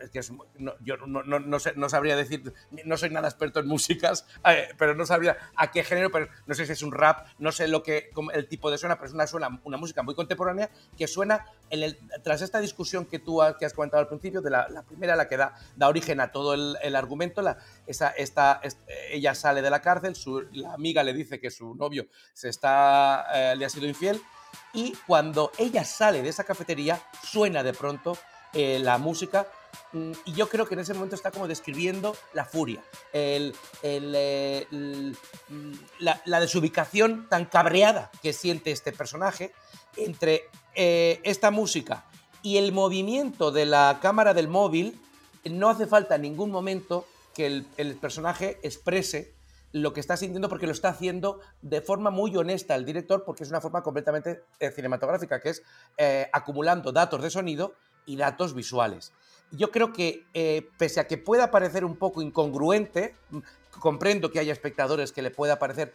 Es 0.00 0.10
que 0.10 0.18
es 0.20 0.32
no, 0.58 0.74
yo 0.80 0.96
no, 0.98 1.22
no- 1.22 1.40
no 1.40 1.58
sé- 1.58 1.72
no 1.76 1.88
sabría 1.88 2.16
decir, 2.16 2.52
no 2.84 2.96
soy 2.96 3.10
nada 3.10 3.28
experto 3.28 3.60
en 3.60 3.66
músicas, 3.66 4.26
eh, 4.46 4.68
pero 4.78 4.94
no 4.94 5.06
sabría 5.06 5.36
a 5.56 5.70
qué 5.70 5.82
género, 5.84 6.10
pero 6.10 6.28
no 6.46 6.54
sé 6.54 6.66
si 6.66 6.72
es 6.72 6.82
un 6.82 6.92
rap, 6.92 7.26
no 7.38 7.52
sé 7.52 7.68
lo 7.68 7.82
que, 7.82 8.10
el 8.32 8.48
tipo 8.48 8.70
de 8.70 8.78
suena, 8.78 8.96
pero 8.96 9.06
es 9.08 9.14
una, 9.14 9.26
suena, 9.26 9.60
una 9.64 9.76
música 9.76 10.02
muy 10.02 10.14
contemporánea 10.14 10.70
que 10.96 11.06
suena 11.06 11.46
en 11.70 11.82
el, 11.82 11.98
tras 12.22 12.42
esta 12.42 12.60
discusión 12.60 13.06
que 13.06 13.18
tú 13.18 13.42
has, 13.42 13.56
que 13.56 13.64
has 13.66 13.72
comentado 13.74 14.00
al 14.00 14.08
principio, 14.08 14.40
de 14.40 14.50
la, 14.50 14.68
la 14.68 14.82
primera, 14.82 15.16
la 15.16 15.28
que 15.28 15.36
da, 15.36 15.54
da 15.76 15.88
origen 15.88 16.20
a 16.20 16.32
todo 16.32 16.54
el, 16.54 16.76
el 16.82 16.96
argumento, 16.96 17.42
la, 17.42 17.58
esa, 17.86 18.08
esta, 18.10 18.60
est- 18.62 18.80
ella 19.10 19.34
sale 19.34 19.62
de 19.62 19.70
la 19.70 19.80
cárcel, 19.80 20.14
su, 20.16 20.40
la 20.52 20.72
amiga 20.74 21.02
le 21.02 21.12
dice 21.14 21.40
que 21.40 21.50
su 21.50 21.74
novio 21.74 22.06
se 22.32 22.48
está, 22.48 23.26
eh, 23.34 23.56
le 23.56 23.64
ha 23.64 23.68
sido 23.68 23.86
infiel, 23.86 24.20
y 24.72 24.92
cuando 25.06 25.52
ella 25.58 25.84
sale 25.84 26.22
de 26.22 26.28
esa 26.28 26.44
cafetería, 26.44 27.00
suena 27.22 27.62
de 27.62 27.72
pronto 27.72 28.16
eh, 28.52 28.80
la 28.80 28.98
música 28.98 29.46
Y 30.24 30.32
yo 30.34 30.48
creo 30.48 30.66
que 30.66 30.74
en 30.74 30.80
ese 30.80 30.94
momento 30.94 31.16
está 31.16 31.30
como 31.32 31.48
describiendo 31.48 32.16
la 32.32 32.44
furia, 32.44 32.82
el- 33.12 33.54
el, 33.82 34.12
eh, 34.14 34.66
el- 34.70 35.16
mm, 35.48 35.72
la, 35.98 36.20
la 36.26 36.40
desubicación 36.40 37.28
tan 37.28 37.44
cabreada 37.46 38.10
que 38.22 38.32
siente 38.32 38.70
este 38.70 38.92
personaje 38.92 39.52
entre 39.96 40.44
eh, 40.76 41.20
esta 41.24 41.50
música 41.50 42.04
y 42.42 42.56
el 42.58 42.70
movimiento 42.72 43.50
de 43.50 43.66
la 43.66 43.98
cámara 44.00 44.32
del 44.34 44.46
móvil. 44.48 45.00
No 45.44 45.68
hace 45.70 45.86
falta 45.86 46.14
en 46.16 46.22
ningún 46.22 46.50
momento 46.50 47.06
que 47.34 47.46
el, 47.46 47.66
el 47.76 47.96
personaje 47.96 48.58
exprese 48.62 49.34
lo 49.72 49.92
que 49.92 50.00
está 50.00 50.16
sintiendo 50.16 50.48
porque 50.48 50.66
lo 50.66 50.72
está 50.72 50.88
haciendo 50.90 51.40
de 51.62 51.80
forma 51.80 52.10
muy 52.10 52.36
honesta 52.36 52.74
el 52.74 52.84
director 52.84 53.24
porque 53.24 53.44
es 53.44 53.50
una 53.50 53.60
forma 53.60 53.82
completamente 53.82 54.42
eh, 54.58 54.70
cinematográfica, 54.70 55.40
que 55.40 55.50
es 55.50 55.62
eh, 55.96 56.28
acumulando 56.32 56.92
datos 56.92 57.22
de 57.22 57.30
sonido 57.30 57.74
y 58.06 58.16
datos 58.16 58.52
visuales. 58.54 59.12
Yo 59.52 59.70
creo 59.70 59.92
que 59.92 60.26
eh, 60.34 60.68
pese 60.78 61.00
a 61.00 61.06
que 61.06 61.18
pueda 61.18 61.50
parecer 61.50 61.84
un 61.84 61.96
poco 61.96 62.22
incongruente, 62.22 63.16
mm, 63.30 63.38
comprendo 63.78 64.30
que 64.30 64.38
haya 64.38 64.52
espectadores 64.52 65.12
que 65.12 65.22
le 65.22 65.30
pueda 65.30 65.58
parecer 65.58 65.92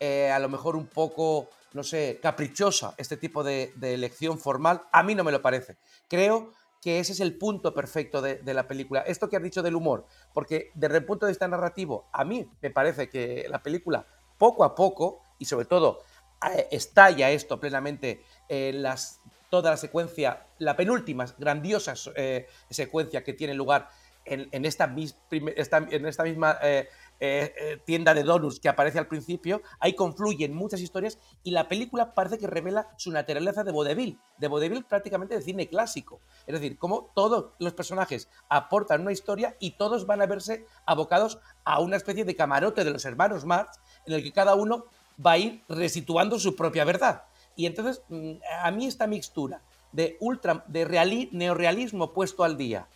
eh, 0.00 0.30
a 0.30 0.38
lo 0.38 0.48
mejor 0.48 0.76
un 0.76 0.86
poco, 0.86 1.48
no 1.72 1.82
sé, 1.82 2.20
caprichosa 2.22 2.94
este 2.98 3.16
tipo 3.16 3.42
de, 3.42 3.72
elección 3.82 4.38
formal, 4.38 4.82
a 4.92 5.02
mí 5.02 5.14
no 5.14 5.24
me 5.24 5.32
lo 5.32 5.42
parece. 5.42 5.76
Creo 6.08 6.52
que 6.80 7.00
ese 7.00 7.12
es 7.12 7.20
el 7.20 7.36
punto 7.36 7.74
perfecto 7.74 8.22
de, 8.22 8.36
de 8.36 8.54
la 8.54 8.68
película. 8.68 9.00
Esto 9.00 9.28
que 9.28 9.36
has 9.36 9.42
dicho 9.42 9.62
del 9.62 9.74
humor, 9.74 10.06
porque 10.32 10.70
desde 10.74 10.98
el 10.98 11.04
punto 11.04 11.26
de 11.26 11.32
vista 11.32 11.48
narrativo, 11.48 12.08
a 12.12 12.24
mí 12.24 12.48
me 12.62 12.70
parece 12.70 13.08
que 13.08 13.46
la 13.48 13.62
película 13.62 14.06
poco 14.38 14.62
a 14.62 14.74
poco, 14.74 15.20
y 15.38 15.46
sobre 15.46 15.66
todo 15.66 16.02
eh, 16.46 16.68
estalla 16.70 17.30
esto 17.30 17.58
plenamente 17.58 18.24
en 18.48 18.82
las, 18.82 19.20
toda 19.50 19.70
la 19.70 19.76
secuencia, 19.76 20.46
la 20.58 20.76
penúltima 20.76 21.26
grandiosa 21.38 21.94
eh, 22.14 22.46
secuencia 22.70 23.24
que 23.24 23.32
tiene 23.32 23.54
lugar 23.54 23.88
en, 24.30 24.64
esta, 24.64 24.86
misma 24.86 26.58
eh, 26.62 26.88
eh, 27.20 27.80
tienda 27.84 28.14
de 28.14 28.22
donuts 28.22 28.60
que 28.60 28.68
aparece 28.68 28.98
al 28.98 29.06
principio, 29.06 29.62
ahí 29.80 29.94
confluyen 29.94 30.54
muchas 30.54 30.80
historias 30.80 31.18
y 31.42 31.50
la 31.50 31.68
película 31.68 32.14
parece 32.14 32.38
que 32.38 32.46
revela 32.46 32.88
su 32.96 33.10
naturaleza 33.10 33.64
de 33.64 33.72
vodevil, 33.72 34.18
de 34.38 34.48
vodevil 34.48 34.84
prácticamente 34.84 35.34
de 35.34 35.42
cine 35.42 35.68
clásico. 35.68 36.20
Es 36.46 36.54
decir, 36.54 36.78
cómo 36.78 37.10
todos 37.14 37.52
los 37.58 37.72
personajes 37.72 38.28
aportan 38.48 39.02
una 39.02 39.12
historia 39.12 39.56
y 39.58 39.72
todos 39.72 40.06
van 40.06 40.22
a 40.22 40.26
verse 40.26 40.66
abocados 40.86 41.38
a 41.64 41.80
una 41.80 41.96
especie 41.96 42.24
de 42.24 42.36
camarote 42.36 42.84
de 42.84 42.90
los 42.90 43.04
hermanos 43.04 43.44
Marx 43.44 43.80
en 44.06 44.14
el 44.14 44.22
que 44.22 44.32
cada 44.32 44.54
uno 44.54 44.86
va 45.24 45.32
a 45.32 45.38
ir 45.38 45.64
resituando 45.68 46.38
su 46.38 46.54
propia 46.54 46.84
verdad. 46.84 47.24
Y 47.58 47.66
entonces, 47.66 48.04
mm, 48.08 48.34
a 48.62 48.70
mí 48.70 48.86
esta 48.86 49.08
mixtura 49.08 49.64
de 49.90 50.16
ultra, 50.20 50.64
de 50.68 50.86
reali- 50.86 51.28
neorealismo 51.32 52.14
puesto 52.14 52.44
al 52.44 52.56
día, 52.56 52.88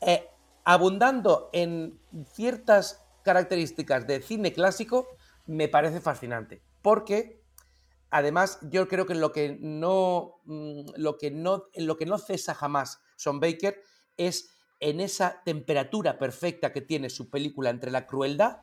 eh, 0.00 0.28
abundando 0.64 1.50
en 1.52 2.00
ciertas 2.32 3.06
características 3.22 4.08
de 4.08 4.20
cine 4.20 4.52
clásico, 4.52 5.06
me 5.46 5.68
parece 5.68 6.00
fascinante. 6.00 6.60
Porque, 6.82 7.40
además, 8.10 8.58
yo 8.62 8.88
creo 8.88 9.06
que 9.06 9.14
lo 9.14 9.30
que 9.30 9.56
no, 9.60 10.40
mm, 10.46 10.94
lo 10.96 11.16
que 11.16 11.30
no, 11.30 11.66
lo 11.76 11.96
que 11.96 12.06
no 12.06 12.18
cesa 12.18 12.54
jamás 12.56 13.00
Son 13.14 13.38
Baker 13.38 13.80
es 14.16 14.50
en 14.80 14.98
esa 14.98 15.42
temperatura 15.44 16.18
perfecta 16.18 16.72
que 16.72 16.80
tiene 16.80 17.08
su 17.08 17.30
película 17.30 17.70
entre 17.70 17.92
la 17.92 18.04
crueldad 18.08 18.62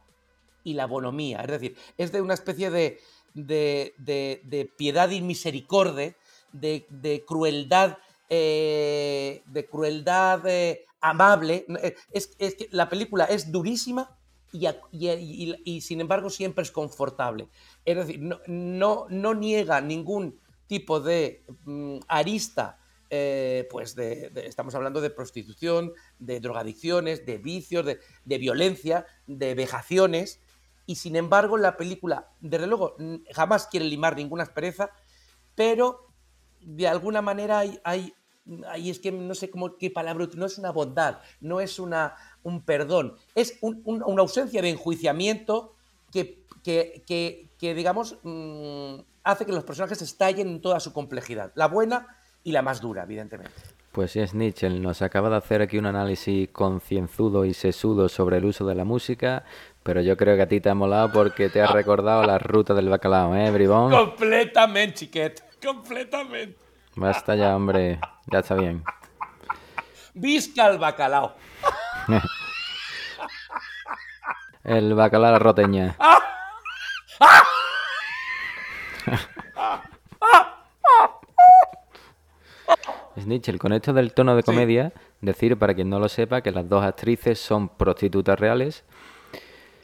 y 0.65 0.73
la 0.73 0.85
bonomía. 0.85 1.39
Es 1.41 1.47
decir, 1.47 1.77
es 1.97 2.11
de 2.11 2.19
una 2.21 2.33
especie 2.33 2.71
de, 2.71 2.99
de, 3.35 3.93
de- 3.99 4.41
de 4.45 4.65
piedad 4.65 5.09
y 5.11 5.21
misericordia, 5.21 6.15
de, 6.51 6.87
de 6.89 7.23
crueldad, 7.25 7.97
eh, 8.29 9.43
de 9.45 9.65
crueldad 9.67 10.41
eh, 10.47 10.85
amable. 11.01 11.65
Eh, 11.83 11.95
Es, 12.11 12.31
es 12.39 12.55
que 12.55 12.67
la 12.71 12.89
película 12.89 13.25
es 13.25 13.51
durísima 13.51 14.17
y, 14.51 14.65
y- 14.91 15.09
y- 15.11 15.55
y, 15.65 15.81
sin 15.81 16.01
embargo 16.01 16.29
siempre 16.29 16.63
es 16.63 16.71
confortable. 16.71 17.49
Es 17.83 17.97
decir, 17.97 18.19
no, 18.19 18.39
no, 18.47 19.05
no 19.09 19.33
niega 19.35 19.81
ningún 19.81 20.39
tipo 20.67 20.99
de 20.99 21.43
mm, 21.65 21.99
arista. 22.07 22.79
pues 23.69 23.95
estamos 23.97 24.75
hablando 24.75 24.99
de 25.01 25.09
prostitución, 25.09 25.93
de 26.19 26.39
drogadicciones, 26.39 27.25
de 27.25 27.37
vicios, 27.37 27.85
de, 27.85 27.99
de 28.25 28.37
violencia, 28.37 29.05
de 29.27 29.55
vejaciones, 29.55 30.41
y 30.85 30.95
sin 30.95 31.15
embargo 31.15 31.57
la 31.57 31.77
película, 31.77 32.29
desde 32.39 32.67
luego, 32.67 32.95
jamás 33.33 33.67
quiere 33.67 33.85
limar 33.85 34.15
ninguna 34.15 34.43
aspereza, 34.43 34.91
pero 35.55 36.07
de 36.61 36.87
alguna 36.87 37.21
manera 37.21 37.59
hay, 37.59 37.79
hay, 37.83 38.13
hay- 38.67 38.89
es 38.89 38.99
que 38.99 39.11
no 39.11 39.33
sé 39.35 39.49
cómo 39.49 39.77
qué 39.77 39.89
palabra, 39.89 40.27
no 40.35 40.45
es 40.45 40.57
una 40.57 40.71
bondad, 40.71 41.19
no 41.41 41.59
es 41.61 41.79
una, 41.79 42.15
un 42.43 42.61
perdón, 42.63 43.15
es 43.33 43.57
un- 43.61 43.81
un- 43.85 44.03
una 44.05 44.21
ausencia 44.21 44.61
de 44.61 44.69
enjuiciamiento 44.69 45.73
que, 46.11 46.45
que, 46.63 47.03
que- 47.07 47.49
que, 47.59 47.73
digamos, 47.73 48.17
mm, 48.23 48.95
hace 49.23 49.45
que 49.45 49.51
los 49.53 49.63
personajes 49.63 50.01
estallen 50.01 50.47
en 50.47 50.61
toda 50.61 50.79
su 50.79 50.93
complejidad, 50.93 51.51
la 51.55 51.67
buena 51.67 52.17
y 52.43 52.51
la 52.51 52.61
más 52.61 52.79
dura, 52.81 53.03
evidentemente. 53.03 53.53
Pues 53.91 54.11
sí, 54.11 54.19
es 54.19 54.33
Nietzsche. 54.33 54.69
Nos 54.69 55.01
acaba 55.01 55.29
de 55.29 55.37
hacer 55.37 55.61
aquí 55.61 55.77
un 55.77 55.85
análisis 55.85 56.49
concienzudo 56.49 57.45
y 57.45 57.53
sesudo 57.53 58.09
sobre 58.09 58.37
el 58.37 58.45
uso 58.45 58.65
de 58.65 58.75
la 58.75 58.83
música, 58.83 59.45
pero 59.85 60.01
yo 60.01 60.17
creo 60.17 60.35
que 60.35 60.41
a 60.41 60.47
ti 60.47 60.59
te 60.59 60.69
ha 60.71 60.73
molado 60.73 61.11
porque 61.11 61.47
te 61.47 61.61
has 61.61 61.69
recordado 61.71 62.23
la 62.23 62.39
ruta 62.39 62.73
del 62.73 62.89
bacalao, 62.89 63.35
¿eh, 63.35 63.51
bribón? 63.51 63.91
Completamente, 63.91 64.95
chiquet, 64.95 65.43
completamente. 65.63 66.57
Basta 66.95 67.35
ya, 67.35 67.55
hombre. 67.55 67.99
Ya 68.25 68.39
está 68.39 68.55
bien. 68.55 68.83
Visca 70.15 70.67
el 70.69 70.79
bacalao. 70.79 71.35
El 74.63 74.95
bacalao 74.95 75.29
a 75.29 75.33
la 75.33 75.37
roteña. 75.39 75.95
Snitchell, 83.19 83.59
con 83.59 83.73
esto 83.73 83.93
del 83.93 84.13
tono 84.13 84.35
de 84.35 84.41
Sí. 84.41 84.45
comedia, 84.45 84.91
decir 85.21 85.57
para 85.57 85.73
quien 85.73 85.89
no 85.89 85.99
lo 85.99 86.09
sepa 86.09 86.41
que 86.41 86.51
las 86.51 86.67
dos 86.67 86.83
actrices 86.83 87.39
son 87.39 87.69
prostitutas 87.69 88.39
reales 88.39 88.83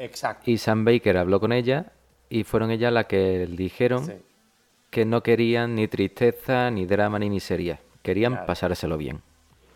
Exacto. 0.03 0.49
y 0.49 0.57
Sam 0.57 0.83
Baker 0.85 1.17
habló 1.17 1.39
con 1.39 1.51
ella 1.51 1.91
y 2.29 2.43
fueron 2.43 2.71
ellas 2.71 2.91
las 2.93 3.05
que 3.05 3.45
dijeron 3.47 4.05
Sí. 4.05 4.13
que 4.89 5.05
no 5.05 5.21
querían 5.23 5.75
ni 5.75 5.87
tristeza, 5.87 6.69
ni 6.71 6.85
drama, 6.85 7.19
ni 7.19 7.29
miseria. 7.29 7.79
Querían 8.01 8.33
Claro. 8.33 8.47
pasárselo 8.47 8.97
bien. 8.97 9.21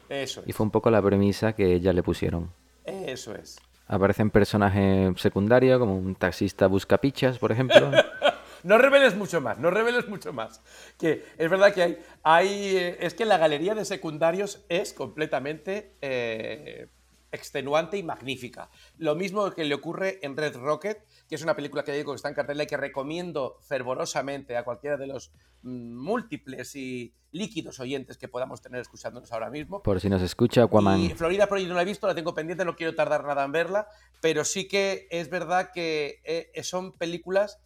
Eso 0.09 0.41
Y 0.45 0.49
es. 0.51 0.55
fue 0.55 0.65
un 0.65 0.71
poco 0.71 0.89
la 0.91 1.01
premisa 1.01 1.53
que 1.53 1.73
ellas 1.73 1.93
le 1.95 2.03
pusieron. 2.03 2.51
Eso 2.85 3.35
es. 3.35 3.57
Aparecen 3.87 4.29
personajes 4.31 5.19
secundarios 5.21 5.77
como 5.79 5.95
un 5.97 6.15
taxista 6.15 6.67
buscapichas, 6.67 7.37
por 7.39 7.51
ejemplo. 7.51 7.91
No 8.63 8.79
reveles 8.79 9.15
mucho 9.15 9.41
más, 9.41 9.59
no 9.59 9.69
reveles 9.69 10.07
mucho 10.07 10.33
más. 10.33 10.59
Que 10.97 11.23
es 11.37 11.49
verdad 11.51 11.71
que 11.71 11.83
hay, 11.83 11.99
hay 12.23 12.75
eh, 12.77 12.97
es 12.99 13.13
que 13.13 13.23
la 13.25 13.37
galería 13.37 13.75
de 13.75 13.85
secundarios 13.85 14.65
es 14.69 14.91
completamente 14.91 15.91
eh, 16.01 16.87
extenuante 17.35 17.97
y 17.97 18.03
magnífica. 18.03 18.69
Lo 18.97 19.15
mismo 19.15 19.51
que 19.51 19.65
le 19.65 19.75
ocurre 19.75 20.19
en 20.23 20.35
Red 20.35 20.55
Rocket, 20.55 21.05
que 21.27 21.35
es 21.35 21.43
una 21.43 21.55
película 21.55 21.83
que 21.83 21.91
ya 21.91 21.97
digo 21.97 22.13
que 22.13 22.17
está 22.17 22.29
en 22.29 22.35
cartelera 22.35 22.63
y 22.63 22.67
que 22.67 22.77
recomiendo 22.77 23.57
fervorosamente 23.61 24.57
a 24.57 24.63
cualquiera 24.63 24.97
de 24.97 25.07
los 25.07 25.31
mm, 25.61 25.95
múltiples 25.95 26.75
y 26.75 27.13
líquidos 27.31 27.79
oyentes 27.79 28.17
que 28.17 28.27
podamos 28.27 28.61
tener 28.61 28.81
escuchándonos 28.81 29.31
ahora 29.31 29.49
mismo. 29.49 29.83
Por 29.83 29.99
si 29.99 30.09
nos 30.09 30.21
escucha 30.21 30.63
Aquaman. 30.63 31.01
Y 31.01 31.09
Florida 31.09 31.47
Project 31.47 31.69
no 31.69 31.75
la 31.75 31.81
he 31.81 31.85
visto, 31.85 32.07
la 32.07 32.15
tengo 32.15 32.33
pendiente, 32.33 32.63
no 32.65 32.75
quiero 32.75 32.95
tardar 32.95 33.25
nada 33.25 33.43
en 33.43 33.51
verla, 33.51 33.87
pero 34.21 34.45
sí 34.45 34.67
que 34.67 35.07
es 35.11 35.29
verdad 35.29 35.71
que 35.73 36.21
eh, 36.23 36.63
son 36.63 36.93
películas 36.93 37.59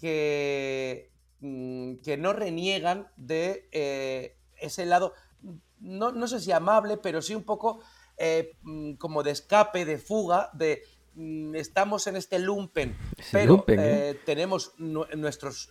que, 0.00 1.10
mm, 1.40 1.96
que 1.96 2.16
no 2.16 2.32
reniegan 2.32 3.08
de 3.16 3.68
eh, 3.72 4.36
ese 4.58 4.86
lado, 4.86 5.12
no, 5.78 6.12
no 6.12 6.26
sé 6.26 6.40
si 6.40 6.52
amable, 6.52 6.96
pero 6.96 7.22
sí 7.22 7.34
un 7.34 7.44
poco 7.44 7.80
eh, 8.20 8.52
mm, 8.62 8.92
como 8.94 9.22
de 9.22 9.30
escape, 9.32 9.84
de 9.84 9.98
fuga, 9.98 10.50
de 10.52 10.82
mm, 11.14 11.54
estamos 11.56 12.06
en 12.06 12.16
este 12.16 12.38
lumpen, 12.38 12.96
pero 13.32 13.54
lumpen, 13.54 13.80
¿eh? 13.80 14.10
eh, 14.10 14.20
tenemos 14.26 14.72
nu- 14.78 15.06
nuestros... 15.16 15.70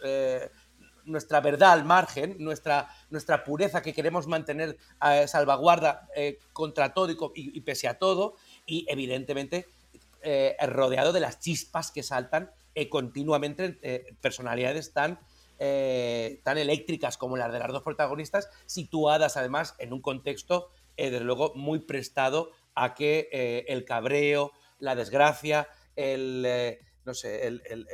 nuestra 1.06 1.42
verdad 1.42 1.72
al 1.72 1.86
margen, 1.86 2.36
nuestra, 2.40 2.88
nuestra 3.10 3.44
pureza 3.44 3.82
que 3.82 3.94
queremos 3.94 4.28
mantener 4.28 4.78
a 5.00 5.26
salvaguarda 5.26 6.08
contra 6.54 6.94
todo 6.94 7.32
y, 7.34 7.62
pese 7.62 7.88
a 7.88 7.98
todo, 7.98 8.36
y 8.68 8.86
evidentemente 8.90 9.66
rodeado 10.68 11.12
de 11.12 11.20
las 11.20 11.40
chispas 11.40 11.90
que 11.92 12.04
saltan 12.04 12.52
continuamente 12.90 13.80
personalidades 14.22 14.94
tan, 14.94 15.20
eh, 15.58 16.42
tan 16.44 16.58
eléctricas 16.58 17.18
como 17.18 17.38
las 17.38 17.52
de 17.52 17.60
las 17.60 17.72
dos 17.72 17.82
protagonistas, 17.82 18.48
situadas 18.68 19.36
además 19.36 19.76
en 19.80 19.94
un 19.94 20.02
contexto, 20.02 20.70
eh, 21.00 21.10
desde 21.12 21.26
luego, 21.26 21.54
muy 21.56 21.80
prestado 21.80 22.52
a 22.76 22.94
que 22.94 23.30
eh, 23.32 23.66
el 23.68 23.86
cabreo, 23.86 24.52
la 24.80 24.96
desgracia, 24.96 25.68
el, 25.96 26.44
eh, 26.46 26.80
no 27.06 27.14
sé, 27.14 27.48
el, 27.48 27.62
el- 27.70 27.88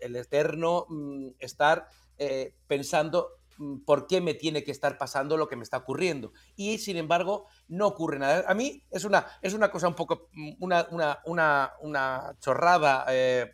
el- 0.00 0.16
eterno 0.16 0.86
mm, 0.88 1.28
estar 1.38 1.86
eh, 2.18 2.54
pensando 2.66 3.30
mm, 3.58 3.78
por 3.84 4.06
qué 4.06 4.20
me 4.20 4.34
tiene 4.34 4.62
que 4.62 4.70
estar 4.70 4.98
pasando 4.98 5.36
lo 5.36 5.48
que 5.48 5.56
me 5.56 5.62
está 5.64 5.78
ocurriendo. 5.78 6.32
Y 6.56 6.78
sin 6.78 6.96
embargo, 6.96 7.46
no 7.68 7.86
ocurre 7.86 8.18
nada. 8.18 8.44
A 8.46 8.54
mí 8.54 8.84
es 8.90 9.04
una, 9.04 9.26
es 9.42 9.54
una 9.54 9.70
cosa 9.70 9.88
un 9.88 9.94
poco, 9.94 10.28
mm, 10.32 10.52
una, 10.60 10.86
una, 10.90 11.18
una, 11.24 11.72
una 11.80 12.36
chorrada 12.40 13.06
eh, 13.08 13.52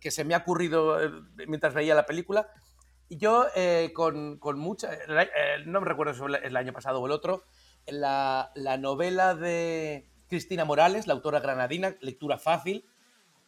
que 0.00 0.10
se 0.10 0.24
me 0.24 0.34
ha 0.34 0.38
ocurrido 0.38 1.02
eh, 1.02 1.10
mientras 1.48 1.74
veía 1.74 1.94
la 1.94 2.06
película. 2.06 2.48
Yo 3.10 3.46
eh, 3.54 3.92
con, 3.94 4.38
con 4.38 4.58
mucha, 4.58 4.92
eh, 4.94 5.28
no 5.66 5.80
me 5.80 5.86
recuerdo 5.88 6.14
si 6.14 6.20
fue 6.20 6.38
el 6.44 6.56
año 6.56 6.72
pasado 6.72 7.00
o 7.00 7.06
el 7.06 7.12
otro, 7.12 7.44
la, 7.86 8.50
la 8.54 8.76
novela 8.76 9.34
de 9.34 10.06
Cristina 10.28 10.64
Morales, 10.64 11.06
la 11.06 11.14
autora 11.14 11.40
granadina, 11.40 11.96
lectura 12.00 12.38
fácil, 12.38 12.84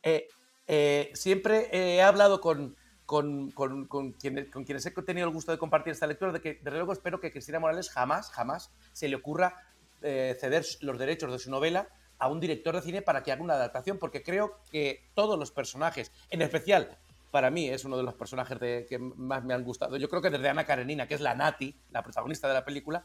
eh, 0.02 0.28
eh, 0.66 1.10
siempre 1.14 1.68
he 1.72 2.02
hablado 2.02 2.40
con, 2.40 2.76
con, 3.06 3.50
con- 3.52 3.86
con 3.86 4.12
quienes, 4.12 4.46
he 4.86 4.90
tenido 5.02 5.26
el 5.28 5.32
gusto 5.32 5.52
de 5.52 5.58
compartir 5.58 5.92
esta 5.92 6.06
lectura, 6.06 6.32
de 6.32 6.40
que 6.40 6.54
desde 6.54 6.76
luego 6.78 6.92
espero 6.92 7.20
que 7.20 7.30
Cristina 7.32 7.58
Morales 7.60 7.90
jamás, 7.90 8.30
jamás 8.30 8.70
se 8.92 9.08
le 9.08 9.16
ocurra 9.16 9.54
eh, 10.02 10.36
ceder 10.38 10.64
los 10.80 10.98
derechos 10.98 11.32
de 11.32 11.38
su 11.38 11.50
novela 11.50 11.88
a 12.18 12.28
un 12.28 12.40
director 12.40 12.74
de 12.74 12.82
cine 12.82 13.02
para 13.02 13.22
que 13.22 13.32
haga 13.32 13.42
una 13.42 13.54
adaptación, 13.54 13.98
porque 13.98 14.22
creo 14.22 14.58
que 14.70 15.04
todos 15.14 15.38
los 15.38 15.50
personajes, 15.50 16.12
en 16.30 16.42
especial 16.42 16.96
para 17.30 17.50
mí 17.50 17.68
es 17.68 17.84
uno 17.84 17.96
de 17.96 18.02
los 18.02 18.14
personajes 18.14 18.58
de- 18.58 18.86
que 18.88 18.98
más 18.98 19.44
me 19.44 19.52
han 19.54 19.64
gustado, 19.64 19.96
yo 19.96 20.08
creo 20.08 20.22
que 20.22 20.30
desde 20.30 20.48
Ana 20.48 20.64
Karenina, 20.64 21.06
que 21.06 21.14
es 21.14 21.20
la 21.20 21.34
Nati, 21.34 21.74
la 21.90 22.02
protagonista 22.02 22.48
de 22.48 22.54
la 22.54 22.64
película, 22.64 23.04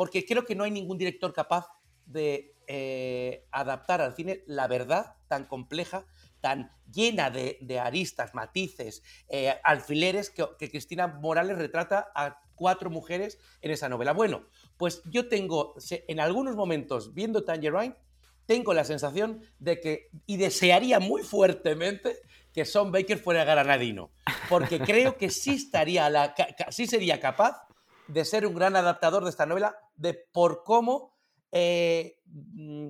porque 0.00 0.24
creo 0.24 0.46
que 0.46 0.54
no 0.54 0.64
hay 0.64 0.70
ningún 0.70 0.96
director 0.96 1.30
capaz 1.34 1.66
de 2.06 2.56
eh, 2.66 3.46
adaptar 3.50 4.00
al 4.00 4.14
cine 4.16 4.42
la 4.46 4.66
verdad 4.66 5.16
tan 5.28 5.44
compleja, 5.44 6.06
tan 6.40 6.72
llena 6.90 7.28
de, 7.28 7.58
de 7.60 7.78
aristas, 7.78 8.32
matices, 8.32 9.02
eh, 9.28 9.54
alfileres 9.62 10.30
que, 10.30 10.46
que 10.58 10.70
Cristina 10.70 11.06
Morales 11.06 11.58
retrata 11.58 12.10
a 12.14 12.40
cuatro 12.54 12.88
mujeres 12.88 13.38
en 13.60 13.72
esa 13.72 13.90
novela. 13.90 14.14
Bueno, 14.14 14.46
pues 14.78 15.02
yo 15.04 15.28
tengo, 15.28 15.74
en 15.90 16.18
algunos 16.18 16.56
momentos, 16.56 17.12
viendo 17.12 17.44
Tangerine, 17.44 17.94
tengo 18.46 18.72
la 18.72 18.84
sensación 18.84 19.42
de 19.58 19.80
que, 19.82 20.08
y 20.24 20.38
desearía 20.38 20.98
muy 20.98 21.24
fuertemente 21.24 22.16
que 22.54 22.64
Son 22.64 22.90
Baker 22.90 23.18
fuera 23.18 23.44
granadino, 23.44 24.12
porque 24.48 24.80
creo 24.80 25.18
que 25.18 25.28
sí, 25.28 25.56
estaría 25.56 26.08
la, 26.08 26.34
sí 26.70 26.86
sería 26.86 27.20
capaz 27.20 27.66
de 28.12 28.24
ser 28.24 28.46
un 28.46 28.54
gran 28.54 28.76
adaptador 28.76 29.24
de 29.24 29.30
esta 29.30 29.46
novela, 29.46 29.76
de 29.96 30.14
por 30.14 30.64
cómo 30.64 31.16
eh, 31.52 32.18
mm, 32.26 32.88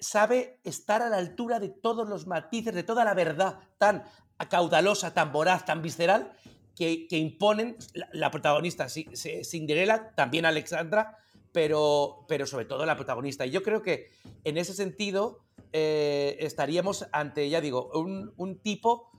sabe 0.00 0.60
estar 0.64 1.02
a 1.02 1.08
la 1.08 1.16
altura 1.16 1.60
de 1.60 1.68
todos 1.68 2.08
los 2.08 2.26
matices, 2.26 2.74
de 2.74 2.82
toda 2.82 3.04
la 3.04 3.14
verdad 3.14 3.60
tan 3.78 4.04
caudalosa, 4.50 5.14
tan 5.14 5.32
voraz, 5.32 5.64
tan 5.64 5.82
visceral, 5.82 6.32
que, 6.74 7.08
que 7.08 7.18
imponen 7.18 7.76
la, 8.12 8.30
protagonista, 8.30 8.88
sí, 8.88 9.06
sí, 9.12 9.44
Cinderella, 9.44 10.14
también 10.14 10.44
Alexandra, 10.44 11.18
pero, 11.52 12.24
pero 12.28 12.46
sobre 12.46 12.66
todo 12.66 12.86
la 12.86 12.94
protagonista. 12.94 13.46
Y 13.46 13.50
yo 13.50 13.64
creo 13.64 13.82
que 13.82 14.10
en 14.44 14.58
ese 14.58 14.74
sentido 14.74 15.40
eh, 15.72 16.36
estaríamos 16.40 17.08
ante, 17.10 17.48
ya 17.48 17.60
digo, 17.60 17.90
un, 17.94 18.32
un 18.36 18.60
tipo 18.60 19.10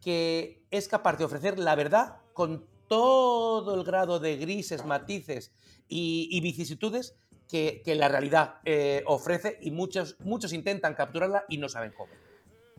que 0.00 0.64
es 0.70 0.86
capaz 0.86 1.16
de 1.16 1.24
ofrecer 1.24 1.58
la 1.58 1.74
verdad 1.74 2.18
con 2.32 2.66
todo 2.90 3.76
el 3.76 3.84
grado 3.84 4.18
de 4.18 4.36
grises, 4.36 4.84
matices 4.84 5.52
y, 5.88 6.28
y 6.32 6.40
vicisitudes 6.40 7.14
que, 7.48 7.82
que 7.84 7.94
la 7.94 8.08
realidad 8.08 8.56
eh, 8.64 9.04
ofrece 9.06 9.58
y 9.62 9.70
muchos, 9.70 10.16
muchos 10.18 10.52
intentan 10.52 10.94
capturarla 10.94 11.44
y 11.48 11.58
no 11.58 11.68
saben 11.68 11.92
cómo. 11.96 12.12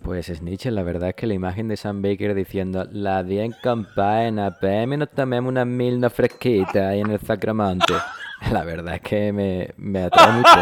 Pues 0.04 0.26
Snitcher, 0.26 0.74
la 0.74 0.84
verdad 0.84 1.10
es 1.10 1.16
que 1.16 1.28
la 1.28 1.34
imagen 1.34 1.70
de 1.70 1.78
Sam 1.78 2.02
Baker 2.02 2.34
diciendo 2.34 2.86
la 2.92 3.24
10 3.24 3.56
campana, 3.64 4.58
PM 4.60 4.98
nos 4.98 5.12
tomemos 5.12 5.50
una 5.50 5.64
milna 5.64 6.10
fresquita 6.10 6.90
ahí 6.90 7.00
en 7.00 7.12
el 7.12 7.20
Sacramento. 7.20 7.94
La 8.52 8.64
verdad 8.64 8.96
es 8.96 9.02
que 9.02 9.32
me, 9.32 9.70
me 9.78 10.04
atrae 10.04 10.32
mucho. 10.34 10.50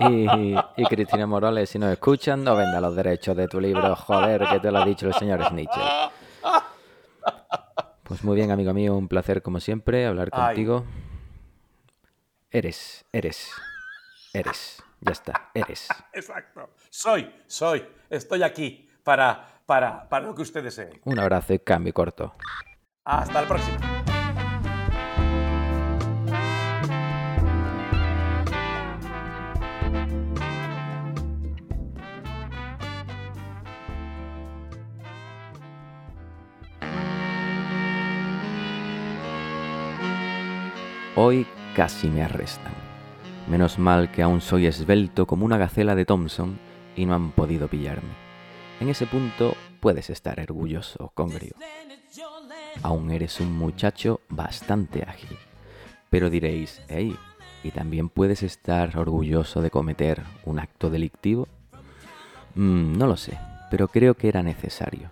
Y, 0.00 0.54
y 0.78 0.84
Cristina 0.86 1.26
Morales, 1.26 1.68
si 1.68 1.78
nos 1.78 1.92
escuchan, 1.92 2.42
no 2.42 2.56
venda 2.56 2.80
los 2.80 2.96
derechos 2.96 3.36
de 3.36 3.46
tu 3.46 3.60
libro, 3.60 3.94
joder, 3.94 4.46
que 4.50 4.58
te 4.58 4.70
lo 4.70 4.78
ha 4.78 4.84
dicho 4.86 5.06
el 5.06 5.12
señor 5.14 5.46
Snitcher. 5.46 5.82
Pues 8.10 8.24
muy 8.24 8.34
bien, 8.34 8.50
amigo 8.50 8.74
mío, 8.74 8.96
un 8.96 9.06
placer 9.06 9.40
como 9.40 9.60
siempre 9.60 10.04
hablar 10.04 10.30
Ay. 10.32 10.46
contigo. 10.46 10.84
Eres, 12.50 13.04
eres, 13.12 13.52
eres, 14.32 14.82
ya 15.00 15.12
está, 15.12 15.52
eres. 15.54 15.86
Exacto. 16.12 16.70
Soy, 16.90 17.32
soy, 17.46 17.86
estoy 18.08 18.42
aquí 18.42 18.90
para, 19.04 19.62
para, 19.64 20.08
para 20.08 20.26
lo 20.26 20.34
que 20.34 20.42
ustedes 20.42 20.74
deseen. 20.74 21.00
Un 21.04 21.20
abrazo 21.20 21.54
y 21.54 21.60
cambio 21.60 21.94
corto. 21.94 22.34
Hasta 23.04 23.42
el 23.42 23.46
próximo. 23.46 23.78
Hoy 41.22 41.46
casi 41.76 42.08
me 42.08 42.22
arrestan. 42.22 42.72
Menos 43.46 43.78
mal 43.78 44.10
que 44.10 44.22
aún 44.22 44.40
soy 44.40 44.64
esbelto 44.64 45.26
como 45.26 45.44
una 45.44 45.58
gacela 45.58 45.94
de 45.94 46.06
Thompson 46.06 46.58
y 46.96 47.04
no 47.04 47.14
han 47.14 47.32
podido 47.32 47.68
pillarme. 47.68 48.08
En 48.80 48.88
ese 48.88 49.06
punto 49.06 49.54
puedes 49.80 50.08
estar 50.08 50.40
orgulloso, 50.40 51.12
Congrio. 51.14 51.56
Aún 52.82 53.10
eres 53.10 53.38
un 53.38 53.52
muchacho 53.52 54.22
bastante 54.30 55.02
ágil. 55.06 55.36
Pero 56.08 56.30
diréis, 56.30 56.80
hey, 56.88 57.14
¿y 57.62 57.70
también 57.70 58.08
puedes 58.08 58.42
estar 58.42 58.96
orgulloso 58.96 59.60
de 59.60 59.70
cometer 59.70 60.22
un 60.46 60.58
acto 60.58 60.88
delictivo? 60.88 61.48
Mm, 62.54 62.96
no 62.96 63.06
lo 63.06 63.18
sé, 63.18 63.38
pero 63.70 63.88
creo 63.88 64.14
que 64.14 64.30
era 64.30 64.42
necesario. 64.42 65.10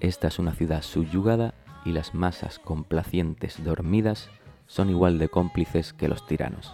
Esta 0.00 0.28
es 0.28 0.38
una 0.38 0.54
ciudad 0.54 0.80
subyugada 0.80 1.52
y 1.84 1.92
las 1.92 2.14
masas 2.14 2.58
complacientes 2.58 3.62
dormidas 3.62 4.30
son 4.68 4.90
igual 4.90 5.18
de 5.18 5.28
cómplices 5.28 5.92
que 5.92 6.06
los 6.06 6.24
tiranos. 6.26 6.72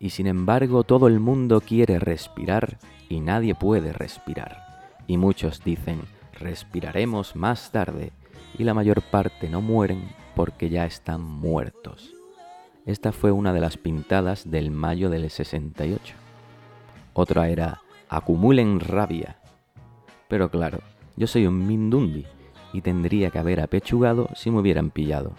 Y 0.00 0.10
sin 0.10 0.26
embargo 0.26 0.82
todo 0.82 1.06
el 1.06 1.20
mundo 1.20 1.60
quiere 1.60 2.00
respirar 2.00 2.78
y 3.08 3.20
nadie 3.20 3.54
puede 3.54 3.92
respirar. 3.92 4.66
Y 5.06 5.16
muchos 5.18 5.62
dicen, 5.62 6.00
respiraremos 6.32 7.36
más 7.36 7.70
tarde, 7.70 8.10
y 8.58 8.64
la 8.64 8.74
mayor 8.74 9.02
parte 9.02 9.48
no 9.48 9.60
mueren 9.60 10.02
porque 10.34 10.68
ya 10.68 10.86
están 10.86 11.22
muertos. 11.22 12.12
Esta 12.84 13.12
fue 13.12 13.32
una 13.32 13.52
de 13.52 13.60
las 13.60 13.76
pintadas 13.76 14.50
del 14.50 14.70
mayo 14.70 15.10
del 15.10 15.28
68. 15.28 16.14
Otra 17.14 17.48
era, 17.48 17.82
acumulen 18.08 18.80
rabia. 18.80 19.38
Pero 20.28 20.50
claro, 20.50 20.80
yo 21.16 21.26
soy 21.26 21.46
un 21.46 21.66
Mindundi 21.66 22.26
y 22.72 22.80
tendría 22.82 23.30
que 23.30 23.38
haber 23.38 23.60
apechugado 23.60 24.28
si 24.34 24.50
me 24.50 24.60
hubieran 24.60 24.90
pillado. 24.90 25.32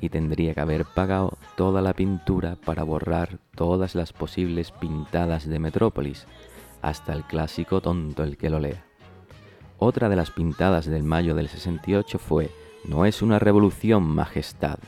Y 0.00 0.08
tendría 0.08 0.54
que 0.54 0.60
haber 0.60 0.84
pagado 0.86 1.36
toda 1.56 1.82
la 1.82 1.92
pintura 1.92 2.56
para 2.56 2.82
borrar 2.82 3.38
todas 3.54 3.94
las 3.94 4.12
posibles 4.12 4.72
pintadas 4.72 5.46
de 5.46 5.58
Metrópolis, 5.58 6.26
hasta 6.82 7.12
el 7.12 7.24
clásico 7.24 7.80
tonto 7.80 8.24
el 8.24 8.36
que 8.36 8.50
lo 8.50 8.60
lea. 8.60 8.84
Otra 9.78 10.08
de 10.08 10.16
las 10.16 10.30
pintadas 10.30 10.86
del 10.86 11.02
mayo 11.02 11.34
del 11.34 11.48
68 11.48 12.18
fue, 12.18 12.50
no 12.84 13.04
es 13.04 13.22
una 13.22 13.38
revolución, 13.38 14.04
majestad, 14.04 14.78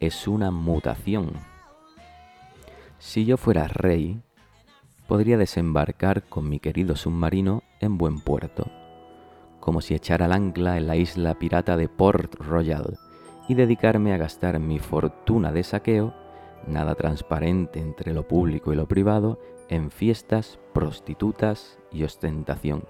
es 0.00 0.28
una 0.28 0.50
mutación. 0.50 1.32
Si 2.98 3.24
yo 3.24 3.36
fuera 3.36 3.68
rey, 3.68 4.20
podría 5.06 5.38
desembarcar 5.38 6.24
con 6.24 6.48
mi 6.48 6.60
querido 6.60 6.96
submarino 6.96 7.62
en 7.80 7.96
buen 7.96 8.20
puerto, 8.20 8.70
como 9.60 9.80
si 9.80 9.94
echara 9.94 10.26
el 10.26 10.32
ancla 10.32 10.76
en 10.76 10.86
la 10.86 10.96
isla 10.96 11.34
pirata 11.38 11.76
de 11.76 11.88
Port 11.88 12.34
Royal 12.34 12.98
y 13.48 13.54
dedicarme 13.54 14.12
a 14.12 14.18
gastar 14.18 14.60
mi 14.60 14.78
fortuna 14.78 15.50
de 15.50 15.64
saqueo, 15.64 16.14
nada 16.66 16.94
transparente 16.94 17.80
entre 17.80 18.12
lo 18.12 18.28
público 18.28 18.72
y 18.72 18.76
lo 18.76 18.86
privado, 18.86 19.38
en 19.68 19.90
fiestas, 19.90 20.58
prostitutas 20.72 21.78
y 21.90 22.04
ostentación, 22.04 22.84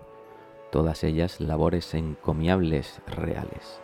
todas 0.71 1.05
ellas 1.05 1.41
labores 1.41 1.95
encomiables 1.95 3.01
reales. 3.07 3.81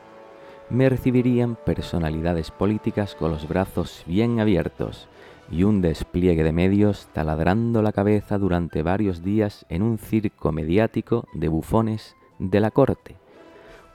Me 0.70 0.88
recibirían 0.88 1.56
personalidades 1.56 2.50
políticas 2.50 3.14
con 3.14 3.30
los 3.30 3.46
brazos 3.48 4.02
bien 4.06 4.40
abiertos 4.40 5.08
y 5.50 5.62
un 5.62 5.82
despliegue 5.82 6.42
de 6.42 6.52
medios 6.52 7.08
taladrando 7.12 7.82
la 7.82 7.92
cabeza 7.92 8.38
durante 8.38 8.82
varios 8.82 9.22
días 9.22 9.66
en 9.68 9.82
un 9.82 9.98
circo 9.98 10.52
mediático 10.52 11.28
de 11.34 11.48
bufones 11.48 12.16
de 12.38 12.60
la 12.60 12.70
corte, 12.70 13.16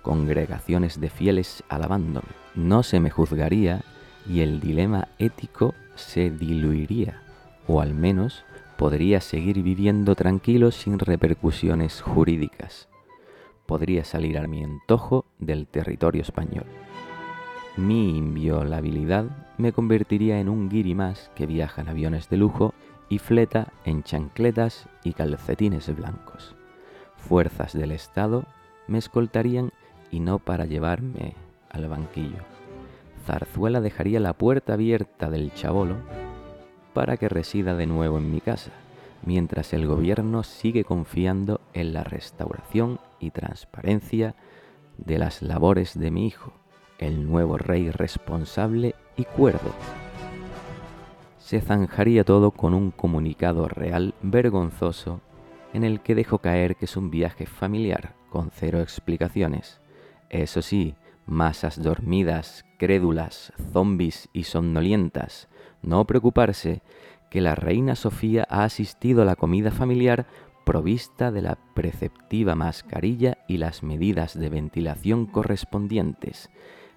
congregaciones 0.04 1.02
de 1.02 1.10
fieles 1.10 1.64
alabándome. 1.70 2.39
No 2.56 2.84
se 2.84 3.00
me 3.00 3.10
juzgaría 3.10 3.82
y 4.28 4.42
el 4.42 4.60
dilema 4.60 5.08
ético 5.18 5.74
se 5.96 6.30
diluiría, 6.30 7.22
o 7.68 7.82
al 7.82 7.94
menos 7.94 8.44
podría 8.78 9.22
seguir 9.22 9.62
viviendo 9.62 10.16
tranquilo 10.16 10.72
sin 10.72 11.00
repercusiones 11.00 12.02
jurídicas. 12.02 12.88
Podría 13.66 14.04
salir 14.04 14.38
a 14.38 14.48
mi 14.48 14.64
antojo 14.64 15.26
del 15.38 15.68
territorio 15.68 16.22
español. 16.22 16.66
Mi 17.78 18.18
inviolabilidad 18.18 19.26
me 19.58 19.74
convertiría 19.74 20.40
en 20.40 20.50
un 20.50 20.70
guiri 20.70 20.96
más 20.96 21.30
que 21.36 21.46
viaja 21.46 21.82
en 21.82 21.90
aviones 21.90 22.30
de 22.30 22.38
lujo 22.38 22.74
y 23.10 23.20
fleta 23.20 23.72
en 23.86 24.04
chancletas 24.04 24.88
y 25.04 25.14
calcetines 25.14 25.96
blancos. 25.96 26.56
Fuerzas 27.18 27.74
del 27.74 27.92
Estado 27.92 28.46
me 28.88 28.98
escoltarían 28.98 29.72
y 30.12 30.20
no 30.20 30.40
para 30.40 30.66
llevarme 30.66 31.36
al 31.70 31.88
banquillo. 31.88 32.44
Zarzuela 33.26 33.82
dejaría 33.82 34.20
la 34.20 34.34
puerta 34.34 34.74
abierta 34.74 35.30
del 35.30 35.54
chabolo 35.54 35.98
para 36.94 37.18
que 37.18 37.30
resida 37.30 37.76
de 37.76 37.86
nuevo 37.86 38.18
en 38.18 38.32
mi 38.32 38.42
casa, 38.42 38.72
mientras 39.24 39.74
el 39.74 39.88
gobierno 39.88 40.44
sigue 40.44 40.84
confiando 40.84 41.62
en 41.74 41.94
la 41.94 42.04
restauración 42.04 43.00
y 43.20 43.32
transparencia 43.32 44.36
de 44.98 45.18
las 45.18 45.42
labores 45.42 45.98
de 45.98 46.12
mi 46.12 46.28
hijo, 46.28 46.54
el 46.98 47.28
nuevo 47.28 47.58
rey 47.58 47.90
responsable 47.92 48.96
y 49.16 49.24
cuerdo. 49.26 49.74
Se 51.38 51.62
zanjaría 51.62 52.24
todo 52.24 52.52
con 52.52 52.74
un 52.74 52.92
comunicado 52.92 53.68
real 53.68 54.14
vergonzoso 54.22 55.22
en 55.74 55.84
el 55.84 56.02
que 56.02 56.16
dejo 56.16 56.40
caer 56.40 56.76
que 56.76 56.86
es 56.86 56.98
un 56.98 57.10
viaje 57.10 57.46
familiar 57.46 58.14
con 58.30 58.52
cero 58.52 58.82
explicaciones. 58.82 59.80
Eso 60.30 60.62
sí, 60.62 60.96
masas 61.30 61.82
dormidas, 61.82 62.66
crédulas, 62.78 63.54
zombis 63.72 64.30
y 64.34 64.44
somnolientas, 64.44 65.48
no 65.82 66.06
preocuparse 66.06 66.82
que 67.30 67.42
la 67.42 67.56
reina 67.56 67.96
Sofía 67.96 68.48
ha 68.50 68.64
asistido 68.64 69.22
a 69.22 69.26
la 69.26 69.36
comida 69.36 69.72
familiar 69.72 70.26
provista 70.66 71.32
de 71.32 71.42
la 71.42 71.58
preceptiva 71.74 72.56
mascarilla 72.56 73.38
y 73.48 73.58
las 73.58 73.84
medidas 73.84 74.38
de 74.38 74.50
ventilación 74.50 75.26
correspondientes. 75.26 76.50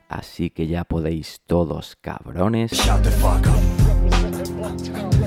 Así 0.09 0.51
que 0.51 0.67
ya 0.67 0.85
podéis 0.85 1.41
todos, 1.47 1.97
cabrones, 1.97 2.73
Shut 2.73 3.03
the 3.03 3.11
fuck 3.11 3.47
up. 3.47 5.22